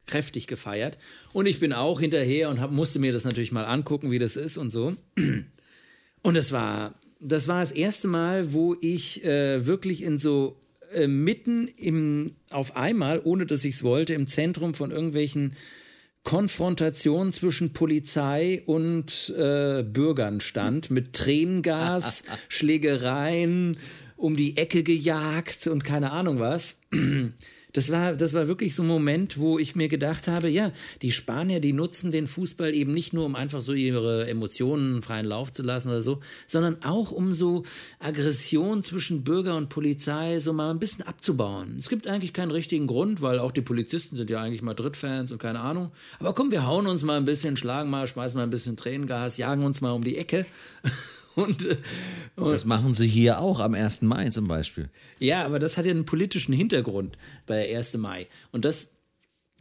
kräftig 0.05 0.47
gefeiert. 0.47 0.97
Und 1.33 1.45
ich 1.45 1.59
bin 1.59 1.73
auch 1.73 1.99
hinterher 1.99 2.49
und 2.49 2.59
hab, 2.59 2.71
musste 2.71 2.99
mir 2.99 3.11
das 3.11 3.25
natürlich 3.25 3.51
mal 3.51 3.65
angucken, 3.65 4.11
wie 4.11 4.19
das 4.19 4.35
ist 4.35 4.57
und 4.57 4.71
so. 4.71 4.95
Und 6.21 6.35
es 6.35 6.51
war, 6.51 6.95
das 7.19 7.47
war 7.47 7.59
das 7.59 7.71
erste 7.71 8.07
Mal, 8.07 8.53
wo 8.53 8.75
ich 8.81 9.23
äh, 9.23 9.65
wirklich 9.65 10.03
in 10.03 10.17
so 10.17 10.59
äh, 10.93 11.07
mitten 11.07 11.67
im, 11.67 12.35
auf 12.49 12.75
einmal, 12.75 13.21
ohne 13.23 13.45
dass 13.45 13.65
ich 13.65 13.75
es 13.75 13.83
wollte, 13.83 14.13
im 14.13 14.27
Zentrum 14.27 14.73
von 14.73 14.91
irgendwelchen 14.91 15.55
Konfrontationen 16.23 17.31
zwischen 17.31 17.73
Polizei 17.73 18.63
und 18.65 19.33
äh, 19.37 19.83
Bürgern 19.83 20.41
stand, 20.41 20.89
mit 20.89 21.13
Tränengas, 21.13 22.23
Schlägereien, 22.49 23.77
um 24.25 24.35
die 24.35 24.57
Ecke 24.57 24.81
gejagt 24.81 25.67
und 25.67 25.83
keine 25.83 26.11
Ahnung 26.11 26.39
was. 26.39 26.79
Das 27.73 27.91
war, 27.91 28.13
das 28.13 28.33
war 28.33 28.47
wirklich 28.47 28.73
so 28.73 28.83
ein 28.83 28.87
Moment, 28.87 29.37
wo 29.37 29.59
ich 29.59 29.75
mir 29.75 29.89
gedacht 29.89 30.29
habe, 30.29 30.49
ja, 30.49 30.71
die 31.01 31.11
Spanier, 31.11 31.59
die 31.59 31.73
nutzen 31.73 32.09
den 32.09 32.25
Fußball 32.25 32.73
eben 32.73 32.93
nicht 32.93 33.11
nur, 33.11 33.25
um 33.25 33.35
einfach 33.35 33.61
so 33.61 33.73
ihre 33.73 34.29
Emotionen 34.29 35.01
freien 35.01 35.25
Lauf 35.25 35.51
zu 35.51 35.61
lassen 35.61 35.89
oder 35.89 36.01
so, 36.01 36.21
sondern 36.47 36.81
auch 36.85 37.11
um 37.11 37.33
so 37.33 37.63
Aggression 37.99 38.81
zwischen 38.81 39.25
Bürger 39.25 39.57
und 39.57 39.67
Polizei 39.67 40.39
so 40.39 40.53
mal 40.53 40.71
ein 40.71 40.79
bisschen 40.79 41.05
abzubauen. 41.05 41.75
Es 41.77 41.89
gibt 41.89 42.07
eigentlich 42.07 42.31
keinen 42.31 42.51
richtigen 42.51 42.87
Grund, 42.87 43.21
weil 43.21 43.39
auch 43.39 43.51
die 43.51 43.61
Polizisten 43.61 44.15
sind 44.15 44.29
ja 44.29 44.41
eigentlich 44.41 44.61
Madrid-Fans 44.61 45.33
und 45.33 45.39
keine 45.39 45.59
Ahnung. 45.59 45.91
Aber 46.17 46.33
komm, 46.33 46.51
wir 46.51 46.65
hauen 46.65 46.87
uns 46.87 47.03
mal 47.03 47.17
ein 47.17 47.25
bisschen, 47.25 47.57
schlagen 47.57 47.89
mal, 47.89 48.07
schmeißen 48.07 48.37
mal 48.37 48.43
ein 48.43 48.49
bisschen 48.49 48.77
Tränengas, 48.77 49.35
jagen 49.35 49.65
uns 49.65 49.81
mal 49.81 49.91
um 49.91 50.03
die 50.03 50.17
Ecke. 50.17 50.45
Und, 51.35 51.65
äh, 51.65 51.77
und, 52.35 52.53
das 52.53 52.65
machen 52.65 52.93
sie 52.93 53.07
hier 53.07 53.39
auch 53.39 53.59
am 53.59 53.73
1. 53.73 54.01
Mai 54.03 54.29
zum 54.29 54.47
Beispiel. 54.47 54.89
Ja, 55.19 55.45
aber 55.45 55.59
das 55.59 55.77
hat 55.77 55.85
ja 55.85 55.91
einen 55.91 56.05
politischen 56.05 56.53
Hintergrund 56.53 57.17
bei 57.45 57.75
1. 57.75 57.95
Mai. 57.95 58.27
Und 58.51 58.65
das. 58.65 58.91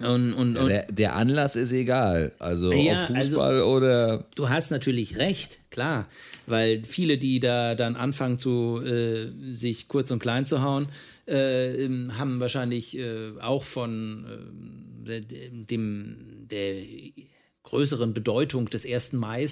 Und, 0.00 0.32
und, 0.34 0.56
und 0.56 0.68
der, 0.68 0.90
der, 0.90 1.14
Anlass 1.14 1.54
ist 1.54 1.70
egal. 1.70 2.32
Also 2.40 2.72
ja, 2.72 3.04
ob 3.04 3.16
also 3.16 3.36
Fußball 3.36 3.54
also, 3.54 3.66
oder. 3.66 4.24
Du 4.34 4.48
hast 4.48 4.70
natürlich 4.70 5.18
recht, 5.18 5.60
klar. 5.70 6.08
Weil 6.46 6.82
viele, 6.84 7.16
die 7.16 7.38
da 7.38 7.76
dann 7.76 7.94
anfangen 7.94 8.38
zu 8.38 8.82
äh, 8.84 9.28
sich 9.54 9.86
kurz 9.86 10.10
und 10.10 10.18
klein 10.18 10.46
zu 10.46 10.62
hauen, 10.62 10.88
äh, 11.26 11.88
haben 12.18 12.40
wahrscheinlich 12.40 12.98
äh, 12.98 13.38
auch 13.40 13.62
von 13.62 14.26
äh, 15.06 15.20
dem 15.20 16.46
der 16.50 16.82
größeren 17.62 18.14
Bedeutung 18.14 18.68
des 18.68 18.86
1. 18.86 19.12
Mai 19.14 19.46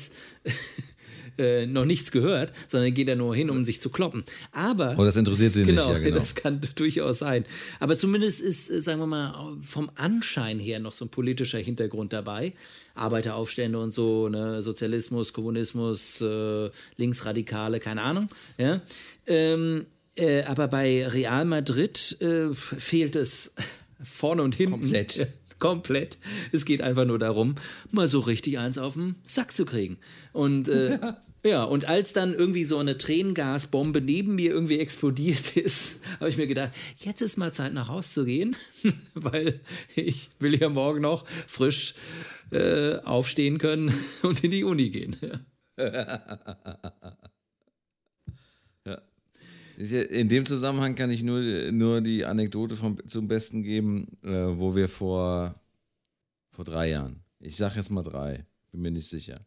äh, 1.39 1.67
noch 1.67 1.85
nichts 1.85 2.13
gehört, 2.13 2.53
sondern 2.69 2.93
geht 2.95 3.09
da 3.09 3.15
nur 3.15 3.35
hin, 3.35 3.51
um 3.51 3.65
sich 3.65 3.81
zu 3.81 3.91
kloppen. 3.91 4.25
Aber. 4.53 4.95
Oh, 4.99 5.05
das 5.05 5.17
interessiert 5.17 5.53
sie 5.53 5.65
genau, 5.65 5.89
nicht, 5.89 5.99
ja, 5.99 6.05
genau. 6.05 6.19
Das 6.21 6.35
kann 6.35 6.61
durchaus 6.75 7.19
sein. 7.21 7.45
Aber 7.81 7.97
zumindest 7.97 8.41
ist, 8.41 8.71
äh, 8.71 8.81
sagen 8.81 9.01
wir 9.01 9.07
mal, 9.07 9.57
vom 9.61 9.91
Anschein 9.95 10.59
her 10.59 10.79
noch 10.79 10.93
so 10.93 11.05
ein 11.05 11.09
politischer 11.09 11.59
Hintergrund 11.59 12.13
dabei. 12.13 12.53
Arbeiteraufstände 12.95 13.79
und 13.79 13.93
so, 13.95 14.29
ne? 14.29 14.63
Sozialismus, 14.63 15.33
Kommunismus, 15.33 16.21
äh, 16.21 16.71
Linksradikale, 16.97 17.81
keine 17.81 18.03
Ahnung. 18.03 18.29
Ja? 18.59 18.81
Ähm, 19.27 19.87
äh, 20.17 20.43
aber 20.43 20.69
bei 20.69 21.07
Real 21.07 21.45
Madrid 21.45 22.17
äh, 22.21 22.55
fehlt 22.55 23.17
es 23.17 23.55
vorne 24.03 24.43
und 24.43 24.55
hinten. 24.55 24.81
Komplett. 24.81 25.29
Komplett. 25.63 26.19
Es 26.51 26.65
geht 26.65 26.83
einfach 26.83 27.05
nur 27.05 27.21
darum, 27.21 27.55
mal 27.93 28.09
so 28.09 28.19
richtig 28.19 28.59
eins 28.59 28.79
auf 28.79 28.95
den 28.95 29.15
Sack 29.23 29.55
zu 29.55 29.65
kriegen. 29.65 29.97
Und 30.33 30.67
äh, 30.67 30.99
ja. 30.99 31.23
ja, 31.47 31.63
und 31.63 31.85
als 31.85 32.13
dann 32.13 32.35
irgendwie 32.35 32.65
so 32.65 32.79
eine 32.79 32.99
Tränengasbombe 32.99 34.01
neben 34.01 34.35
mir 34.35 34.51
irgendwie 34.51 34.81
explodiert 34.81 35.57
ist, 35.57 36.01
habe 36.19 36.29
ich 36.29 36.37
mir 36.37 36.49
gedacht, 36.49 36.73
jetzt 36.97 37.21
ist 37.23 37.37
mal 37.37 37.55
Zeit 37.55 37.75
nach 37.75 37.87
Haus 37.87 38.13
zu 38.13 38.25
gehen, 38.25 38.57
weil 39.15 39.61
ich 39.95 40.31
will 40.41 40.61
ja 40.61 40.69
morgen 40.69 41.03
noch 41.03 41.29
frisch 41.29 41.95
äh, 42.51 42.97
aufstehen 43.05 43.59
können 43.59 43.95
und 44.23 44.43
in 44.43 44.51
die 44.51 44.65
Uni 44.65 44.91
gehen. 44.91 45.17
In 49.91 50.29
dem 50.29 50.47
Zusammenhang 50.47 50.95
kann 50.95 51.11
ich 51.11 51.25
nur, 51.25 51.41
nur 51.73 52.01
die 52.01 52.25
Anekdote 52.25 52.77
vom, 52.77 52.97
zum 53.09 53.27
Besten 53.27 53.65
geben, 53.65 54.07
äh, 54.23 54.29
wo 54.29 54.77
wir 54.77 54.89
vor, 54.89 55.61
vor 56.51 56.65
drei 56.65 56.91
Jahren, 56.91 57.25
ich 57.41 57.57
sage 57.57 57.77
jetzt 57.77 57.91
mal 57.91 58.03
drei, 58.03 58.47
bin 58.71 58.83
mir 58.83 58.93
nicht 58.93 59.09
sicher, 59.09 59.45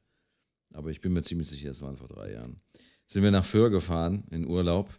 aber 0.73 0.89
ich 0.89 0.99
bin 0.99 1.13
mir 1.13 1.21
ziemlich 1.21 1.47
sicher, 1.47 1.71
es 1.71 1.81
waren 1.81 1.95
vor 1.95 2.09
drei 2.09 2.33
Jahren, 2.33 2.59
sind 3.07 3.23
wir 3.23 3.31
nach 3.31 3.45
Föhr 3.45 3.69
gefahren 3.69 4.25
in 4.29 4.45
Urlaub 4.45 4.89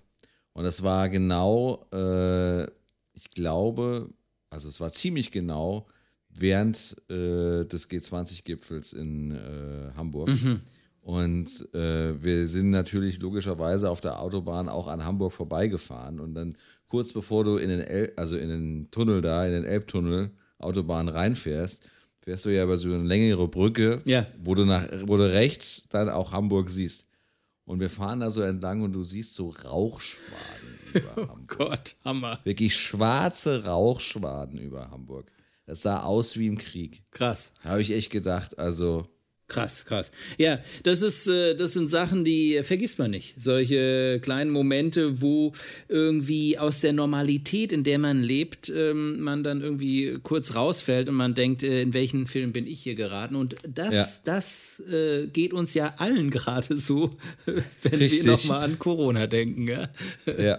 und 0.54 0.64
das 0.64 0.82
war 0.82 1.10
genau, 1.10 1.86
äh, 1.92 2.64
ich 3.12 3.28
glaube, 3.34 4.08
also 4.48 4.68
es 4.68 4.80
war 4.80 4.90
ziemlich 4.90 5.32
genau 5.32 5.86
während 6.30 6.96
äh, 7.10 7.64
des 7.66 7.90
G20-Gipfels 7.90 8.94
in 8.94 9.32
äh, 9.32 9.92
Hamburg. 9.96 10.28
Mhm. 10.28 10.62
Und 11.06 11.72
äh, 11.72 12.20
wir 12.20 12.48
sind 12.48 12.70
natürlich 12.70 13.20
logischerweise 13.20 13.90
auf 13.90 14.00
der 14.00 14.18
Autobahn 14.18 14.68
auch 14.68 14.88
an 14.88 15.04
Hamburg 15.04 15.32
vorbeigefahren. 15.32 16.18
Und 16.18 16.34
dann 16.34 16.56
kurz 16.88 17.12
bevor 17.12 17.44
du 17.44 17.58
in 17.58 17.68
den, 17.68 17.78
El 17.78 18.12
also 18.16 18.36
in 18.36 18.48
den 18.48 18.90
Tunnel 18.90 19.20
da, 19.20 19.46
in 19.46 19.52
den 19.52 19.62
Elbtunnel, 19.62 20.32
Autobahn 20.58 21.08
reinfährst, 21.08 21.84
fährst 22.22 22.44
du 22.44 22.48
ja 22.48 22.64
über 22.64 22.76
so 22.76 22.92
eine 22.92 23.04
längere 23.04 23.46
Brücke, 23.46 24.02
ja. 24.04 24.26
wo, 24.42 24.56
du 24.56 24.64
nach, 24.64 24.88
wo 25.04 25.16
du 25.16 25.32
rechts 25.32 25.84
dann 25.90 26.08
auch 26.08 26.32
Hamburg 26.32 26.70
siehst. 26.70 27.06
Und 27.66 27.78
wir 27.78 27.88
fahren 27.88 28.18
da 28.18 28.28
so 28.30 28.42
entlang 28.42 28.82
und 28.82 28.92
du 28.92 29.04
siehst 29.04 29.34
so 29.34 29.50
Rauchschwaden 29.50 30.78
über 30.92 31.12
oh 31.18 31.28
Hamburg. 31.28 31.56
Gott, 31.56 31.96
Hammer. 32.04 32.40
Wirklich 32.42 32.74
schwarze 32.74 33.64
Rauchschwaden 33.64 34.58
über 34.58 34.90
Hamburg. 34.90 35.30
Das 35.66 35.82
sah 35.82 36.02
aus 36.02 36.36
wie 36.36 36.48
im 36.48 36.58
Krieg. 36.58 37.04
Krass. 37.12 37.52
Habe 37.62 37.80
ich 37.80 37.92
echt 37.92 38.10
gedacht, 38.10 38.58
also 38.58 39.06
Krass, 39.48 39.84
krass. 39.84 40.10
Ja, 40.38 40.58
das 40.82 41.02
ist, 41.02 41.28
äh, 41.28 41.54
das 41.54 41.72
sind 41.72 41.88
Sachen, 41.88 42.24
die 42.24 42.60
vergisst 42.64 42.98
man 42.98 43.12
nicht. 43.12 43.40
Solche 43.40 44.18
kleinen 44.20 44.50
Momente, 44.50 45.22
wo 45.22 45.52
irgendwie 45.88 46.58
aus 46.58 46.80
der 46.80 46.92
Normalität, 46.92 47.72
in 47.72 47.84
der 47.84 48.00
man 48.00 48.24
lebt, 48.24 48.68
ähm, 48.70 49.20
man 49.20 49.44
dann 49.44 49.62
irgendwie 49.62 50.18
kurz 50.20 50.56
rausfällt 50.56 51.08
und 51.08 51.14
man 51.14 51.34
denkt, 51.34 51.62
äh, 51.62 51.82
in 51.82 51.94
welchen 51.94 52.26
Film 52.26 52.52
bin 52.52 52.66
ich 52.66 52.80
hier 52.80 52.96
geraten? 52.96 53.36
Und 53.36 53.54
das, 53.68 53.94
ja. 53.94 54.08
das 54.24 54.82
äh, 54.90 55.28
geht 55.28 55.52
uns 55.52 55.74
ja 55.74 55.94
allen 55.98 56.30
gerade 56.32 56.76
so, 56.76 57.16
wenn 57.44 57.94
Richtig. 57.94 58.24
wir 58.24 58.32
nochmal 58.32 58.64
an 58.64 58.80
Corona 58.80 59.28
denken. 59.28 59.68
Ja. 59.68 59.88
ja. 60.38 60.58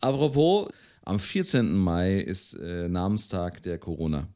Apropos, 0.00 0.68
am 1.02 1.18
14. 1.18 1.74
Mai 1.76 2.20
ist 2.20 2.56
Namenstag 2.58 3.60
der 3.62 3.78
Corona. 3.78 4.28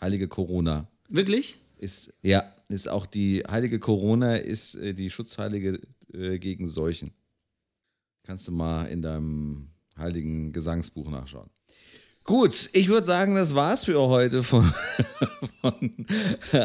Heilige 0.00 0.28
Corona. 0.28 0.88
Wirklich? 1.08 1.56
Ist, 1.76 2.18
ja, 2.22 2.54
ist 2.68 2.88
auch 2.88 3.06
die 3.06 3.44
heilige 3.48 3.78
Corona, 3.78 4.36
ist 4.36 4.74
äh, 4.76 4.94
die 4.94 5.10
Schutzheilige 5.10 5.80
äh, 6.12 6.38
gegen 6.38 6.66
Seuchen. 6.66 7.12
Kannst 8.22 8.48
du 8.48 8.52
mal 8.52 8.86
in 8.86 9.02
deinem 9.02 9.68
heiligen 9.96 10.52
Gesangsbuch 10.52 11.10
nachschauen. 11.10 11.50
Gut, 12.24 12.70
ich 12.72 12.88
würde 12.88 13.06
sagen, 13.06 13.36
das 13.36 13.54
war's 13.54 13.84
für 13.84 14.00
heute 14.00 14.42
von, 14.42 14.64
von 15.60 16.06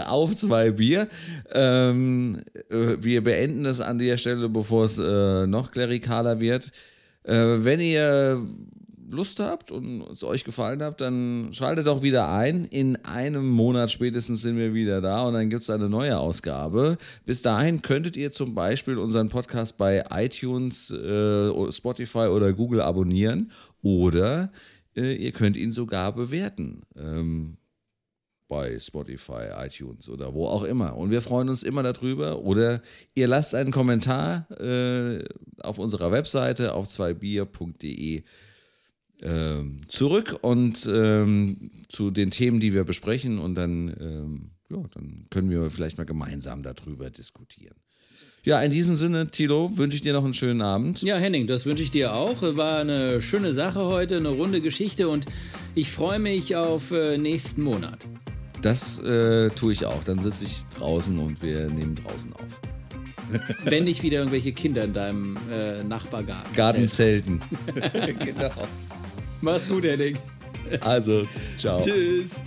Auf 0.07 0.35
zwei 0.35 0.71
Bier. 0.71 1.07
Ähm, 1.53 2.41
äh, 2.69 2.97
wir 2.99 3.23
beenden 3.23 3.63
das 3.63 3.79
an 3.79 3.99
der 3.99 4.17
Stelle, 4.17 4.49
bevor 4.49 4.85
es 4.85 4.97
äh, 4.97 5.45
noch 5.45 5.71
klerikaler 5.71 6.39
wird. 6.39 6.71
Äh, 7.23 7.35
wenn 7.35 7.79
ihr 7.79 8.43
Lust 9.11 9.39
habt 9.39 9.71
und 9.71 10.01
es 10.11 10.23
euch 10.23 10.43
gefallen 10.43 10.81
hat, 10.81 11.01
dann 11.01 11.49
schaltet 11.51 11.87
doch 11.87 12.01
wieder 12.01 12.31
ein. 12.31 12.65
In 12.65 12.95
einem 13.05 13.49
Monat 13.49 13.91
spätestens 13.91 14.41
sind 14.41 14.57
wir 14.57 14.73
wieder 14.73 15.01
da 15.01 15.23
und 15.23 15.33
dann 15.33 15.49
gibt 15.49 15.61
es 15.61 15.69
eine 15.69 15.89
neue 15.89 16.17
Ausgabe. 16.17 16.97
Bis 17.25 17.41
dahin 17.41 17.81
könntet 17.81 18.17
ihr 18.17 18.31
zum 18.31 18.55
Beispiel 18.55 18.97
unseren 18.97 19.29
Podcast 19.29 19.77
bei 19.77 20.03
iTunes, 20.11 20.91
äh, 20.91 21.71
Spotify 21.71 22.27
oder 22.27 22.53
Google 22.53 22.81
abonnieren 22.81 23.51
oder 23.81 24.51
äh, 24.95 25.13
ihr 25.13 25.31
könnt 25.31 25.57
ihn 25.57 25.71
sogar 25.71 26.13
bewerten. 26.13 26.83
Ähm, 26.95 27.57
bei 28.51 28.77
Spotify, 28.79 29.47
iTunes 29.65 30.09
oder 30.09 30.33
wo 30.33 30.45
auch 30.45 30.63
immer. 30.63 30.97
Und 30.97 31.09
wir 31.09 31.21
freuen 31.21 31.47
uns 31.47 31.63
immer 31.63 31.83
darüber. 31.83 32.39
Oder 32.39 32.81
ihr 33.15 33.25
lasst 33.25 33.55
einen 33.55 33.71
Kommentar 33.71 34.45
äh, 34.59 35.23
auf 35.61 35.79
unserer 35.79 36.11
Webseite 36.11 36.73
auf 36.73 36.89
zweibier.de 36.89 38.23
ähm, 39.21 39.81
zurück 39.87 40.37
und 40.41 40.87
ähm, 40.91 41.71
zu 41.89 42.11
den 42.11 42.31
Themen, 42.31 42.59
die 42.59 42.73
wir 42.73 42.83
besprechen 42.83 43.39
und 43.39 43.55
dann, 43.55 43.95
ähm, 43.99 44.51
ja, 44.69 44.83
dann 44.93 45.25
können 45.29 45.49
wir 45.49 45.69
vielleicht 45.69 45.97
mal 45.97 46.05
gemeinsam 46.05 46.63
darüber 46.63 47.09
diskutieren. 47.09 47.75
Ja, 48.43 48.59
in 48.61 48.71
diesem 48.71 48.95
Sinne, 48.95 49.29
Tilo, 49.29 49.77
wünsche 49.77 49.95
ich 49.95 50.01
dir 50.01 50.13
noch 50.13 50.23
einen 50.23 50.33
schönen 50.33 50.63
Abend. 50.63 51.03
Ja, 51.03 51.17
Henning, 51.17 51.45
das 51.45 51.67
wünsche 51.67 51.83
ich 51.83 51.91
dir 51.91 52.15
auch. 52.15 52.41
War 52.41 52.79
eine 52.79 53.21
schöne 53.21 53.53
Sache 53.53 53.81
heute, 53.81 54.17
eine 54.17 54.29
runde 54.29 54.61
Geschichte 54.61 55.09
und 55.09 55.27
ich 55.75 55.91
freue 55.91 56.17
mich 56.17 56.55
auf 56.55 56.91
äh, 56.91 57.19
nächsten 57.19 57.61
Monat. 57.61 57.99
Das 58.63 58.97
äh, 58.99 59.49
tue 59.51 59.73
ich 59.73 59.85
auch. 59.85 60.03
Dann 60.03 60.19
sitze 60.21 60.45
ich 60.45 60.63
draußen 60.77 61.17
und 61.19 61.43
wir 61.43 61.67
nehmen 61.67 61.95
draußen 61.95 62.33
auf. 62.33 62.61
Wenn 63.63 63.83
nicht 63.83 64.01
wieder 64.01 64.17
irgendwelche 64.17 64.53
Kinder 64.53 64.83
in 64.85 64.93
deinem 64.93 65.37
äh, 65.51 65.83
Nachbargarten. 65.83 66.55
Gartenzelten. 66.55 67.41
genau. 68.19 68.67
Mach's 69.41 69.67
gut, 69.67 69.83
Henning. 69.83 70.17
Also, 70.81 71.27
ciao. 71.57 71.81
Tschüss. 71.81 72.41